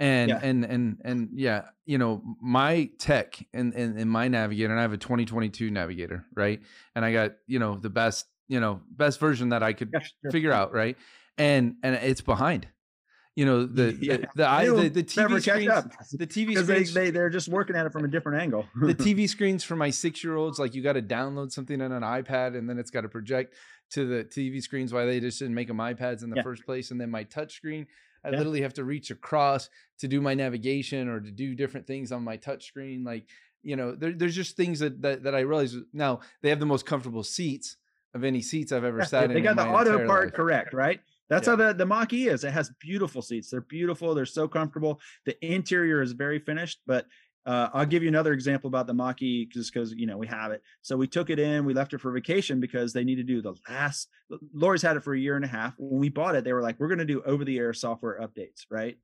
And 0.00 0.30
yeah. 0.30 0.40
and 0.42 0.64
and 0.64 0.98
and 1.04 1.28
yeah 1.34 1.66
you 1.84 1.98
know 1.98 2.22
my 2.40 2.90
tech 2.98 3.38
and 3.52 3.74
and 3.74 3.92
in, 3.92 3.98
in, 3.98 4.08
my 4.08 4.26
navigator 4.26 4.70
and 4.70 4.80
i 4.80 4.82
have 4.82 4.94
a 4.94 4.98
2022 4.98 5.70
navigator 5.70 6.24
right 6.34 6.60
and 6.96 7.04
i 7.04 7.12
got 7.12 7.32
you 7.46 7.58
know 7.58 7.76
the 7.76 7.90
best 7.90 8.26
you 8.48 8.58
know 8.58 8.80
best 8.90 9.20
version 9.20 9.50
that 9.50 9.62
i 9.62 9.72
could 9.72 9.90
yeah, 9.92 10.00
sure. 10.00 10.30
figure 10.32 10.52
out 10.52 10.72
right 10.72 10.96
and 11.36 11.76
and 11.82 11.94
it's 11.96 12.22
behind 12.22 12.66
you 13.36 13.44
know 13.44 13.66
the 13.66 13.96
yeah. 14.00 14.16
the, 14.16 14.28
the, 14.36 14.48
I, 14.48 14.66
the, 14.66 14.88
the 14.88 15.04
tv 15.04 15.40
screens 15.42 16.12
the 16.12 16.26
tv 16.26 16.56
screens 16.58 16.94
they, 16.94 17.04
they 17.04 17.10
they're 17.10 17.30
just 17.30 17.48
working 17.48 17.76
at 17.76 17.84
it 17.84 17.92
from 17.92 18.04
a 18.04 18.08
different 18.08 18.40
angle 18.40 18.64
the 18.80 18.94
tv 19.06 19.28
screens 19.28 19.62
for 19.62 19.76
my 19.76 19.90
six 19.90 20.24
year 20.24 20.34
olds 20.34 20.58
like 20.58 20.74
you 20.74 20.82
got 20.82 20.94
to 20.94 21.02
download 21.02 21.52
something 21.52 21.80
on 21.82 21.92
an 21.92 22.02
ipad 22.02 22.56
and 22.56 22.68
then 22.68 22.78
it's 22.78 22.90
got 22.90 23.02
to 23.02 23.08
project 23.08 23.54
to 23.90 24.06
the 24.06 24.24
tv 24.24 24.62
screens 24.62 24.94
why 24.94 25.04
they 25.04 25.20
just 25.20 25.38
didn't 25.38 25.54
make 25.54 25.68
them 25.68 25.76
ipads 25.76 26.22
in 26.22 26.30
the 26.30 26.42
first 26.42 26.64
place 26.64 26.90
and 26.90 26.98
then 26.98 27.10
my 27.10 27.22
touch 27.24 27.54
screen 27.54 27.86
I 28.24 28.30
yeah. 28.30 28.38
literally 28.38 28.62
have 28.62 28.74
to 28.74 28.84
reach 28.84 29.10
across 29.10 29.68
to 29.98 30.08
do 30.08 30.20
my 30.20 30.34
navigation 30.34 31.08
or 31.08 31.20
to 31.20 31.30
do 31.30 31.54
different 31.54 31.86
things 31.86 32.12
on 32.12 32.22
my 32.22 32.36
touch 32.36 32.66
screen. 32.66 33.04
Like, 33.04 33.26
you 33.62 33.76
know, 33.76 33.94
there, 33.94 34.12
there's 34.12 34.36
just 34.36 34.56
things 34.56 34.80
that, 34.80 35.02
that, 35.02 35.22
that 35.24 35.34
I 35.34 35.40
realize 35.40 35.76
now 35.92 36.20
they 36.42 36.50
have 36.50 36.60
the 36.60 36.66
most 36.66 36.86
comfortable 36.86 37.22
seats 37.22 37.76
of 38.14 38.24
any 38.24 38.42
seats 38.42 38.72
I've 38.72 38.84
ever 38.84 38.98
yeah, 38.98 39.04
sat 39.04 39.20
they 39.20 39.36
in. 39.36 39.42
They 39.42 39.48
got 39.48 39.56
the 39.56 39.66
auto 39.66 40.06
part 40.06 40.26
life. 40.26 40.34
correct, 40.34 40.74
right? 40.74 41.00
That's 41.28 41.46
yeah. 41.46 41.52
how 41.52 41.56
the, 41.56 41.74
the 41.74 41.86
Mach 41.86 42.12
E 42.12 42.28
is. 42.28 42.42
It 42.42 42.50
has 42.50 42.70
beautiful 42.80 43.22
seats. 43.22 43.50
They're 43.50 43.60
beautiful. 43.60 44.14
They're 44.14 44.26
so 44.26 44.48
comfortable. 44.48 45.00
The 45.26 45.36
interior 45.44 46.02
is 46.02 46.12
very 46.12 46.40
finished, 46.40 46.80
but 46.86 47.06
uh, 47.50 47.68
I'll 47.74 47.84
give 47.86 48.04
you 48.04 48.08
another 48.08 48.32
example 48.32 48.68
about 48.68 48.86
the 48.86 48.94
Mach-E 48.94 49.46
just 49.46 49.74
because 49.74 49.92
you 49.92 50.06
know 50.06 50.16
we 50.16 50.28
have 50.28 50.52
it. 50.52 50.62
So 50.82 50.96
we 50.96 51.08
took 51.08 51.30
it 51.30 51.40
in, 51.40 51.64
we 51.64 51.74
left 51.74 51.92
it 51.92 52.00
for 52.00 52.12
vacation 52.12 52.60
because 52.60 52.92
they 52.92 53.02
need 53.02 53.16
to 53.16 53.24
do 53.24 53.42
the 53.42 53.54
last. 53.68 54.08
Lori's 54.54 54.82
had 54.82 54.96
it 54.96 55.02
for 55.02 55.14
a 55.14 55.18
year 55.18 55.34
and 55.34 55.44
a 55.44 55.48
half. 55.48 55.74
When 55.76 55.98
we 56.00 56.10
bought 56.10 56.36
it, 56.36 56.44
they 56.44 56.52
were 56.52 56.62
like, 56.62 56.78
"We're 56.78 56.86
going 56.86 56.98
to 56.98 57.04
do 57.04 57.22
over-the-air 57.22 57.74
software 57.74 58.20
updates, 58.22 58.66
right?" 58.70 58.98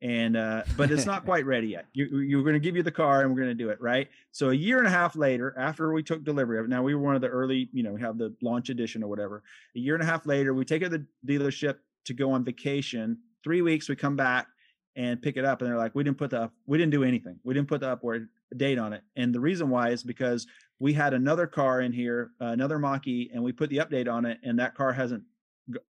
And 0.00 0.36
uh, 0.36 0.64
but 0.76 0.90
it's 0.90 1.06
not 1.06 1.24
quite 1.24 1.46
ready 1.46 1.68
yet. 1.68 1.86
You, 1.92 2.18
you're 2.18 2.42
going 2.42 2.54
to 2.54 2.60
give 2.60 2.74
you 2.74 2.82
the 2.82 2.90
car, 2.90 3.20
and 3.20 3.30
we're 3.30 3.40
going 3.40 3.56
to 3.56 3.64
do 3.64 3.70
it, 3.70 3.80
right? 3.80 4.08
So 4.32 4.50
a 4.50 4.54
year 4.54 4.78
and 4.78 4.88
a 4.88 4.90
half 4.90 5.14
later, 5.14 5.54
after 5.56 5.92
we 5.92 6.02
took 6.02 6.24
delivery 6.24 6.58
of 6.58 6.64
it, 6.64 6.70
now 6.70 6.82
we 6.82 6.96
were 6.96 7.02
one 7.02 7.14
of 7.14 7.20
the 7.20 7.28
early, 7.28 7.68
you 7.72 7.84
know, 7.84 7.92
we 7.92 8.00
have 8.00 8.18
the 8.18 8.34
launch 8.42 8.68
edition 8.68 9.04
or 9.04 9.08
whatever. 9.08 9.44
A 9.76 9.78
year 9.78 9.94
and 9.94 10.02
a 10.02 10.06
half 10.06 10.26
later, 10.26 10.54
we 10.54 10.64
take 10.64 10.82
it 10.82 10.90
to 10.90 10.98
the 10.98 11.06
dealership 11.24 11.76
to 12.06 12.14
go 12.14 12.32
on 12.32 12.42
vacation. 12.42 13.18
Three 13.44 13.62
weeks, 13.62 13.88
we 13.88 13.94
come 13.94 14.16
back 14.16 14.48
and 14.96 15.22
pick 15.22 15.36
it 15.36 15.44
up 15.44 15.62
and 15.62 15.70
they're 15.70 15.78
like 15.78 15.94
we 15.94 16.04
didn't 16.04 16.18
put 16.18 16.30
the 16.30 16.50
we 16.66 16.78
didn't 16.78 16.92
do 16.92 17.04
anything. 17.04 17.38
We 17.44 17.54
didn't 17.54 17.68
put 17.68 17.80
the 17.80 17.90
upward 17.90 18.28
date 18.56 18.78
on 18.78 18.92
it. 18.92 19.02
And 19.16 19.34
the 19.34 19.40
reason 19.40 19.70
why 19.70 19.90
is 19.90 20.02
because 20.02 20.46
we 20.78 20.92
had 20.92 21.14
another 21.14 21.46
car 21.46 21.80
in 21.80 21.92
here 21.92 22.32
uh, 22.40 22.46
another 22.46 22.78
Mach-E 22.78 23.30
and 23.32 23.42
we 23.42 23.52
put 23.52 23.70
the 23.70 23.78
update 23.78 24.10
on 24.10 24.26
it 24.26 24.38
and 24.42 24.58
that 24.58 24.74
car 24.74 24.92
hasn't 24.92 25.22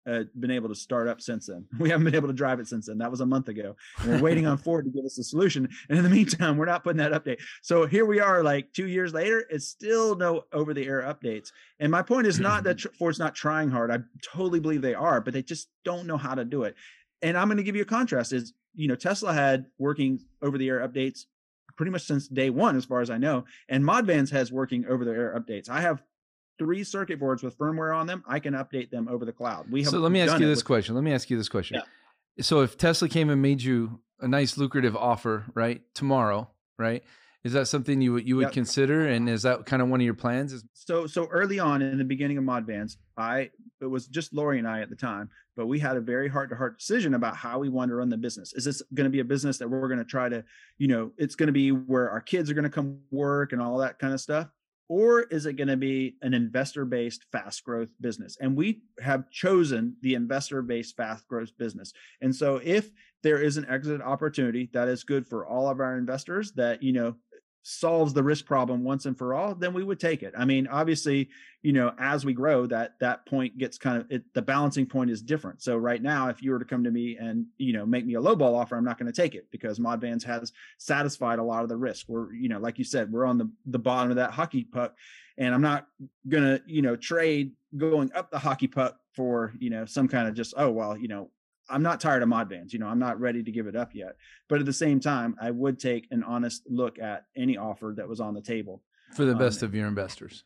uh, 0.07 0.25
been 0.39 0.51
able 0.51 0.69
to 0.69 0.75
start 0.75 1.09
up 1.09 1.21
since 1.21 1.47
then. 1.47 1.67
We 1.79 1.89
haven't 1.89 2.05
been 2.05 2.15
able 2.15 2.29
to 2.29 2.35
drive 2.35 2.61
it 2.61 2.69
since 2.69 2.87
then. 2.87 2.99
That 2.99 3.11
was 3.11 3.21
a 3.21 3.27
month 3.27 3.49
ago 3.49 3.75
and 4.03 4.13
we're 4.13 4.21
waiting 4.21 4.47
on 4.47 4.59
ford 4.59 4.85
to 4.85 4.91
give 4.91 5.05
us 5.05 5.19
a 5.19 5.25
solution 5.25 5.69
and 5.89 5.99
in 5.99 6.05
the 6.05 6.11
meantime 6.11 6.57
we're 6.57 6.67
not 6.67 6.85
putting 6.85 6.99
that 6.99 7.13
update. 7.13 7.41
So 7.63 7.87
here 7.87 8.05
we 8.05 8.21
are 8.21 8.45
like 8.45 8.73
two 8.73 8.87
years 8.87 9.13
later 9.13 9.45
it's 9.51 9.67
still 9.67 10.15
no 10.15 10.45
over 10.53 10.75
the 10.75 10.87
air 10.87 11.03
updates. 11.03 11.51
And 11.81 11.91
my 11.91 12.03
point 12.03 12.27
is 12.27 12.39
not 12.39 12.63
that 12.65 12.81
ford's 12.99 13.19
not 13.19 13.35
trying 13.35 13.71
hard. 13.71 13.91
I 13.91 13.99
totally 14.23 14.61
believe 14.61 14.83
they 14.83 14.95
are 14.95 15.21
but 15.21 15.35
they 15.35 15.43
just 15.43 15.69
don't 15.85 16.07
know 16.07 16.19
how 16.19 16.37
to 16.37 16.45
do 16.45 16.63
it. 16.63 16.77
And 17.23 17.37
i'm 17.37 17.49
going 17.49 17.57
to 17.57 17.65
give 17.65 17.77
you 17.77 17.83
a 17.83 17.87
contrast 17.87 18.33
is 18.33 18.53
you 18.75 18.89
know, 18.89 18.95
Tesla 18.95 19.33
had 19.33 19.67
working 19.79 20.21
over 20.41 20.59
the 20.59 20.69
air 20.69 20.87
updates 20.87 21.27
pretty 21.77 21.91
much 21.91 22.03
since 22.03 22.29
day 22.29 22.51
one, 22.51 22.77
as 22.77 22.85
far 22.85 23.01
as 23.01 23.11
I 23.11 23.19
know. 23.19 23.45
And 23.69 23.85
Modvans 23.85 24.31
has 24.31 24.53
working 24.53 24.85
over 24.87 25.05
the 25.05 25.13
air 25.13 25.39
updates. 25.39 25.69
I 25.69 25.81
have 25.81 26.03
three 26.59 26.85
circuit 26.85 27.19
boards 27.19 27.43
with 27.43 27.57
firmware 27.59 27.97
on 27.97 28.07
them. 28.07 28.23
I 28.27 28.39
can 28.39 28.55
update 28.55 28.91
them 28.91 29.09
over 29.09 29.25
the 29.25 29.33
cloud. 29.33 29.71
We 29.71 29.83
have 29.83 29.91
so 29.91 29.99
let 29.99 30.13
me 30.13 30.21
ask 30.21 30.39
you 30.39 30.47
this 30.47 30.63
question. 30.63 30.95
Let 30.95 31.05
me 31.05 31.13
ask 31.13 31.31
you 31.31 31.37
this 31.37 31.49
question. 31.49 31.77
Yeah. 31.77 32.43
So 32.43 32.61
if 32.61 32.79
Tesla 32.79 33.09
came 33.09 33.31
and 33.31 33.43
made 33.43 33.63
you 33.63 34.01
a 34.21 34.29
nice 34.29 34.57
lucrative 34.57 34.97
offer, 34.97 35.45
right, 35.55 35.83
tomorrow, 35.95 36.51
right? 36.79 37.03
Is 37.45 37.55
that 37.55 37.67
something 37.67 38.01
you 38.01 38.13
would 38.13 38.29
you 38.29 38.37
would 38.37 38.47
yep. 38.47 38.53
consider, 38.53 39.09
and 39.09 39.29
is 39.29 39.43
that 39.43 39.67
kind 39.67 39.83
of 39.83 39.89
one 39.89 40.01
of 40.01 40.05
your 40.05 40.15
plans? 40.15 40.65
So 40.75 41.09
so 41.09 41.27
early 41.27 41.59
on 41.59 41.83
in 41.83 41.99
the 41.99 42.05
beginning 42.05 42.39
of 42.39 42.45
Modvans, 42.45 42.97
I 43.17 43.51
it 43.81 43.87
was 43.87 44.07
just 44.07 44.33
Lori 44.33 44.61
and 44.61 44.69
I 44.69 44.81
at 44.81 44.91
the 44.91 44.97
time, 44.97 45.29
but 45.57 45.67
we 45.67 45.79
had 45.79 45.97
a 45.97 46.01
very 46.01 46.29
heart 46.29 46.51
to 46.51 46.57
heart 46.57 46.79
decision 46.79 47.15
about 47.15 47.37
how 47.37 47.59
we 47.59 47.69
want 47.69 47.91
to 47.91 47.95
run 47.95 48.09
the 48.09 48.17
business. 48.17 48.53
Is 48.55 48.65
this 48.65 48.83
going 48.95 49.05
to 49.05 49.11
be 49.11 49.21
a 49.21 49.25
business 49.25 49.59
that 49.59 49.69
we're 49.69 49.89
going 49.89 49.99
to 49.99 50.05
try 50.05 50.29
to, 50.29 50.45
you 50.79 50.89
know, 50.89 51.13
it's 51.17 51.35
going 51.35 51.49
to 51.49 51.53
be 51.53 51.71
where 51.73 52.11
our 52.11 52.21
kids 52.21 52.51
are 52.51 52.55
going 52.55 52.65
to 52.65 52.71
come 52.71 53.01
work 53.11 53.53
and 53.53 53.61
all 53.61 53.79
that 53.79 53.99
kind 53.99 54.15
of 54.15 54.21
stuff, 54.21 54.49
or 54.89 55.23
is 55.23 55.47
it 55.47 55.55
going 55.55 55.69
to 55.69 55.77
be 55.77 56.17
an 56.23 56.35
investor 56.35 56.85
based 56.85 57.25
fast 57.33 57.65
growth 57.65 57.89
business? 58.01 58.37
And 58.41 58.57
we 58.57 58.83
have 59.01 59.31
chosen 59.31 59.97
the 60.03 60.15
investor 60.15 60.63
based 60.63 60.97
fast 60.97 61.27
growth 61.29 61.57
business. 61.59 61.93
And 62.21 62.35
so 62.35 62.61
if 62.63 62.91
there 63.23 63.41
is 63.41 63.57
an 63.57 63.67
exit 63.69 64.03
opportunity 64.03 64.69
that 64.73 64.89
is 64.89 65.05
good 65.05 65.27
for 65.27 65.47
all 65.47 65.69
of 65.69 65.81
our 65.81 65.97
investors 65.97 66.53
that 66.53 66.83
you 66.83 66.93
know 66.93 67.15
solves 67.63 68.13
the 68.13 68.23
risk 68.23 68.45
problem 68.45 68.83
once 68.83 69.07
and 69.07 69.17
for 69.17 69.35
all 69.35 69.55
then 69.55 69.73
we 69.73 69.85
would 69.85 70.01
take 70.01 70.23
it. 70.23 70.35
I 70.37 70.45
mean 70.45 70.67
obviously 70.67 71.29
you 71.63 71.73
know 71.73 71.93
as 71.99 72.25
we 72.25 72.33
grow 72.33 72.67
that 72.67 72.99
that 73.01 73.25
point 73.27 73.57
gets 73.59 73.79
kind 73.79 73.99
of 73.99 74.11
it, 74.11 74.25
the 74.35 74.43
balancing 74.43 74.87
point 74.87 75.11
is 75.11 75.23
different. 75.23 75.63
So 75.63 75.77
right 75.77 76.03
now 76.03 76.29
if 76.29 76.43
you 76.43 76.51
were 76.51 76.59
to 76.59 76.65
come 76.65 76.85
to 76.85 76.91
me 76.91 77.17
and 77.19 77.47
you 77.59 77.73
know 77.73 77.87
make 77.87 78.05
me 78.05 78.15
a 78.15 78.21
low 78.21 78.35
ball 78.35 78.55
offer 78.55 78.77
i'm 78.77 78.85
not 78.85 78.99
going 78.99 79.11
to 79.11 79.23
take 79.23 79.35
it 79.35 79.47
because 79.51 79.79
modvans 79.79 80.25
has 80.25 80.53
satisfied 80.79 81.39
a 81.39 81.45
lot 81.45 81.63
of 81.63 81.69
the 81.69 81.77
risk. 81.77 82.07
We're 82.09 82.33
you 82.35 82.49
know 82.49 82.59
like 82.59 82.79
you 82.79 82.85
said 82.85 83.13
we're 83.13 83.27
on 83.27 83.39
the 83.39 83.51
the 83.67 83.79
bottom 83.79 84.11
of 84.11 84.17
that 84.17 84.33
hockey 84.33 84.65
puck 84.65 84.97
and 85.39 85.55
i'm 85.55 85.63
not 85.63 85.87
going 86.29 86.45
to 86.45 86.63
you 86.67 86.83
know 86.83 86.97
trade 86.97 87.53
going 87.77 88.13
up 88.15 88.31
the 88.31 88.39
hockey 88.39 88.67
puck 88.67 88.99
for 89.15 89.53
you 89.59 89.71
know 89.71 89.85
some 89.85 90.09
kind 90.09 90.29
of 90.29 90.35
just 90.35 90.55
oh 90.57 90.71
well 90.71 90.97
you 90.97 91.09
know 91.09 91.31
I'm 91.69 91.83
not 91.83 92.01
tired 92.01 92.23
of 92.23 92.29
Modvans. 92.29 92.73
You 92.73 92.79
know, 92.79 92.87
I'm 92.87 92.99
not 92.99 93.21
ready 93.21 93.43
to 93.43 93.51
give 93.53 93.67
it 93.67 93.77
up 93.77 93.91
yet. 93.95 94.17
But 94.49 94.61
at 94.61 94.67
the 94.67 94.73
same 94.73 95.01
time, 95.01 95.37
I 95.41 95.51
would 95.51 95.79
take 95.79 96.09
an 96.11 96.23
honest 96.25 96.63
look 96.69 96.99
at 96.99 97.27
any 97.37 97.57
offer 97.57 97.95
that 97.97 98.09
was 98.09 98.21
on 98.21 98.35
the 98.35 98.43
table 98.43 98.83
for 99.15 99.25
the 99.25 99.33
um, 99.33 99.39
best 99.39 99.63
um, 99.63 99.69
of 99.69 99.75
your 99.75 99.87
investors. 99.87 100.45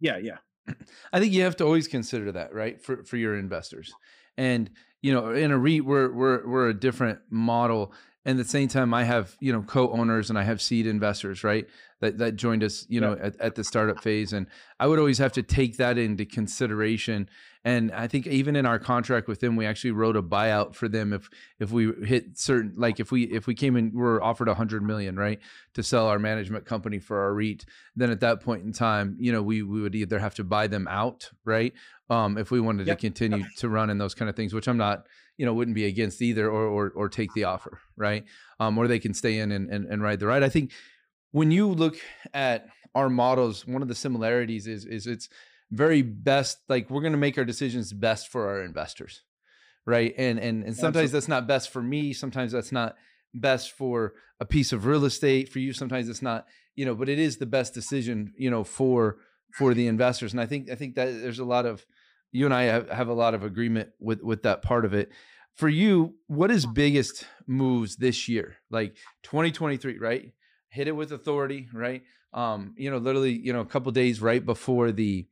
Yeah, 0.00 0.18
yeah. 0.18 0.38
I 1.12 1.20
think 1.20 1.32
you 1.32 1.42
have 1.42 1.56
to 1.56 1.64
always 1.64 1.88
consider 1.88 2.32
that, 2.32 2.54
right? 2.54 2.82
For 2.82 3.04
for 3.04 3.16
your 3.16 3.38
investors. 3.38 3.92
And 4.36 4.70
you 5.02 5.12
know, 5.12 5.30
in 5.30 5.50
a 5.50 5.58
REIT, 5.58 5.84
we're 5.84 6.12
we're 6.12 6.46
we're 6.46 6.68
a 6.68 6.74
different 6.74 7.20
model. 7.30 7.92
And 8.26 8.40
at 8.40 8.44
the 8.44 8.50
same 8.50 8.68
time, 8.68 8.92
I 8.92 9.04
have 9.04 9.36
you 9.40 9.52
know 9.52 9.62
co-owners 9.62 10.28
and 10.28 10.38
I 10.38 10.42
have 10.42 10.60
seed 10.60 10.86
investors, 10.86 11.44
right? 11.44 11.66
That 12.00 12.18
that 12.18 12.36
joined 12.36 12.64
us, 12.64 12.84
you 12.88 13.00
know, 13.00 13.16
at, 13.18 13.40
at 13.40 13.54
the 13.54 13.64
startup 13.64 14.02
phase. 14.02 14.32
And 14.32 14.48
I 14.78 14.88
would 14.88 14.98
always 14.98 15.18
have 15.18 15.32
to 15.32 15.42
take 15.42 15.76
that 15.78 15.96
into 15.96 16.26
consideration 16.26 17.28
and 17.66 17.90
I 17.90 18.06
think 18.06 18.28
even 18.28 18.54
in 18.54 18.64
our 18.64 18.78
contract 18.78 19.26
with 19.26 19.40
them, 19.40 19.56
we 19.56 19.66
actually 19.66 19.90
wrote 19.90 20.16
a 20.16 20.22
buyout 20.22 20.76
for 20.76 20.86
them 20.86 21.12
if 21.12 21.28
if 21.58 21.72
we 21.72 21.92
hit 22.04 22.38
certain 22.38 22.74
like 22.76 23.00
if 23.00 23.10
we 23.10 23.24
if 23.24 23.48
we 23.48 23.56
came 23.56 23.74
in 23.74 23.90
we're 23.92 24.22
offered 24.22 24.46
a 24.46 24.54
hundred 24.54 24.84
million 24.84 25.16
right 25.16 25.40
to 25.74 25.82
sell 25.82 26.06
our 26.06 26.20
management 26.20 26.64
company 26.64 27.00
for 27.00 27.20
our 27.20 27.34
REIT, 27.34 27.66
then 27.96 28.12
at 28.12 28.20
that 28.20 28.40
point 28.40 28.62
in 28.62 28.72
time, 28.72 29.16
you 29.18 29.32
know, 29.32 29.42
we 29.42 29.64
we 29.64 29.80
would 29.80 29.96
either 29.96 30.20
have 30.20 30.36
to 30.36 30.44
buy 30.44 30.68
them 30.68 30.86
out, 30.88 31.28
right? 31.44 31.72
Um, 32.08 32.38
if 32.38 32.52
we 32.52 32.60
wanted 32.60 32.86
yep. 32.86 32.98
to 32.98 33.00
continue 33.00 33.44
to 33.56 33.68
run 33.68 33.90
in 33.90 33.98
those 33.98 34.14
kind 34.14 34.28
of 34.28 34.36
things, 34.36 34.54
which 34.54 34.68
I'm 34.68 34.76
not, 34.76 35.06
you 35.36 35.44
know, 35.44 35.52
wouldn't 35.52 35.74
be 35.74 35.86
against 35.86 36.22
either, 36.22 36.48
or 36.48 36.66
or 36.66 36.92
or 36.94 37.08
take 37.08 37.32
the 37.34 37.44
offer, 37.44 37.80
right? 37.96 38.24
Um, 38.60 38.78
or 38.78 38.86
they 38.86 39.00
can 39.00 39.12
stay 39.12 39.38
in 39.38 39.50
and 39.50 39.68
and, 39.68 39.86
and 39.86 40.02
ride 40.02 40.20
the 40.20 40.26
ride. 40.26 40.44
I 40.44 40.48
think 40.48 40.70
when 41.32 41.50
you 41.50 41.66
look 41.66 41.96
at 42.32 42.68
our 42.94 43.10
models, 43.10 43.66
one 43.66 43.82
of 43.82 43.88
the 43.88 43.94
similarities 43.94 44.66
is 44.66 44.84
is 44.84 45.06
it's 45.06 45.28
very 45.70 46.02
best 46.02 46.58
like 46.68 46.88
we're 46.90 47.00
going 47.00 47.12
to 47.12 47.18
make 47.18 47.36
our 47.38 47.44
decisions 47.44 47.92
best 47.92 48.28
for 48.28 48.48
our 48.48 48.62
investors 48.62 49.22
right 49.84 50.14
and 50.16 50.38
and 50.38 50.62
and 50.62 50.76
sometimes 50.76 50.96
Absolutely. 50.96 51.12
that's 51.12 51.28
not 51.28 51.46
best 51.46 51.70
for 51.70 51.82
me 51.82 52.12
sometimes 52.12 52.52
that's 52.52 52.72
not 52.72 52.96
best 53.34 53.72
for 53.72 54.14
a 54.40 54.44
piece 54.44 54.72
of 54.72 54.86
real 54.86 55.04
estate 55.04 55.48
for 55.48 55.58
you 55.58 55.72
sometimes 55.72 56.08
it's 56.08 56.22
not 56.22 56.46
you 56.74 56.84
know 56.84 56.94
but 56.94 57.08
it 57.08 57.18
is 57.18 57.38
the 57.38 57.46
best 57.46 57.74
decision 57.74 58.32
you 58.36 58.50
know 58.50 58.62
for 58.62 59.18
for 59.52 59.74
the 59.74 59.86
investors 59.86 60.32
and 60.32 60.40
i 60.40 60.46
think 60.46 60.70
i 60.70 60.74
think 60.74 60.94
that 60.94 61.06
there's 61.06 61.38
a 61.38 61.44
lot 61.44 61.66
of 61.66 61.84
you 62.36 62.44
and 62.44 62.54
i 62.54 62.64
have, 62.64 62.90
have 62.90 63.08
a 63.08 63.14
lot 63.14 63.34
of 63.34 63.42
agreement 63.42 63.88
with 63.98 64.22
with 64.22 64.42
that 64.42 64.62
part 64.62 64.84
of 64.84 64.92
it. 64.94 65.10
For 65.54 65.68
you 65.68 66.16
what 66.26 66.50
is 66.50 66.66
biggest 66.66 67.26
moves 67.46 67.96
this 67.96 68.28
year? 68.28 68.56
Like 68.70 68.96
2023 69.22 69.98
right? 69.98 70.32
Hit 70.68 70.88
it 70.88 70.92
with 70.92 71.12
authority 71.12 71.68
right? 71.72 72.02
Um 72.32 72.74
you 72.76 72.90
know 72.90 72.98
literally 72.98 73.32
you 73.32 73.52
know 73.52 73.60
a 73.60 73.66
couple 73.66 73.90
days 73.92 74.20
right 74.20 74.44
before 74.44 74.92
the 74.92 75.26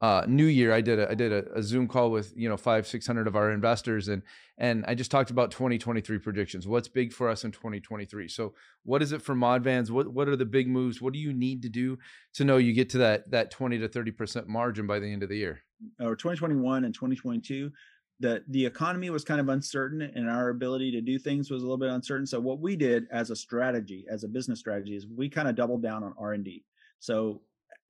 uh, 0.00 0.24
New 0.28 0.44
Year, 0.44 0.74
I 0.74 0.82
did 0.82 0.98
a 0.98 1.10
I 1.10 1.14
did 1.14 1.32
a, 1.32 1.44
a, 1.54 1.62
Zoom 1.62 1.88
call 1.88 2.10
with 2.10 2.34
you 2.36 2.50
know 2.50 2.58
five 2.58 2.86
six 2.86 3.06
hundred 3.06 3.26
of 3.26 3.34
our 3.34 3.50
investors, 3.50 4.08
and 4.08 4.22
and 4.58 4.84
I 4.86 4.94
just 4.94 5.10
talked 5.10 5.30
about 5.30 5.50
2023 5.50 6.18
predictions. 6.18 6.68
What's 6.68 6.86
big 6.86 7.14
for 7.14 7.30
us 7.30 7.44
in 7.44 7.52
2023? 7.52 8.28
So 8.28 8.52
what 8.84 9.02
is 9.02 9.12
it 9.12 9.22
for 9.22 9.34
Modvans? 9.34 9.90
What 9.90 10.12
what 10.12 10.28
are 10.28 10.36
the 10.36 10.44
big 10.44 10.68
moves? 10.68 11.00
What 11.00 11.14
do 11.14 11.18
you 11.18 11.32
need 11.32 11.62
to 11.62 11.70
do 11.70 11.98
to 12.34 12.44
know 12.44 12.58
you 12.58 12.74
get 12.74 12.90
to 12.90 12.98
that 12.98 13.30
that 13.30 13.50
20 13.50 13.78
to 13.78 13.88
30 13.88 14.10
percent 14.10 14.48
margin 14.48 14.86
by 14.86 14.98
the 14.98 15.10
end 15.10 15.22
of 15.22 15.30
the 15.30 15.38
year? 15.38 15.62
Or 15.98 16.14
2021 16.14 16.84
and 16.84 16.92
2022, 16.92 17.70
that 18.20 18.42
the 18.48 18.66
economy 18.66 19.08
was 19.08 19.24
kind 19.24 19.40
of 19.40 19.48
uncertain 19.48 20.02
and 20.02 20.28
our 20.28 20.50
ability 20.50 20.90
to 20.92 21.00
do 21.00 21.18
things 21.18 21.50
was 21.50 21.62
a 21.62 21.64
little 21.64 21.78
bit 21.78 21.88
uncertain. 21.90 22.26
So 22.26 22.38
what 22.38 22.60
we 22.60 22.76
did 22.76 23.06
as 23.10 23.30
a 23.30 23.36
strategy, 23.36 24.04
as 24.10 24.24
a 24.24 24.28
business 24.28 24.58
strategy, 24.58 24.94
is 24.94 25.06
we 25.06 25.30
kind 25.30 25.48
of 25.48 25.54
doubled 25.54 25.82
down 25.82 26.04
on 26.04 26.12
R 26.18 26.34
and 26.34 26.44
D. 26.44 26.64
So 26.98 27.40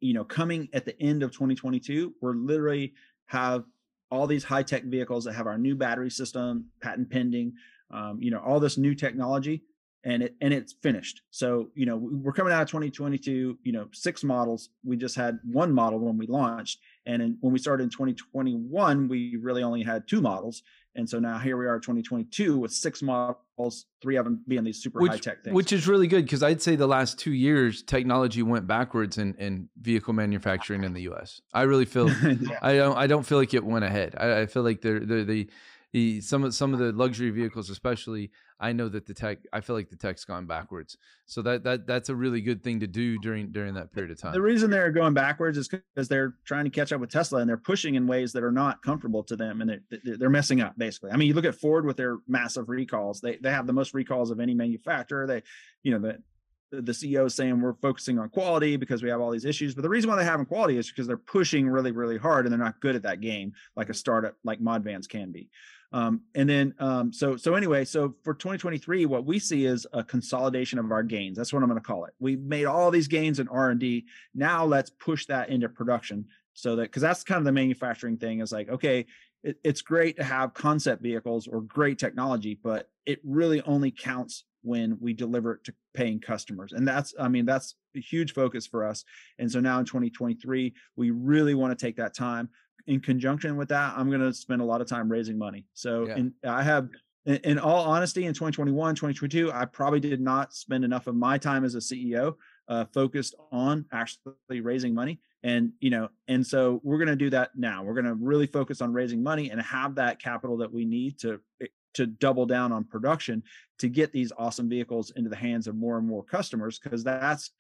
you 0.01 0.15
know, 0.15 0.25
coming 0.25 0.69
at 0.73 0.85
the 0.85 1.01
end 1.01 1.23
of 1.23 1.33
2022, 1.33 2.15
we're 2.21 2.35
literally 2.35 2.95
have 3.27 3.65
all 4.11 4.27
these 4.27 4.45
high 4.45 4.63
tech 4.63 4.85
vehicles 4.85 5.25
that 5.25 5.35
have 5.35 5.47
our 5.47 5.59
new 5.59 5.75
battery 5.75 6.11
system, 6.11 6.67
patent 6.81 7.11
pending, 7.11 7.53
um, 7.91 8.19
you 8.21 8.31
know, 8.31 8.41
all 8.41 8.61
this 8.61 8.79
new 8.79 8.95
technology, 8.95 9.63
and 10.05 10.23
it 10.23 10.37
and 10.41 10.55
it's 10.55 10.73
finished. 10.73 11.23
So 11.31 11.71
you 11.75 11.87
know, 11.87 11.97
we're 11.97 12.33
coming 12.33 12.53
out 12.53 12.63
of 12.63 12.69
2022. 12.69 13.59
You 13.63 13.73
know, 13.73 13.89
six 13.93 14.23
models. 14.23 14.71
We 14.85 14.97
just 14.97 15.17
had 15.17 15.39
one 15.45 15.73
model 15.73 15.99
when 15.99 16.17
we 16.17 16.27
launched, 16.27 16.79
and 17.07 17.23
in, 17.23 17.39
when 17.41 17.53
we 17.53 17.59
started 17.59 17.85
in 17.85 17.91
2021, 17.91 19.09
we 19.09 19.37
really 19.37 19.63
only 19.63 19.83
had 19.83 20.07
two 20.07 20.21
models. 20.21 20.63
And 20.97 21.09
so 21.09 21.19
now 21.19 21.39
here 21.39 21.57
we 21.59 21.67
are, 21.67 21.79
2022, 21.79 22.59
with 22.59 22.73
six 22.73 23.03
models, 23.03 23.85
three 24.01 24.17
of 24.17 24.25
them 24.25 24.43
being 24.49 24.65
these 24.65 24.83
super 24.83 25.01
which, 25.01 25.13
high 25.13 25.19
tech 25.19 25.45
things. 25.45 25.55
Which 25.55 25.73
is 25.73 25.87
really 25.87 26.07
good 26.07 26.25
because 26.25 26.43
I'd 26.43 26.63
say 26.63 26.75
the 26.75 26.87
last 26.87 27.19
two 27.19 27.33
years, 27.33 27.83
technology 27.83 28.43
went 28.43 28.67
backwards 28.67 29.19
in, 29.19 29.35
in 29.35 29.69
vehicle 29.81 30.15
manufacturing 30.15 30.85
in 30.85 30.95
the 30.95 31.03
U.S. 31.03 31.43
I 31.53 31.63
really 31.63 31.85
feel 31.85 32.09
yeah. 32.23 32.59
I 32.63 32.77
don't 32.77 32.97
I 32.97 33.07
don't 33.07 33.25
feel 33.25 33.39
like 33.39 33.53
it 33.53 33.65
went 33.65 33.85
ahead. 33.85 34.15
I, 34.19 34.41
I 34.41 34.47
feel 34.47 34.63
like 34.63 34.81
they're, 34.81 35.01
they're, 35.01 35.25
the 35.25 35.49
the 35.97 36.21
some 36.21 36.45
of 36.45 36.55
some 36.55 36.75
of 36.75 36.79
the 36.79 36.93
luxury 36.93 37.31
vehicles, 37.31 37.71
especially, 37.71 38.31
I 38.61 38.73
know 38.73 38.87
that 38.91 39.07
the 39.07 39.15
tech. 39.15 39.39
I 39.51 39.63
feel 39.63 39.75
like 39.75 39.89
the 39.89 39.97
tech's 39.97 40.27
gone 40.27 40.45
backwards. 40.45 40.99
So 41.25 41.41
that 41.41 41.65
that 41.65 41.87
that's 41.87 42.11
a 42.11 42.15
really 42.15 42.43
good 42.43 42.63
thing 42.63 42.81
to 42.81 42.87
do 42.87 43.19
during 43.21 43.51
during 43.51 43.73
that 43.75 43.95
period 43.95 44.11
of 44.11 44.21
time. 44.21 44.35
The 44.35 44.43
reason 44.43 44.69
they're 44.69 44.91
going 44.91 45.15
backwards 45.15 45.57
is 45.57 45.69
because 45.69 46.07
they're 46.07 46.35
trying 46.45 46.65
to 46.65 46.71
catch 46.71 46.93
up 46.93 47.01
with 47.01 47.09
Tesla 47.09 47.39
and 47.39 47.49
they're 47.49 47.57
pushing 47.57 47.95
in 47.95 48.07
ways 48.07 48.35
that 48.35 48.43
are 48.45 48.53
not 48.53 48.83
comfortable 48.83 49.23
to 49.25 49.37
them, 49.37 49.63
and 49.63 49.71
they're 49.71 50.17
they're 50.19 50.29
messing 50.29 50.61
up 50.61 50.75
basically. 50.77 51.13
I 51.13 51.17
mean, 51.17 51.29
you 51.29 51.35
look 51.35 51.47
at 51.47 51.55
Ford 51.55 51.87
with 51.87 51.97
their 51.97 52.19
massive 52.29 52.69
recalls. 52.69 53.23
They 53.23 53.37
they 53.37 53.51
have 53.51 53.67
the 53.67 53.73
most 53.73 53.95
recalls 53.95 54.31
of 54.31 54.39
any 54.39 54.53
manufacturer. 54.53 55.27
They, 55.27 55.45
you 55.83 55.93
know, 55.93 55.99
the 55.99 56.83
the 56.83 56.93
CEO 56.93 57.25
is 57.25 57.35
saying 57.35 57.59
we're 57.59 57.73
focusing 57.75 58.19
on 58.19 58.29
quality 58.29 58.77
because 58.77 59.03
we 59.03 59.09
have 59.09 59.23
all 59.23 59.31
these 59.31 59.47
issues. 59.47 59.75
But 59.75 59.81
the 59.83 59.89
reason 59.89 60.11
why 60.11 60.17
they 60.17 60.25
haven't 60.25 60.47
quality 60.47 60.77
is 60.77 60.91
because 60.91 61.07
they're 61.07 61.17
pushing 61.17 61.69
really, 61.69 61.93
really 61.93 62.19
hard 62.19 62.45
and 62.45 62.53
they're 62.53 62.59
not 62.59 62.81
good 62.81 62.97
at 62.97 63.03
that 63.05 63.23
game 63.23 63.53
like 63.77 63.89
a 63.89 63.95
startup 63.95 64.35
like 64.45 64.61
Modvans 64.61 65.09
can 65.09 65.33
be. 65.33 65.49
Um, 65.97 66.21
and 66.35 66.47
then 66.47 66.75
um, 66.79 67.11
so 67.11 67.37
so 67.37 67.55
anyway, 67.55 67.87
so 67.87 68.15
for 68.23 68.35
2023, 68.35 69.07
what 69.07 69.25
we 69.25 69.39
see 69.39 69.65
is 69.65 69.87
a 69.95 70.05
consolidation 70.05 70.79
of 70.79 70.93
our 70.93 71.03
gains. 71.03 71.39
That's 71.39 71.55
what 71.55 71.63
I'm 71.63 71.71
going 71.71 71.81
to 71.81 71.87
call 71.87 72.05
it. 72.05 72.13
We've 72.19 72.41
made 72.41 72.67
all 72.67 72.91
these 72.91 73.09
gains 73.09 73.41
in 73.41 73.49
R&D. 73.49 74.05
Now 74.35 74.67
let's 74.67 74.91
push 74.91 75.25
that 75.27 75.49
into 75.49 75.71
production 75.71 76.27
so 76.53 76.77
that 76.77 76.83
because 76.83 77.01
that's 77.01 77.25
kind 77.25 77.39
of 77.39 77.47
the 77.47 77.53
manufacturing 77.53 78.19
thing 78.19 78.41
is 78.41 78.53
like 78.53 78.69
okay, 78.69 79.07
it, 79.43 79.57
it's 79.65 79.81
great 79.81 80.17
to 80.19 80.25
have 80.25 80.53
concept 80.53 81.03
vehicles 81.03 81.47
or 81.47 81.63
great 81.63 81.99
technology, 81.99 82.59
but 82.63 82.91
it 83.07 83.21
really 83.25 83.63
only 83.63 83.91
counts 83.91 84.45
when 84.67 84.99
we 85.01 85.15
deliver 85.15 85.55
it 85.55 85.65
to 85.65 85.75
paying 85.95 86.19
customers. 86.19 86.73
And 86.73 86.87
that's, 86.87 87.15
I 87.21 87.29
mean, 87.29 87.47
that's 87.47 87.77
a 87.97 88.01
huge 88.01 88.35
focus 88.35 88.67
for 88.67 88.85
us. 88.85 89.05
And 89.39 89.51
so 89.51 89.61
now 89.61 89.79
in 89.79 89.85
2023, 89.85 90.75
we 90.97 91.11
really 91.13 91.55
want 91.55 91.79
to 91.79 91.87
take 91.87 91.97
that 91.97 92.15
time 92.15 92.49
in 92.87 93.01
conjunction 93.01 93.57
with 93.57 93.69
that, 93.69 93.95
I'm 93.97 94.09
going 94.09 94.21
to 94.21 94.33
spend 94.33 94.61
a 94.61 94.65
lot 94.65 94.81
of 94.81 94.87
time 94.87 95.11
raising 95.11 95.39
money. 95.39 95.67
So 95.75 96.07
yeah. 96.07 96.17
in, 96.17 96.35
I 96.45 96.63
have, 96.63 96.89
in, 97.25 97.37
in, 97.37 97.59
all 97.59 97.85
honesty, 97.85 98.27
in 98.27 98.33
2021, 98.33 98.95
2022, 98.95 99.53
I 99.53 99.65
probably 99.65 100.01
did 100.01 100.21
not 100.21 100.55
spend 100.55 100.85
enough 100.85 101.07
of 101.07 101.15
my 101.15 101.39
time 101.39 101.65
as 101.65 101.75
a 101.75 101.79
CEO 101.79 102.35
uh, 102.69 102.85
focused 102.93 103.35
on 103.51 103.85
actually 103.93 104.61
raising 104.61 104.95
money. 104.95 105.21
And, 105.43 105.73
you 105.81 105.91
know, 105.91 106.09
and 106.29 106.45
so 106.45 106.81
we're 106.83 106.99
going 106.99 107.09
to 107.09 107.17
do 107.17 107.31
that 107.31 107.51
now. 107.57 107.85
We're 107.85 107.95
going 107.95 108.07
to 108.07 108.15
really 108.15 108.47
focus 108.47 108.81
on 108.81 108.93
raising 108.93 109.23
money 109.23 109.51
and 109.51 109.61
have 109.61 109.95
that 109.97 110.21
capital 110.21 110.57
that 110.59 110.73
we 110.73 110.85
need 110.85 111.19
to 111.21 111.41
eh, 111.61 111.67
to 111.97 112.07
double 112.07 112.45
down 112.45 112.73
on 112.73 112.85
production 112.85 113.43
to 113.79 113.89
get 113.89 114.13
these 114.13 114.31
awesome 114.37 114.69
vehicles 114.69 115.13
into 115.17 115.31
the 115.31 115.37
hands 115.37 115.67
of 115.67 115.75
more 115.75 115.97
and 115.97 116.07
more 116.07 116.23
customers 116.23 116.79
because 116.79 117.03
that's 117.03 117.53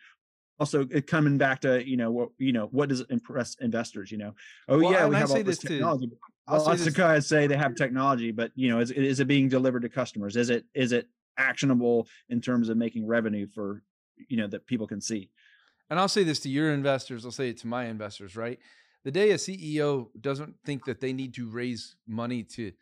also 0.59 0.86
coming 1.07 1.38
back 1.38 1.61
to 1.61 1.86
you 1.86 1.96
know 1.96 2.11
what 2.11 2.28
you 2.38 2.52
know 2.52 2.68
what 2.70 2.88
does 2.88 3.02
impress 3.11 3.57
investors 3.61 4.11
you 4.11 4.18
know? 4.18 4.34
Oh 4.68 4.78
well, 4.78 4.92
yeah 4.92 5.07
we 5.07 5.16
have 5.16 5.30
all 5.30 5.42
this 5.42 5.59
technology 5.59 6.09
too. 6.09 6.16
lots 6.48 6.86
of 6.86 6.94
guys 6.94 7.26
say 7.26 7.46
they 7.46 7.57
have 7.57 7.74
technology 7.74 8.32
but 8.32 8.52
you 8.54 8.70
know 8.70 8.80
is, 8.80 8.90
is 8.90 9.20
it 9.20 9.26
being 9.26 9.48
delivered 9.48 9.82
to 9.82 9.88
customers? 9.88 10.36
Is 10.36 10.50
it 10.50 10.64
is 10.74 10.92
it 10.92 11.09
actionable 11.38 12.09
in 12.30 12.40
terms 12.40 12.68
of 12.68 12.76
making 12.76 13.07
revenue 13.07 13.46
for 13.54 13.82
you 14.28 14.36
know 14.36 14.46
that 14.48 14.66
people 14.66 14.86
can 14.86 15.00
see? 15.00 15.30
And 15.90 16.00
i'll 16.00 16.09
say 16.09 16.24
this 16.24 16.40
to 16.40 16.48
your 16.48 16.72
investors 16.72 17.24
i'll 17.24 17.30
say 17.30 17.50
it 17.50 17.59
to 17.59 17.66
my 17.66 17.86
investors 17.86 18.36
right? 18.36 18.59
The 19.04 19.12
day 19.12 19.30
a 19.30 19.36
ceo 19.36 20.09
doesn't 20.20 20.57
think 20.64 20.84
that 20.86 21.00
they 21.00 21.12
need 21.12 21.34
to 21.34 21.48
raise 21.48 21.94
money 22.09 22.42
to 22.54 22.72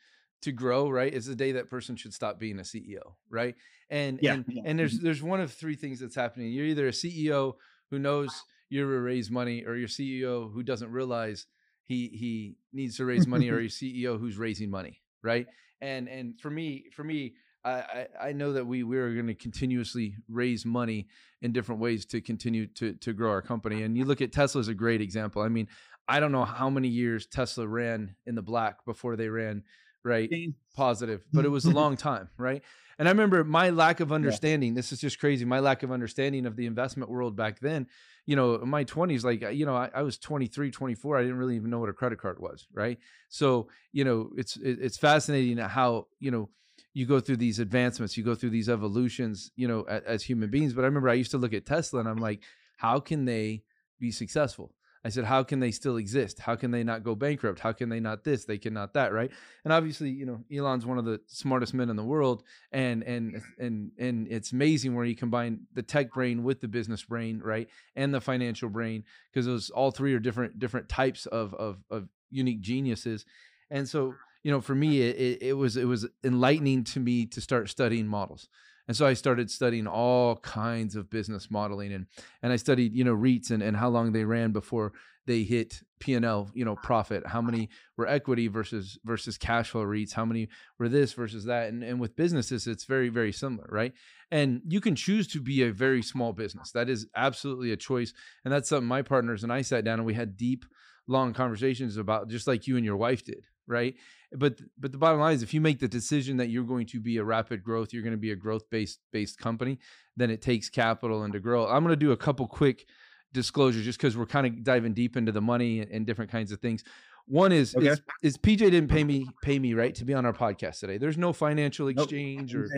to 0.45 0.53
grow 0.53 0.89
right 0.89 1.13
is 1.13 1.27
the 1.27 1.35
day 1.35 1.53
that 1.53 1.69
person 1.69 1.97
should 1.97 2.15
stop 2.15 2.39
being 2.39 2.59
a 2.59 2.63
ceo 2.63 3.15
right 3.31 3.55
and 3.91 4.19
yeah, 4.23 4.35
and, 4.35 4.45
yeah. 4.49 4.63
and 4.65 4.79
there's 4.79 4.97
mm-hmm. 4.97 5.05
there's 5.05 5.23
one 5.23 5.41
of 5.41 5.53
three 5.53 5.77
things 5.77 6.01
that's 6.01 6.15
happening 6.15 6.53
you're 6.53 6.67
either 6.67 6.89
a 6.89 6.93
ceo 6.93 7.55
who 7.91 7.99
knows 7.99 8.45
you're 8.69 8.91
to 8.91 9.01
raise 9.01 9.31
money 9.31 9.65
or 9.65 9.75
your 9.75 9.89
ceo 9.89 10.53
who 10.53 10.63
doesn't 10.63 10.91
realize 10.91 11.47
he 11.85 12.09
he 12.09 12.57
needs 12.73 12.97
to 12.97 13.05
raise 13.05 13.27
money 13.27 13.51
or 13.51 13.59
your 13.61 13.71
ceo 13.71 14.19
who's 14.21 14.37
raising 14.37 14.71
money 14.71 15.01
right 15.23 15.47
and 15.81 16.09
and 16.09 16.39
for 16.41 16.51
me 16.51 16.85
for 16.95 17.05
me 17.05 17.35
I, 17.67 18.09
I 18.21 18.33
know 18.33 18.53
that 18.53 18.67
we 18.67 18.83
we 18.83 18.99
are 18.99 19.15
going 19.15 19.27
to 19.27 19.35
continuously 19.35 20.17
raise 20.29 20.67
money 20.67 21.09
in 21.41 21.53
different 21.53 21.81
ways 21.81 22.05
to 22.07 22.21
continue 22.21 22.67
to 22.75 22.93
to 22.97 23.15
grow 23.15 23.31
our 23.31 23.41
company. 23.41 23.85
And 23.85 23.97
you 23.97 24.05
look 24.05 24.21
at 24.21 24.33
Tesla 24.33 24.61
as 24.61 24.69
a 24.69 24.75
great 24.75 25.01
example. 25.01 25.41
I 25.41 25.49
mean, 25.49 25.69
I 26.07 26.21
don't 26.21 26.33
know 26.33 26.45
how 26.45 26.69
many 26.69 26.89
years 26.89 27.27
Tesla 27.27 27.67
ran 27.67 28.17
in 28.27 28.35
the 28.35 28.43
black 28.43 28.85
before 28.85 29.17
they 29.17 29.29
ran 29.29 29.63
right? 30.05 30.31
Positive, 30.75 31.25
but 31.33 31.45
it 31.45 31.49
was 31.59 31.65
a 31.65 31.71
long 31.71 31.97
time, 31.97 32.29
right? 32.37 32.63
And 32.99 33.09
I 33.09 33.11
remember 33.11 33.43
my 33.43 33.71
lack 33.71 34.01
of 34.01 34.13
understanding. 34.13 34.73
Yeah. 34.73 34.77
This 34.77 34.93
is 34.93 35.01
just 35.01 35.19
crazy. 35.19 35.45
My 35.45 35.61
lack 35.61 35.83
of 35.83 35.91
understanding 35.91 36.47
of 36.47 36.57
the 36.57 36.67
investment 36.67 37.11
world 37.11 37.37
back 37.37 37.59
then. 37.61 37.87
You 38.27 38.37
know, 38.37 38.55
in 38.55 38.69
my 38.69 38.85
20s, 38.85 39.25
like, 39.25 39.43
you 39.53 39.67
know, 39.67 39.75
I, 39.75 39.91
I, 39.95 40.03
was 40.03 40.17
23, 40.17 40.71
24. 40.71 41.19
I 41.19 41.23
didn't 41.23 41.37
really 41.37 41.57
even 41.57 41.71
know 41.71 41.79
what 41.79 41.91
a 41.91 41.93
credit 41.93 42.19
card 42.19 42.39
was, 42.39 42.67
right? 42.73 42.99
So, 43.29 43.69
you 43.93 44.05
know, 44.05 44.31
it's 44.37 44.57
it's 44.63 44.97
fascinating 44.97 45.59
how, 45.59 46.07
you 46.21 46.31
know, 46.31 46.49
you 46.95 47.05
go 47.05 47.21
through 47.21 47.37
these 47.37 47.59
advancements, 47.59 48.17
you 48.17 48.25
go 48.25 48.35
through 48.35 48.51
these 48.51 48.69
evolutions, 48.69 49.51
you 49.57 49.69
know, 49.69 49.83
as, 49.83 50.03
as 50.05 50.23
human 50.23 50.49
beings. 50.49 50.73
But 50.73 50.83
I 50.83 50.87
remember 50.87 51.11
I 51.11 51.15
used 51.15 51.33
to 51.33 51.39
look 51.39 51.53
at 51.53 51.67
Tesla 51.67 52.01
and 52.01 52.09
I'm 52.09 52.17
like, 52.17 52.43
how 52.77 53.01
can 53.01 53.25
they 53.25 53.63
be 53.99 54.11
successful? 54.11 54.73
I 55.05 55.11
said, 55.11 55.25
how 55.25 55.43
can 55.43 55.61
they 55.61 55.71
still 55.71 55.99
exist? 55.99 56.39
How 56.39 56.57
can 56.57 56.71
they 56.71 56.83
not 56.83 57.05
go 57.05 57.15
bankrupt? 57.15 57.61
How 57.61 57.73
can 57.73 57.91
they 57.91 58.01
not 58.01 58.25
this? 58.25 58.47
They 58.47 58.57
cannot 58.57 58.95
that, 58.95 59.13
right? 59.13 59.31
And 59.65 59.73
obviously, 59.73 60.09
you 60.09 60.25
know, 60.25 60.41
Elon's 60.51 60.87
one 60.87 60.97
of 60.97 61.05
the 61.05 61.21
smartest 61.27 61.75
men 61.75 61.91
in 61.91 61.97
the 61.97 62.05
world, 62.05 62.43
and 62.73 63.03
and 63.03 63.43
and 63.59 63.93
and 63.99 64.27
it's 64.29 64.53
amazing 64.53 64.95
where 64.95 65.05
he 65.05 65.15
combined 65.15 65.61
the 65.75 65.83
tech 65.83 66.13
brain 66.13 66.43
with 66.43 66.61
the 66.61 66.69
business 66.69 67.03
brain, 67.03 67.41
right, 67.45 67.69
and 67.95 68.15
the 68.15 68.21
financial 68.21 68.71
brain, 68.71 69.05
because 69.31 69.45
those 69.45 69.69
all 69.71 69.91
three 69.91 70.15
are 70.15 70.21
different 70.21 70.59
different 70.59 70.89
types 70.89 71.27
of 71.27 71.53
of 71.55 71.85
of 71.91 72.09
unique 72.31 72.63
geniuses, 72.63 73.27
and 73.71 73.87
so 73.87 74.15
you 74.43 74.51
know, 74.51 74.61
for 74.61 74.75
me, 74.75 75.01
it, 75.01 75.43
it 75.43 75.53
was 75.55 75.77
it 75.77 75.87
was 75.87 76.07
enlightening 76.23 76.85
to 76.85 77.01
me 77.01 77.27
to 77.27 77.41
start 77.41 77.69
studying 77.69 78.07
models. 78.07 78.49
And 78.87 78.97
so 78.97 79.07
I 79.07 79.14
started 79.14 79.51
studying 79.51 79.87
all 79.87 80.37
kinds 80.37 80.95
of 80.97 81.11
business 81.11 81.51
modeling 81.51 81.93
and 81.93 82.07
and 82.43 82.53
I 82.53 82.57
studied, 82.57 82.95
you 82.95 83.05
know, 83.05 83.14
REITs 83.14 83.51
and, 83.51 83.62
and 83.62 83.76
how 83.76 83.89
long 83.89 84.12
they 84.12 84.24
ran 84.24 84.53
before 84.53 84.93
they 85.26 85.43
hit 85.43 85.80
P&L, 86.01 86.51
you 86.53 86.64
know, 86.64 86.76
profit. 86.76 87.26
How 87.26 87.41
many 87.41 87.70
were 87.97 88.07
equity 88.07 88.49
versus 88.49 88.99
versus 89.05 89.39
cash 89.39 89.70
flow 89.70 89.82
REITs? 89.82 90.12
How 90.12 90.24
many 90.24 90.49
were 90.78 90.89
this 90.89 91.14
versus 91.14 91.45
that? 91.47 91.68
And 91.68 91.82
and 91.82 91.99
with 91.99 92.16
businesses, 92.16 92.66
it's 92.66 92.85
very, 92.85 93.09
very 93.09 93.32
similar, 93.32 93.66
right? 93.70 93.93
And 94.30 94.61
you 94.66 94.80
can 94.80 94.97
choose 94.97 95.26
to 95.28 95.41
be 95.41 95.62
a 95.62 95.72
very 95.72 96.03
small 96.03 96.32
business. 96.32 96.72
That 96.72 96.89
is 96.89 97.07
absolutely 97.16 97.72
a 97.72 97.76
choice. 97.76 98.12
And 98.45 98.53
that's 98.53 98.68
something 98.68 98.89
my 98.89 99.03
partners 99.03 99.43
and 99.45 99.53
I 99.53 99.62
sat 99.62 99.85
down 99.85 99.99
and 99.99 100.07
we 100.07 100.14
had 100.14 100.37
deep, 100.37 100.64
long 101.07 101.32
conversations 101.32 101.97
about, 101.97 102.28
just 102.28 102.47
like 102.47 102.66
you 102.66 102.76
and 102.76 102.85
your 102.85 102.97
wife 102.97 103.24
did, 103.24 103.47
right? 103.66 103.95
But 104.37 104.61
but 104.78 104.93
the 104.93 104.99
bottom 104.99 105.20
line 105.20 105.35
is 105.35 105.43
if 105.43 105.55
you 105.55 105.61
make 105.61 105.78
the 105.78 105.89
decision 105.89 106.37
that 106.37 106.49
you're 106.49 106.64
going 106.64 106.87
to 106.87 107.01
be 107.01 107.18
a 107.18 107.24
rapid 107.24 107.62
growth 107.62 107.93
you're 107.93 108.03
going 108.03 108.14
to 108.14 108.18
be 108.18 108.32
a 108.32 108.37
growth 108.37 108.68
based 108.70 109.01
based 109.12 109.39
company 109.39 109.78
then 110.16 110.30
it 110.30 110.43
takes 110.43 110.68
capital 110.68 111.22
and 111.24 111.32
to 111.32 111.41
grow. 111.41 111.66
I'm 111.66 111.82
going 111.82 111.93
to 111.93 111.97
do 111.97 112.12
a 112.12 112.16
couple 112.16 112.47
quick 112.47 112.87
disclosures 113.32 113.85
just 113.85 113.99
because 113.99 114.16
we're 114.16 114.26
kind 114.26 114.47
of 114.47 114.62
diving 114.62 114.95
deep 114.95 115.16
into 115.16 115.32
the 115.32 115.41
money 115.41 115.80
and, 115.80 115.91
and 115.91 116.07
different 116.07 116.30
kinds 116.30 116.53
of 116.53 116.61
things. 116.61 116.85
One 117.26 117.53
is, 117.53 117.74
okay. 117.74 117.89
is, 117.89 118.03
is 118.22 118.37
pj 118.37 118.59
didn't 118.59 118.89
pay 118.89 119.03
me 119.03 119.26
pay 119.43 119.59
me 119.59 119.72
right 119.74 119.95
to 119.95 120.05
be 120.05 120.12
on 120.14 120.26
our 120.26 120.32
podcast 120.32 120.80
today. 120.80 120.99
There's 120.99 121.16
no 121.16 121.32
financial 121.32 121.89
exchange 121.89 122.55
nope. 122.55 122.64
or 122.64 122.68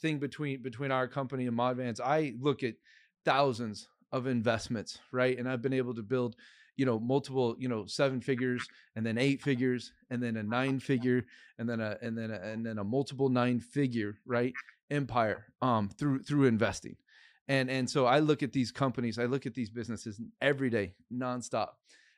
thing 0.00 0.18
between 0.18 0.62
between 0.62 0.90
our 0.90 1.08
company 1.08 1.46
and 1.46 1.56
modvans 1.56 2.00
i 2.00 2.34
look 2.38 2.62
at 2.62 2.74
thousands 3.24 3.88
of 4.12 4.26
investments 4.26 4.98
right 5.10 5.38
and 5.38 5.48
i've 5.48 5.62
been 5.62 5.72
able 5.72 5.94
to 5.94 6.02
build 6.02 6.36
you 6.76 6.84
know 6.84 6.98
multiple 6.98 7.56
you 7.58 7.68
know 7.68 7.86
seven 7.86 8.20
figures 8.20 8.66
and 8.94 9.04
then 9.04 9.18
eight 9.18 9.42
figures 9.42 9.92
and 10.10 10.22
then 10.22 10.36
a 10.36 10.42
nine 10.42 10.78
figure 10.78 11.24
and 11.58 11.68
then 11.68 11.80
a 11.80 11.96
and 12.02 12.16
then 12.16 12.30
a, 12.30 12.34
and 12.34 12.64
then 12.64 12.78
a 12.78 12.84
multiple 12.84 13.28
nine 13.28 13.60
figure 13.60 14.16
right 14.26 14.52
empire 14.90 15.46
um 15.62 15.88
through 15.88 16.22
through 16.22 16.44
investing. 16.44 16.96
And 17.48 17.70
and 17.70 17.88
so 17.88 18.06
i 18.06 18.18
look 18.18 18.42
at 18.42 18.52
these 18.52 18.72
companies 18.72 19.18
i 19.18 19.24
look 19.24 19.46
at 19.46 19.54
these 19.54 19.70
businesses 19.70 20.20
every 20.40 20.70
day 20.70 20.94
nonstop. 21.12 21.70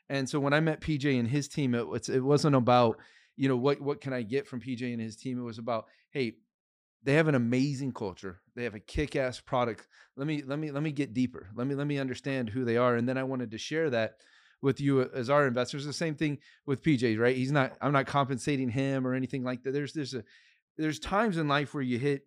And 0.09 0.29
so 0.29 0.41
when 0.41 0.53
i 0.53 0.61
met 0.61 0.81
pj 0.81 1.19
and 1.19 1.29
his 1.29 1.49
team 1.49 1.75
it, 1.75 1.87
was, 1.87 2.09
it 2.09 2.25
wasn't 2.25 2.57
about 2.57 2.99
you 3.37 3.49
know 3.49 3.57
what 3.57 3.81
what 3.81 4.01
can 4.01 4.13
i 4.13 4.23
get 4.23 4.47
from 4.47 4.61
pj 4.61 4.93
and 4.93 5.01
his 5.01 5.17
team? 5.17 5.39
It 5.39 5.43
was 5.45 5.59
about 5.59 5.87
hey 6.11 6.37
they 7.05 7.15
have 7.15 7.29
an 7.29 7.37
amazing 7.37 7.93
culture. 7.93 8.41
They 8.57 8.65
have 8.65 8.75
a 8.75 8.81
kick-ass 8.81 9.41
product. 9.41 9.87
Let 10.17 10.27
me 10.27 10.43
let 10.43 10.59
me 10.59 10.73
let 10.73 10.83
me 10.83 10.91
get 10.91 11.15
deeper. 11.15 11.49
Let 11.55 11.67
me 11.67 11.75
let 11.77 11.87
me 11.87 11.99
understand 11.99 12.51
who 12.51 12.65
they 12.65 12.77
are. 12.77 12.97
And 12.97 13.09
then 13.09 13.17
i 13.17 13.23
wanted 13.23 13.53
to 13.53 13.59
share 13.59 13.91
that 13.91 14.15
with 14.61 14.81
you 14.81 15.03
as 15.03 15.31
our 15.31 15.47
investors 15.47 15.87
the 15.87 15.93
same 15.93 16.15
thing 16.15 16.39
with 16.67 16.83
pj 16.83 17.19
right? 17.19 17.37
He's 17.37 17.53
not 17.53 17.77
i'm 17.81 17.93
not 17.93 18.07
compensating 18.07 18.69
him 18.69 19.07
or 19.07 19.15
anything 19.15 19.45
like 19.45 19.63
that. 19.63 19.73
There's 19.73 19.93
there's 19.93 20.15
a 20.15 20.25
there's 20.77 20.99
times 20.99 21.37
in 21.37 21.49
life 21.49 21.75
where 21.75 21.83
you 21.83 21.99
hit 21.99 22.23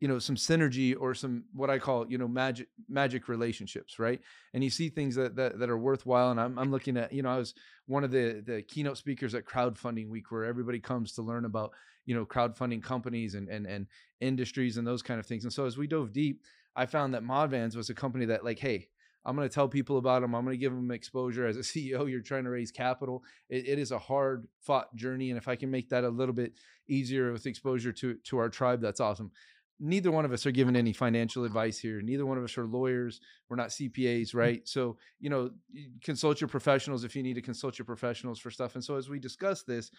you 0.00 0.08
know 0.08 0.18
some 0.18 0.36
synergy 0.36 0.94
or 0.98 1.14
some 1.14 1.44
what 1.54 1.70
i 1.70 1.78
call 1.78 2.06
you 2.10 2.18
know 2.18 2.28
magic 2.28 2.68
magic 2.88 3.28
relationships 3.28 3.98
right? 3.98 4.20
And 4.54 4.62
you 4.62 4.70
see 4.70 4.88
things 4.88 5.14
that 5.14 5.36
that, 5.36 5.58
that 5.58 5.70
are 5.70 5.78
worthwhile. 5.78 6.30
And 6.30 6.40
I'm, 6.40 6.58
I'm 6.58 6.70
looking 6.70 6.96
at 6.96 7.12
you 7.12 7.22
know 7.22 7.30
i 7.30 7.38
was 7.38 7.54
one 7.86 8.04
of 8.04 8.10
the 8.10 8.42
the 8.44 8.62
keynote 8.62 8.98
speakers 8.98 9.34
at 9.34 9.44
crowdfunding 9.44 10.08
week 10.08 10.30
where 10.30 10.44
everybody 10.44 10.80
comes 10.80 11.12
to 11.12 11.22
learn 11.22 11.44
about 11.44 11.72
you 12.04 12.14
know 12.14 12.26
crowdfunding 12.26 12.82
companies 12.82 13.34
and 13.34 13.48
and 13.48 13.66
and 13.66 13.86
industries 14.20 14.76
and 14.76 14.86
those 14.86 15.02
kind 15.02 15.20
of 15.20 15.26
things. 15.26 15.44
And 15.44 15.52
so 15.52 15.66
as 15.66 15.76
we 15.76 15.86
dove 15.86 16.12
deep 16.12 16.42
i 16.74 16.84
found 16.84 17.14
that 17.14 17.24
modvans 17.24 17.76
was 17.76 17.90
a 17.90 17.94
company 17.94 18.26
that 18.26 18.44
like 18.44 18.58
hey 18.58 18.88
I'm 19.26 19.36
going 19.36 19.48
to 19.48 19.54
tell 19.54 19.68
people 19.68 19.98
about 19.98 20.22
them. 20.22 20.34
I'm 20.34 20.44
going 20.44 20.54
to 20.54 20.60
give 20.60 20.72
them 20.72 20.90
exposure. 20.90 21.46
As 21.46 21.56
a 21.56 21.60
CEO, 21.62 22.10
you're 22.10 22.20
trying 22.20 22.44
to 22.44 22.50
raise 22.50 22.70
capital. 22.70 23.22
It, 23.48 23.68
it 23.68 23.78
is 23.78 23.90
a 23.90 23.98
hard 23.98 24.48
fought 24.60 24.94
journey, 24.94 25.30
and 25.30 25.38
if 25.38 25.48
I 25.48 25.56
can 25.56 25.70
make 25.70 25.90
that 25.90 26.04
a 26.04 26.08
little 26.08 26.34
bit 26.34 26.54
easier 26.88 27.32
with 27.32 27.46
exposure 27.46 27.92
to 27.92 28.14
to 28.14 28.38
our 28.38 28.48
tribe, 28.48 28.80
that's 28.80 29.00
awesome 29.00 29.32
neither 29.78 30.10
one 30.10 30.24
of 30.24 30.32
us 30.32 30.46
are 30.46 30.50
giving 30.50 30.76
any 30.76 30.92
financial 30.92 31.44
advice 31.44 31.78
here. 31.78 32.00
Neither 32.00 32.24
one 32.24 32.38
of 32.38 32.44
us 32.44 32.56
are 32.56 32.66
lawyers. 32.66 33.20
We're 33.48 33.56
not 33.56 33.68
CPAs, 33.68 34.30
mm. 34.30 34.34
right? 34.34 34.68
So, 34.68 34.96
you 35.20 35.30
know, 35.30 35.50
consult 36.02 36.40
your 36.40 36.48
professionals 36.48 37.04
if 37.04 37.14
you 37.14 37.22
need 37.22 37.34
to 37.34 37.42
consult 37.42 37.78
your 37.78 37.86
professionals 37.86 38.38
for 38.38 38.50
stuff. 38.50 38.74
And 38.74 38.84
so, 38.84 38.96
as 38.96 39.08
we 39.08 39.18
discuss 39.18 39.62
this, 39.62 39.90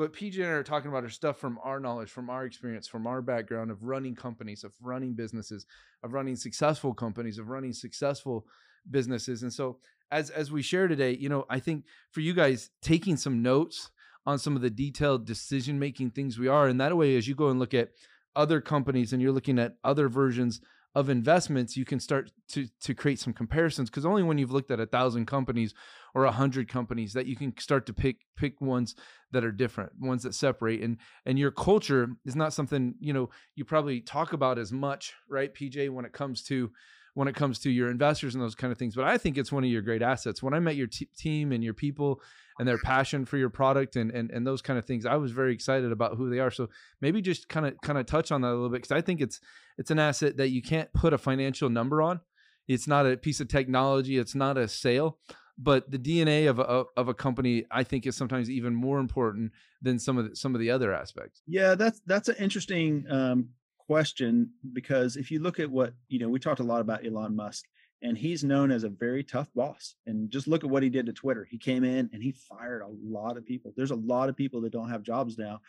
what 0.00 0.14
PJ 0.14 0.36
and 0.36 0.46
I 0.46 0.48
are 0.48 0.62
talking 0.62 0.90
about 0.90 1.04
are 1.04 1.10
stuff 1.10 1.36
from 1.36 1.58
our 1.62 1.78
knowledge, 1.78 2.10
from 2.10 2.30
our 2.30 2.46
experience, 2.46 2.88
from 2.88 3.06
our 3.06 3.20
background 3.20 3.70
of 3.70 3.84
running 3.84 4.16
companies, 4.16 4.64
of 4.64 4.72
running 4.80 5.12
businesses, 5.12 5.66
of 6.02 6.14
running 6.14 6.36
successful 6.36 6.94
companies, 6.94 7.38
of 7.38 7.48
running 7.48 7.74
successful 7.74 8.46
businesses. 8.90 9.42
And 9.42 9.52
so, 9.52 9.76
as 10.10 10.30
as 10.30 10.50
we 10.50 10.62
share 10.62 10.88
today, 10.88 11.14
you 11.14 11.28
know, 11.28 11.44
I 11.50 11.60
think 11.60 11.84
for 12.10 12.20
you 12.20 12.32
guys 12.32 12.70
taking 12.80 13.18
some 13.18 13.42
notes 13.42 13.90
on 14.24 14.38
some 14.38 14.56
of 14.56 14.62
the 14.62 14.70
detailed 14.70 15.26
decision 15.26 15.78
making 15.78 16.10
things 16.10 16.38
we 16.38 16.48
are, 16.48 16.66
and 16.66 16.80
that 16.80 16.96
way, 16.96 17.16
as 17.16 17.28
you 17.28 17.34
go 17.34 17.50
and 17.50 17.60
look 17.60 17.74
at 17.74 17.90
other 18.34 18.62
companies 18.62 19.12
and 19.12 19.20
you're 19.20 19.32
looking 19.32 19.58
at 19.58 19.76
other 19.84 20.08
versions 20.08 20.62
of 20.94 21.08
investments, 21.08 21.76
you 21.76 21.84
can 21.84 22.00
start 22.00 22.32
to 22.48 22.66
to 22.80 22.94
create 22.94 23.20
some 23.20 23.32
comparisons 23.32 23.88
because 23.88 24.04
only 24.04 24.22
when 24.22 24.38
you've 24.38 24.50
looked 24.50 24.70
at 24.70 24.80
a 24.80 24.86
thousand 24.86 25.26
companies 25.26 25.72
or 26.14 26.24
a 26.24 26.32
hundred 26.32 26.68
companies 26.68 27.12
that 27.12 27.26
you 27.26 27.36
can 27.36 27.56
start 27.58 27.86
to 27.86 27.92
pick 27.92 28.16
pick 28.36 28.60
ones 28.60 28.96
that 29.30 29.44
are 29.44 29.52
different, 29.52 29.92
ones 30.00 30.24
that 30.24 30.34
separate. 30.34 30.82
And 30.82 30.96
and 31.24 31.38
your 31.38 31.52
culture 31.52 32.10
is 32.24 32.34
not 32.34 32.52
something 32.52 32.94
you 32.98 33.12
know 33.12 33.30
you 33.54 33.64
probably 33.64 34.00
talk 34.00 34.32
about 34.32 34.58
as 34.58 34.72
much, 34.72 35.14
right, 35.28 35.54
PJ, 35.54 35.90
when 35.90 36.04
it 36.04 36.12
comes 36.12 36.42
to 36.44 36.70
when 37.14 37.28
it 37.28 37.34
comes 37.34 37.58
to 37.60 37.70
your 37.70 37.90
investors 37.90 38.34
and 38.34 38.42
those 38.42 38.54
kind 38.54 38.72
of 38.72 38.78
things. 38.78 38.94
But 38.94 39.04
I 39.04 39.18
think 39.18 39.36
it's 39.36 39.52
one 39.52 39.64
of 39.64 39.70
your 39.70 39.82
great 39.82 40.02
assets. 40.02 40.42
When 40.42 40.54
I 40.54 40.60
met 40.60 40.76
your 40.76 40.86
t- 40.86 41.08
team 41.16 41.52
and 41.52 41.62
your 41.62 41.74
people 41.74 42.20
and 42.60 42.68
their 42.68 42.76
passion 42.76 43.24
for 43.24 43.38
your 43.38 43.48
product 43.48 43.96
and, 43.96 44.10
and 44.10 44.30
and 44.30 44.46
those 44.46 44.60
kind 44.60 44.78
of 44.78 44.84
things, 44.84 45.06
I 45.06 45.16
was 45.16 45.32
very 45.32 45.54
excited 45.54 45.90
about 45.92 46.18
who 46.18 46.28
they 46.28 46.40
are. 46.40 46.50
So 46.50 46.68
maybe 47.00 47.22
just 47.22 47.48
kind 47.48 47.64
of 47.64 47.80
kind 47.80 47.98
of 47.98 48.04
touch 48.04 48.30
on 48.30 48.42
that 48.42 48.48
a 48.48 48.50
little 48.50 48.68
bit 48.68 48.82
because 48.82 48.92
I 48.92 49.00
think 49.00 49.22
it's 49.22 49.40
it's 49.78 49.90
an 49.90 49.98
asset 49.98 50.36
that 50.36 50.50
you 50.50 50.60
can't 50.60 50.92
put 50.92 51.14
a 51.14 51.18
financial 51.18 51.70
number 51.70 52.02
on. 52.02 52.20
It's 52.68 52.86
not 52.86 53.06
a 53.06 53.16
piece 53.16 53.40
of 53.40 53.48
technology. 53.48 54.18
It's 54.18 54.34
not 54.34 54.58
a 54.58 54.68
sale. 54.68 55.18
But 55.56 55.90
the 55.90 55.98
DNA 55.98 56.48
of 56.48 56.58
a, 56.58 56.84
of 56.96 57.08
a 57.08 57.14
company, 57.14 57.64
I 57.70 57.82
think, 57.82 58.06
is 58.06 58.16
sometimes 58.16 58.48
even 58.48 58.74
more 58.74 58.98
important 58.98 59.52
than 59.82 59.98
some 59.98 60.16
of 60.16 60.30
the, 60.30 60.36
some 60.36 60.54
of 60.54 60.60
the 60.60 60.70
other 60.70 60.92
aspects. 60.92 61.42
Yeah, 61.46 61.74
that's 61.74 62.00
that's 62.04 62.28
an 62.28 62.36
interesting 62.38 63.06
um, 63.10 63.48
question 63.86 64.50
because 64.74 65.16
if 65.16 65.30
you 65.30 65.40
look 65.40 65.58
at 65.58 65.70
what 65.70 65.94
you 66.08 66.18
know 66.18 66.28
we 66.28 66.38
talked 66.38 66.60
a 66.60 66.64
lot 66.64 66.82
about 66.82 67.06
elon 67.06 67.34
musk 67.34 67.64
and 68.02 68.16
he's 68.16 68.44
known 68.44 68.70
as 68.70 68.84
a 68.84 68.88
very 68.88 69.22
tough 69.22 69.48
boss. 69.54 69.94
And 70.06 70.30
just 70.30 70.48
look 70.48 70.64
at 70.64 70.70
what 70.70 70.82
he 70.82 70.88
did 70.88 71.06
to 71.06 71.12
twitter. 71.12 71.46
He 71.48 71.58
came 71.58 71.84
in 71.84 72.10
and 72.12 72.22
he 72.22 72.32
fired 72.32 72.82
a 72.82 72.88
lot 73.02 73.36
of 73.36 73.44
people. 73.44 73.72
There's 73.76 73.90
a 73.90 73.96
lot 73.96 74.28
of 74.28 74.36
people 74.36 74.60
that 74.62 74.72
don't 74.72 74.90
have 74.90 75.02
jobs 75.02 75.38
now. 75.38 75.60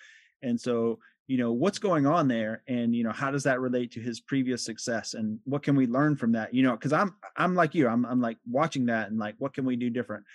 And 0.41 0.59
so 0.59 0.99
you 1.27 1.37
know 1.37 1.51
what's 1.51 1.79
going 1.79 2.05
on 2.05 2.27
there? 2.27 2.63
And 2.67 2.95
you 2.95 3.03
know 3.03 3.11
how 3.11 3.31
does 3.31 3.43
that 3.43 3.59
relate 3.59 3.91
to 3.93 3.99
his 4.01 4.19
previous 4.19 4.63
success? 4.63 5.13
And 5.13 5.39
what 5.45 5.63
can 5.63 5.75
we 5.75 5.87
learn 5.87 6.15
from 6.15 6.33
that? 6.33 6.53
You 6.53 6.63
know 6.63 6.73
because 6.73 6.93
i'm 6.93 7.15
i'm 7.37 7.55
like 7.55 7.75
you. 7.75 7.87
I'm, 7.87 8.05
I'm 8.05 8.21
like 8.21 8.37
watching 8.49 8.87
that 8.87 9.09
and 9.09 9.19
like 9.19 9.35
what 9.37 9.53
can 9.53 9.65
we 9.65 9.75
do 9.75 9.89
different? 9.89 10.25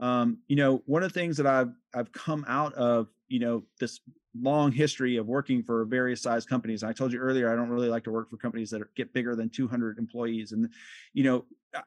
Um, 0.00 0.38
you 0.48 0.56
know 0.56 0.82
one 0.86 1.02
of 1.02 1.12
the 1.12 1.18
things 1.18 1.36
that 1.36 1.46
i've 1.46 1.72
i've 1.94 2.12
come 2.12 2.44
out 2.48 2.74
of 2.74 3.08
you 3.28 3.38
know 3.38 3.62
this 3.78 4.00
long 4.40 4.72
history 4.72 5.16
of 5.16 5.26
working 5.26 5.62
for 5.62 5.84
various 5.84 6.22
size 6.22 6.44
companies. 6.44 6.82
I 6.82 6.92
told 6.92 7.12
you 7.12 7.18
earlier, 7.18 7.52
I 7.52 7.56
don't 7.56 7.68
really 7.68 7.88
like 7.88 8.04
to 8.04 8.10
work 8.10 8.30
for 8.30 8.36
companies 8.36 8.70
that 8.70 8.82
are, 8.82 8.90
get 8.96 9.12
bigger 9.12 9.36
than 9.36 9.48
200 9.48 9.98
employees. 9.98 10.52
And, 10.52 10.70
you 11.12 11.24
know, 11.24 11.44
uh, 11.74 11.82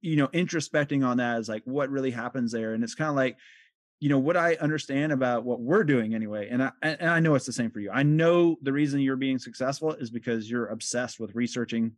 you 0.00 0.16
know, 0.16 0.28
introspecting 0.28 1.06
on 1.06 1.18
that 1.18 1.38
is 1.38 1.48
like 1.48 1.62
what 1.64 1.90
really 1.90 2.10
happens 2.10 2.52
there. 2.52 2.74
And 2.74 2.82
it's 2.82 2.94
kind 2.94 3.10
of 3.10 3.16
like, 3.16 3.36
you 4.00 4.08
know, 4.08 4.18
what 4.18 4.36
I 4.36 4.54
understand 4.56 5.12
about 5.12 5.44
what 5.44 5.60
we're 5.60 5.84
doing 5.84 6.14
anyway. 6.14 6.48
And 6.50 6.62
I, 6.62 6.72
and 6.82 7.10
I 7.10 7.20
know 7.20 7.34
it's 7.34 7.46
the 7.46 7.52
same 7.52 7.70
for 7.70 7.80
you. 7.80 7.90
I 7.90 8.02
know 8.02 8.56
the 8.62 8.72
reason 8.72 9.00
you're 9.00 9.16
being 9.16 9.38
successful 9.38 9.92
is 9.92 10.10
because 10.10 10.50
you're 10.50 10.66
obsessed 10.66 11.20
with 11.20 11.34
researching 11.34 11.92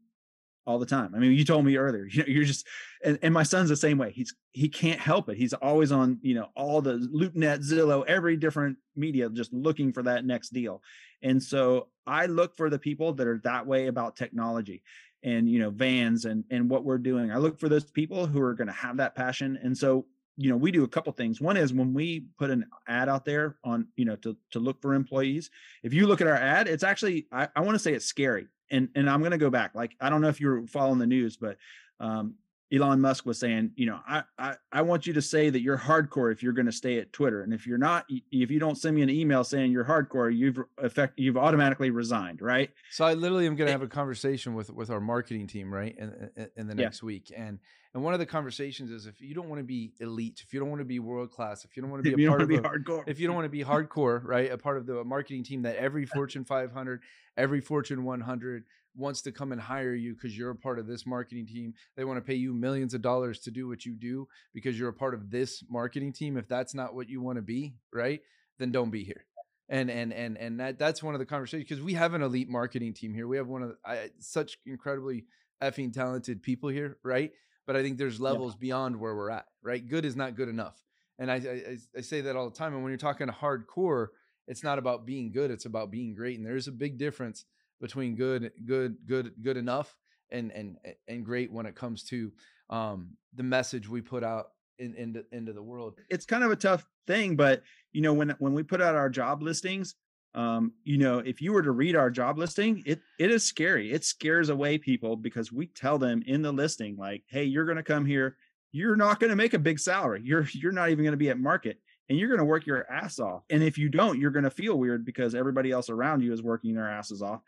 all 0.66 0.78
the 0.78 0.86
time. 0.86 1.14
I 1.14 1.18
mean, 1.18 1.32
you 1.32 1.44
told 1.44 1.64
me 1.64 1.76
earlier, 1.76 2.06
you 2.06 2.20
know, 2.20 2.26
you're 2.28 2.44
just, 2.44 2.66
and, 3.04 3.18
and 3.22 3.32
my 3.32 3.44
son's 3.44 3.68
the 3.68 3.76
same 3.76 3.98
way. 3.98 4.10
He's, 4.12 4.34
he 4.52 4.68
can't 4.68 4.98
help 4.98 5.28
it. 5.28 5.36
He's 5.36 5.52
always 5.52 5.92
on, 5.92 6.18
you 6.22 6.34
know, 6.34 6.48
all 6.56 6.82
the 6.82 6.94
LoopNet, 6.94 7.64
Zillow, 7.64 8.04
every 8.06 8.36
different 8.36 8.76
media, 8.96 9.30
just 9.30 9.52
looking 9.52 9.92
for 9.92 10.02
that 10.02 10.24
next 10.24 10.52
deal. 10.52 10.82
And 11.22 11.42
so 11.42 11.88
I 12.06 12.26
look 12.26 12.56
for 12.56 12.68
the 12.68 12.78
people 12.78 13.12
that 13.14 13.26
are 13.26 13.40
that 13.44 13.66
way 13.66 13.86
about 13.86 14.16
technology 14.16 14.82
and, 15.22 15.48
you 15.48 15.58
know, 15.58 15.70
vans 15.70 16.24
and, 16.24 16.44
and 16.50 16.68
what 16.68 16.84
we're 16.84 16.98
doing. 16.98 17.30
I 17.30 17.38
look 17.38 17.58
for 17.58 17.68
those 17.68 17.84
people 17.84 18.26
who 18.26 18.40
are 18.40 18.54
going 18.54 18.68
to 18.68 18.72
have 18.72 18.96
that 18.98 19.14
passion. 19.14 19.58
And 19.62 19.76
so, 19.76 20.06
you 20.36 20.50
know, 20.50 20.56
we 20.56 20.70
do 20.70 20.84
a 20.84 20.88
couple 20.88 21.12
things. 21.12 21.40
One 21.40 21.56
is 21.56 21.72
when 21.72 21.94
we 21.94 22.26
put 22.38 22.50
an 22.50 22.66
ad 22.86 23.08
out 23.08 23.24
there 23.24 23.56
on, 23.64 23.88
you 23.96 24.04
know, 24.04 24.16
to, 24.16 24.36
to 24.50 24.58
look 24.58 24.82
for 24.82 24.94
employees, 24.94 25.50
if 25.82 25.94
you 25.94 26.06
look 26.06 26.20
at 26.20 26.26
our 26.26 26.34
ad, 26.34 26.68
it's 26.68 26.84
actually, 26.84 27.26
I, 27.32 27.48
I 27.56 27.60
want 27.60 27.74
to 27.74 27.78
say 27.78 27.94
it's 27.94 28.06
scary 28.06 28.48
and 28.70 28.88
and 28.94 29.08
I'm 29.08 29.20
going 29.20 29.32
to 29.32 29.38
go 29.38 29.50
back. 29.50 29.74
Like 29.74 29.92
I 30.00 30.10
don't 30.10 30.20
know 30.20 30.28
if 30.28 30.40
you're 30.40 30.66
following 30.66 30.98
the 30.98 31.06
news, 31.06 31.36
but 31.36 31.56
um, 32.00 32.34
Elon 32.72 33.00
Musk 33.00 33.24
was 33.26 33.38
saying, 33.38 33.70
you 33.76 33.86
know, 33.86 34.00
I, 34.06 34.24
I 34.38 34.54
I 34.72 34.82
want 34.82 35.06
you 35.06 35.12
to 35.14 35.22
say 35.22 35.50
that 35.50 35.60
you're 35.60 35.78
hardcore 35.78 36.32
if 36.32 36.42
you're 36.42 36.52
going 36.52 36.66
to 36.66 36.72
stay 36.72 36.98
at 36.98 37.12
Twitter, 37.12 37.42
and 37.42 37.52
if 37.52 37.66
you're 37.66 37.78
not, 37.78 38.06
if 38.08 38.50
you 38.50 38.58
don't 38.58 38.76
send 38.76 38.96
me 38.96 39.02
an 39.02 39.10
email 39.10 39.44
saying 39.44 39.72
you're 39.72 39.84
hardcore, 39.84 40.34
you've 40.34 40.58
effect 40.78 41.14
you've 41.18 41.36
automatically 41.36 41.90
resigned, 41.90 42.42
right? 42.42 42.70
So 42.90 43.04
I 43.04 43.14
literally 43.14 43.46
am 43.46 43.56
going 43.56 43.66
to 43.66 43.72
have 43.72 43.82
a 43.82 43.88
conversation 43.88 44.54
with 44.54 44.70
with 44.70 44.90
our 44.90 45.00
marketing 45.00 45.46
team, 45.46 45.72
right, 45.72 45.96
in 45.96 46.30
in, 46.36 46.50
in 46.56 46.66
the 46.66 46.74
next 46.74 47.02
yeah. 47.02 47.06
week, 47.06 47.32
and 47.36 47.58
and 47.96 48.04
one 48.04 48.12
of 48.12 48.20
the 48.20 48.26
conversations 48.26 48.90
is 48.90 49.06
if 49.06 49.22
you 49.22 49.34
don't 49.34 49.48
want 49.48 49.58
to 49.58 49.64
be 49.64 49.94
elite, 50.00 50.42
if 50.46 50.52
you 50.52 50.60
don't 50.60 50.68
want 50.68 50.80
to 50.80 50.84
be 50.84 50.98
world 50.98 51.30
class, 51.30 51.64
if 51.64 51.74
you 51.74 51.80
don't 51.80 51.90
want 51.90 52.04
to 52.04 52.14
be 52.14 52.24
a 52.24 52.28
part 52.28 52.42
of 52.42 52.50
a, 52.50 52.58
hardcore, 52.58 53.02
if 53.06 53.18
you 53.18 53.26
don't 53.26 53.34
want 53.34 53.46
to 53.46 53.50
be 53.50 53.64
hardcore, 53.64 54.22
right, 54.22 54.52
a 54.52 54.58
part 54.58 54.76
of 54.76 54.84
the 54.84 55.02
marketing 55.02 55.42
team 55.42 55.62
that 55.62 55.76
every 55.76 56.04
Fortune 56.04 56.44
500, 56.44 57.00
every 57.38 57.62
Fortune 57.62 58.04
100 58.04 58.64
wants 58.96 59.22
to 59.22 59.32
come 59.32 59.50
and 59.50 59.58
hire 59.58 59.94
you 59.94 60.12
because 60.12 60.36
you're 60.36 60.50
a 60.50 60.54
part 60.54 60.78
of 60.78 60.86
this 60.86 61.06
marketing 61.06 61.46
team. 61.46 61.72
They 61.96 62.04
want 62.04 62.18
to 62.18 62.20
pay 62.20 62.34
you 62.34 62.52
millions 62.52 62.92
of 62.92 63.00
dollars 63.00 63.38
to 63.40 63.50
do 63.50 63.66
what 63.66 63.86
you 63.86 63.94
do 63.94 64.28
because 64.52 64.78
you're 64.78 64.90
a 64.90 64.92
part 64.92 65.14
of 65.14 65.30
this 65.30 65.64
marketing 65.66 66.12
team. 66.12 66.36
If 66.36 66.48
that's 66.48 66.74
not 66.74 66.94
what 66.94 67.08
you 67.08 67.22
want 67.22 67.36
to 67.36 67.42
be, 67.42 67.76
right? 67.94 68.20
Then 68.58 68.72
don't 68.72 68.90
be 68.90 69.04
here. 69.04 69.24
And 69.70 69.90
and 69.90 70.12
and 70.12 70.36
and 70.36 70.60
that 70.60 70.78
that's 70.78 71.02
one 71.02 71.14
of 71.14 71.18
the 71.18 71.24
conversations 71.24 71.66
because 71.66 71.82
we 71.82 71.94
have 71.94 72.12
an 72.12 72.20
elite 72.20 72.50
marketing 72.50 72.92
team 72.92 73.14
here. 73.14 73.26
We 73.26 73.38
have 73.38 73.48
one 73.48 73.62
of 73.62 73.68
the, 73.70 73.76
I, 73.86 74.10
such 74.18 74.58
incredibly 74.66 75.24
effing 75.62 75.94
talented 75.94 76.42
people 76.42 76.68
here, 76.68 76.98
right? 77.02 77.32
But 77.66 77.76
I 77.76 77.82
think 77.82 77.98
there's 77.98 78.20
levels 78.20 78.54
yeah. 78.54 78.60
beyond 78.60 79.00
where 79.00 79.14
we're 79.14 79.30
at, 79.30 79.46
right? 79.62 79.86
Good 79.86 80.04
is 80.04 80.16
not 80.16 80.36
good 80.36 80.48
enough. 80.48 80.80
And 81.18 81.30
I, 81.30 81.36
I 81.36 81.76
I 81.96 82.00
say 82.00 82.20
that 82.22 82.36
all 82.36 82.48
the 82.48 82.56
time. 82.56 82.74
And 82.74 82.82
when 82.82 82.90
you're 82.90 82.98
talking 82.98 83.26
hardcore, 83.26 84.08
it's 84.46 84.62
not 84.62 84.78
about 84.78 85.06
being 85.06 85.32
good; 85.32 85.50
it's 85.50 85.64
about 85.64 85.90
being 85.90 86.14
great. 86.14 86.38
And 86.38 86.46
there's 86.46 86.68
a 86.68 86.72
big 86.72 86.98
difference 86.98 87.44
between 87.80 88.14
good, 88.14 88.52
good, 88.64 88.96
good, 89.06 89.32
good 89.42 89.56
enough 89.56 89.96
and 90.30 90.50
and 90.52 90.76
and 91.08 91.24
great 91.24 91.52
when 91.52 91.66
it 91.66 91.74
comes 91.74 92.02
to 92.04 92.32
um, 92.70 93.16
the 93.34 93.42
message 93.42 93.88
we 93.88 94.00
put 94.00 94.24
out 94.24 94.48
in, 94.78 94.94
into 94.94 95.24
into 95.32 95.52
the 95.52 95.62
world. 95.62 95.94
It's 96.10 96.26
kind 96.26 96.44
of 96.44 96.50
a 96.50 96.56
tough 96.56 96.86
thing, 97.06 97.36
but 97.36 97.62
you 97.92 98.02
know 98.02 98.12
when 98.12 98.30
when 98.38 98.54
we 98.54 98.62
put 98.62 98.80
out 98.80 98.94
our 98.94 99.08
job 99.08 99.42
listings, 99.42 99.94
um, 100.34 100.72
you 100.84 100.98
know 100.98 101.18
if 101.18 101.40
you 101.40 101.52
were 101.52 101.62
to 101.62 101.70
read 101.70 101.96
our 101.96 102.10
job 102.10 102.38
listing, 102.38 102.82
it 102.86 103.00
it 103.18 103.30
is 103.30 103.44
scary. 103.44 103.92
It 103.92 104.04
scares 104.04 104.48
away 104.48 104.78
people 104.78 105.16
because 105.16 105.52
we 105.52 105.66
tell 105.66 105.98
them 105.98 106.22
in 106.26 106.42
the 106.42 106.52
listing 106.52 106.96
like, 106.96 107.24
hey, 107.28 107.44
you're 107.44 107.64
going 107.64 107.76
to 107.76 107.82
come 107.82 108.04
here 108.04 108.36
you're 108.76 108.96
not 108.96 109.18
going 109.18 109.30
to 109.30 109.36
make 109.36 109.54
a 109.54 109.58
big 109.58 109.78
salary. 109.78 110.20
You're 110.22 110.46
you're 110.52 110.72
not 110.72 110.90
even 110.90 111.04
going 111.04 111.12
to 111.12 111.18
be 111.18 111.30
at 111.30 111.38
market 111.38 111.80
and 112.08 112.18
you're 112.18 112.28
going 112.28 112.38
to 112.38 112.44
work 112.44 112.66
your 112.66 112.90
ass 112.90 113.18
off. 113.18 113.42
And 113.50 113.62
if 113.62 113.78
you 113.78 113.88
don't, 113.88 114.20
you're 114.20 114.30
going 114.30 114.44
to 114.44 114.50
feel 114.50 114.78
weird 114.78 115.04
because 115.04 115.34
everybody 115.34 115.72
else 115.72 115.90
around 115.90 116.22
you 116.22 116.32
is 116.32 116.42
working 116.42 116.74
their 116.74 116.88
asses 116.88 117.22
off. 117.22 117.40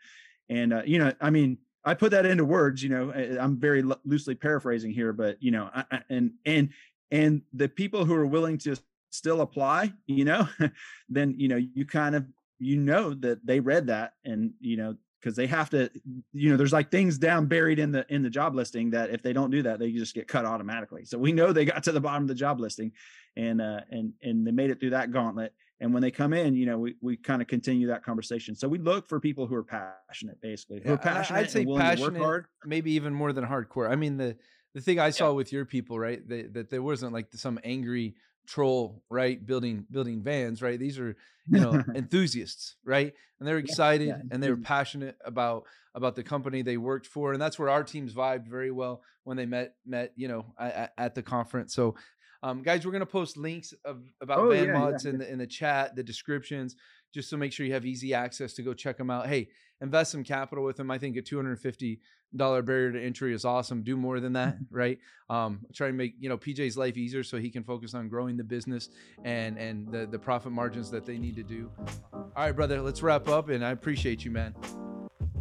And 0.49 0.73
uh, 0.73 0.81
you 0.85 0.97
know, 0.97 1.13
I 1.21 1.29
mean, 1.29 1.59
I 1.85 1.93
put 1.93 2.11
that 2.11 2.25
into 2.25 2.43
words. 2.43 2.83
You 2.83 2.89
know, 2.89 3.11
I'm 3.39 3.57
very 3.57 3.83
lo- 3.83 3.99
loosely 4.03 4.35
paraphrasing 4.35 4.91
here, 4.91 5.13
but 5.13 5.41
you 5.41 5.51
know, 5.51 5.69
I, 5.73 6.01
and 6.09 6.31
and 6.45 6.69
and 7.11 7.41
the 7.53 7.69
people 7.69 8.05
who 8.05 8.15
are 8.15 8.25
willing 8.25 8.57
to 8.59 8.75
still 9.11 9.41
apply, 9.41 9.93
you 10.07 10.25
know, 10.25 10.47
then 11.09 11.35
you 11.37 11.47
know 11.47 11.57
you 11.57 11.85
kind 11.85 12.15
of 12.15 12.25
you 12.59 12.77
know 12.77 13.13
that 13.13 13.45
they 13.45 13.59
read 13.59 13.87
that 13.87 14.13
and 14.25 14.51
you 14.59 14.77
know 14.77 14.95
because 15.19 15.35
they 15.35 15.47
have 15.47 15.69
to 15.69 15.89
you 16.33 16.49
know 16.49 16.57
there's 16.57 16.73
like 16.73 16.91
things 16.91 17.17
down 17.17 17.45
buried 17.45 17.79
in 17.79 17.91
the 17.91 18.05
in 18.09 18.21
the 18.23 18.29
job 18.29 18.55
listing 18.55 18.91
that 18.91 19.09
if 19.09 19.21
they 19.21 19.33
don't 19.33 19.49
do 19.49 19.61
that 19.63 19.79
they 19.79 19.91
just 19.91 20.13
get 20.13 20.27
cut 20.27 20.45
automatically. 20.45 21.05
So 21.05 21.17
we 21.17 21.31
know 21.31 21.51
they 21.51 21.65
got 21.65 21.83
to 21.83 21.91
the 21.91 22.01
bottom 22.01 22.23
of 22.23 22.27
the 22.27 22.35
job 22.35 22.59
listing 22.59 22.91
and 23.35 23.61
uh 23.61 23.81
and 23.89 24.13
and 24.21 24.45
they 24.45 24.51
made 24.51 24.69
it 24.69 24.79
through 24.79 24.91
that 24.91 25.11
gauntlet. 25.11 25.53
And 25.81 25.93
when 25.93 26.01
they 26.01 26.11
come 26.11 26.33
in 26.33 26.55
you 26.55 26.65
know 26.65 26.77
we, 26.77 26.95
we 27.01 27.17
kind 27.17 27.41
of 27.41 27.47
continue 27.47 27.87
that 27.87 28.03
conversation. 28.03 28.55
So 28.55 28.67
we 28.67 28.77
look 28.77 29.07
for 29.07 29.19
people 29.19 29.47
who 29.47 29.55
are 29.55 29.63
passionate 29.63 30.39
basically 30.41 30.81
who 30.83 30.93
are 30.93 30.97
passionate 30.97 31.39
I'd 31.39 31.51
say 31.51 31.65
passionate, 31.65 32.13
to 32.13 32.19
work 32.19 32.23
hard. 32.23 32.45
maybe 32.65 32.91
even 32.93 33.13
more 33.13 33.33
than 33.33 33.45
hardcore. 33.45 33.89
I 33.89 33.95
mean, 33.95 34.17
the 34.17 34.37
the 34.75 34.81
thing 34.81 34.99
I 34.99 35.09
saw 35.09 35.33
with 35.33 35.51
your 35.51 35.65
people, 35.65 35.97
right, 35.97 36.21
they, 36.27 36.43
that 36.43 36.69
there 36.69 36.83
wasn't 36.83 37.11
like 37.11 37.27
some 37.33 37.59
angry 37.63 38.15
troll, 38.49 39.03
right, 39.09 39.45
building 39.45 39.85
building 39.91 40.21
vans, 40.23 40.61
right. 40.61 40.79
These 40.79 40.99
are 40.99 41.15
you 41.47 41.59
know 41.59 41.83
enthusiasts, 41.95 42.75
right, 42.83 43.13
and 43.39 43.47
they're 43.47 43.59
excited 43.59 44.07
yeah, 44.07 44.17
and 44.31 44.41
they 44.41 44.49
were 44.49 44.55
enthusiasts. 44.55 44.67
passionate 44.67 45.17
about 45.23 45.63
about 45.93 46.15
the 46.15 46.23
company 46.23 46.61
they 46.61 46.77
worked 46.77 47.05
for, 47.05 47.31
and 47.33 47.41
that's 47.41 47.59
where 47.59 47.69
our 47.69 47.83
teams 47.83 48.13
vibed 48.13 48.47
very 48.47 48.71
well 48.71 49.01
when 49.23 49.37
they 49.37 49.45
met 49.45 49.75
met 49.85 50.13
you 50.15 50.27
know 50.27 50.45
at, 50.59 50.93
at 50.97 51.15
the 51.15 51.23
conference. 51.23 51.73
So. 51.73 51.95
Um, 52.41 52.61
guys, 52.61 52.85
we're 52.85 52.93
gonna 52.93 53.05
post 53.05 53.35
links 53.35 53.73
of 53.83 54.01
about 54.21 54.39
Oh, 54.39 54.49
van 54.49 54.67
yeah, 54.67 54.71
yeah, 54.71 54.79
mods 54.79 55.05
in 55.05 55.17
the 55.17 55.29
in 55.29 55.39
the 55.39 55.45
chat, 55.45 55.97
the 55.97 56.03
descriptions, 56.03 56.77
just 57.13 57.29
to 57.31 57.37
make 57.37 57.51
sure 57.51 57.65
you 57.65 57.73
have 57.73 57.85
easy 57.85 58.13
access 58.13 58.53
to 58.53 58.63
go 58.63 58.73
check 58.73 58.95
them 58.95 59.09
out. 59.09 59.27
Hey, 59.27 59.49
invest 59.81 60.13
some 60.13 60.23
capital 60.23 60.63
with 60.63 60.77
them. 60.77 60.89
I 60.89 60.97
think 60.99 61.17
at 61.17 61.25
two 61.25 61.35
hundred 61.35 61.59
fifty 61.59 61.99
dollar 62.35 62.61
barrier 62.61 62.91
to 62.93 63.01
entry 63.03 63.33
is 63.33 63.43
awesome. 63.45 63.81
Do 63.83 63.95
more 63.97 64.19
than 64.19 64.33
that, 64.33 64.57
right? 64.71 64.99
Um, 65.29 65.59
try 65.73 65.87
and 65.89 65.97
make 65.97 66.15
you 66.19 66.29
know 66.29 66.37
PJ's 66.37 66.77
life 66.77 66.97
easier 66.97 67.23
so 67.23 67.37
he 67.37 67.49
can 67.49 67.63
focus 67.63 67.93
on 67.93 68.07
growing 68.09 68.37
the 68.37 68.43
business 68.43 68.89
and 69.23 69.57
and 69.57 69.91
the 69.91 70.05
the 70.07 70.19
profit 70.19 70.51
margins 70.51 70.89
that 70.91 71.05
they 71.05 71.17
need 71.17 71.35
to 71.35 71.43
do. 71.43 71.69
All 72.13 72.31
right, 72.37 72.55
brother, 72.55 72.81
let's 72.81 73.01
wrap 73.03 73.27
up. 73.27 73.49
And 73.49 73.63
I 73.65 73.71
appreciate 73.71 74.23
you, 74.25 74.31
man. 74.31 74.53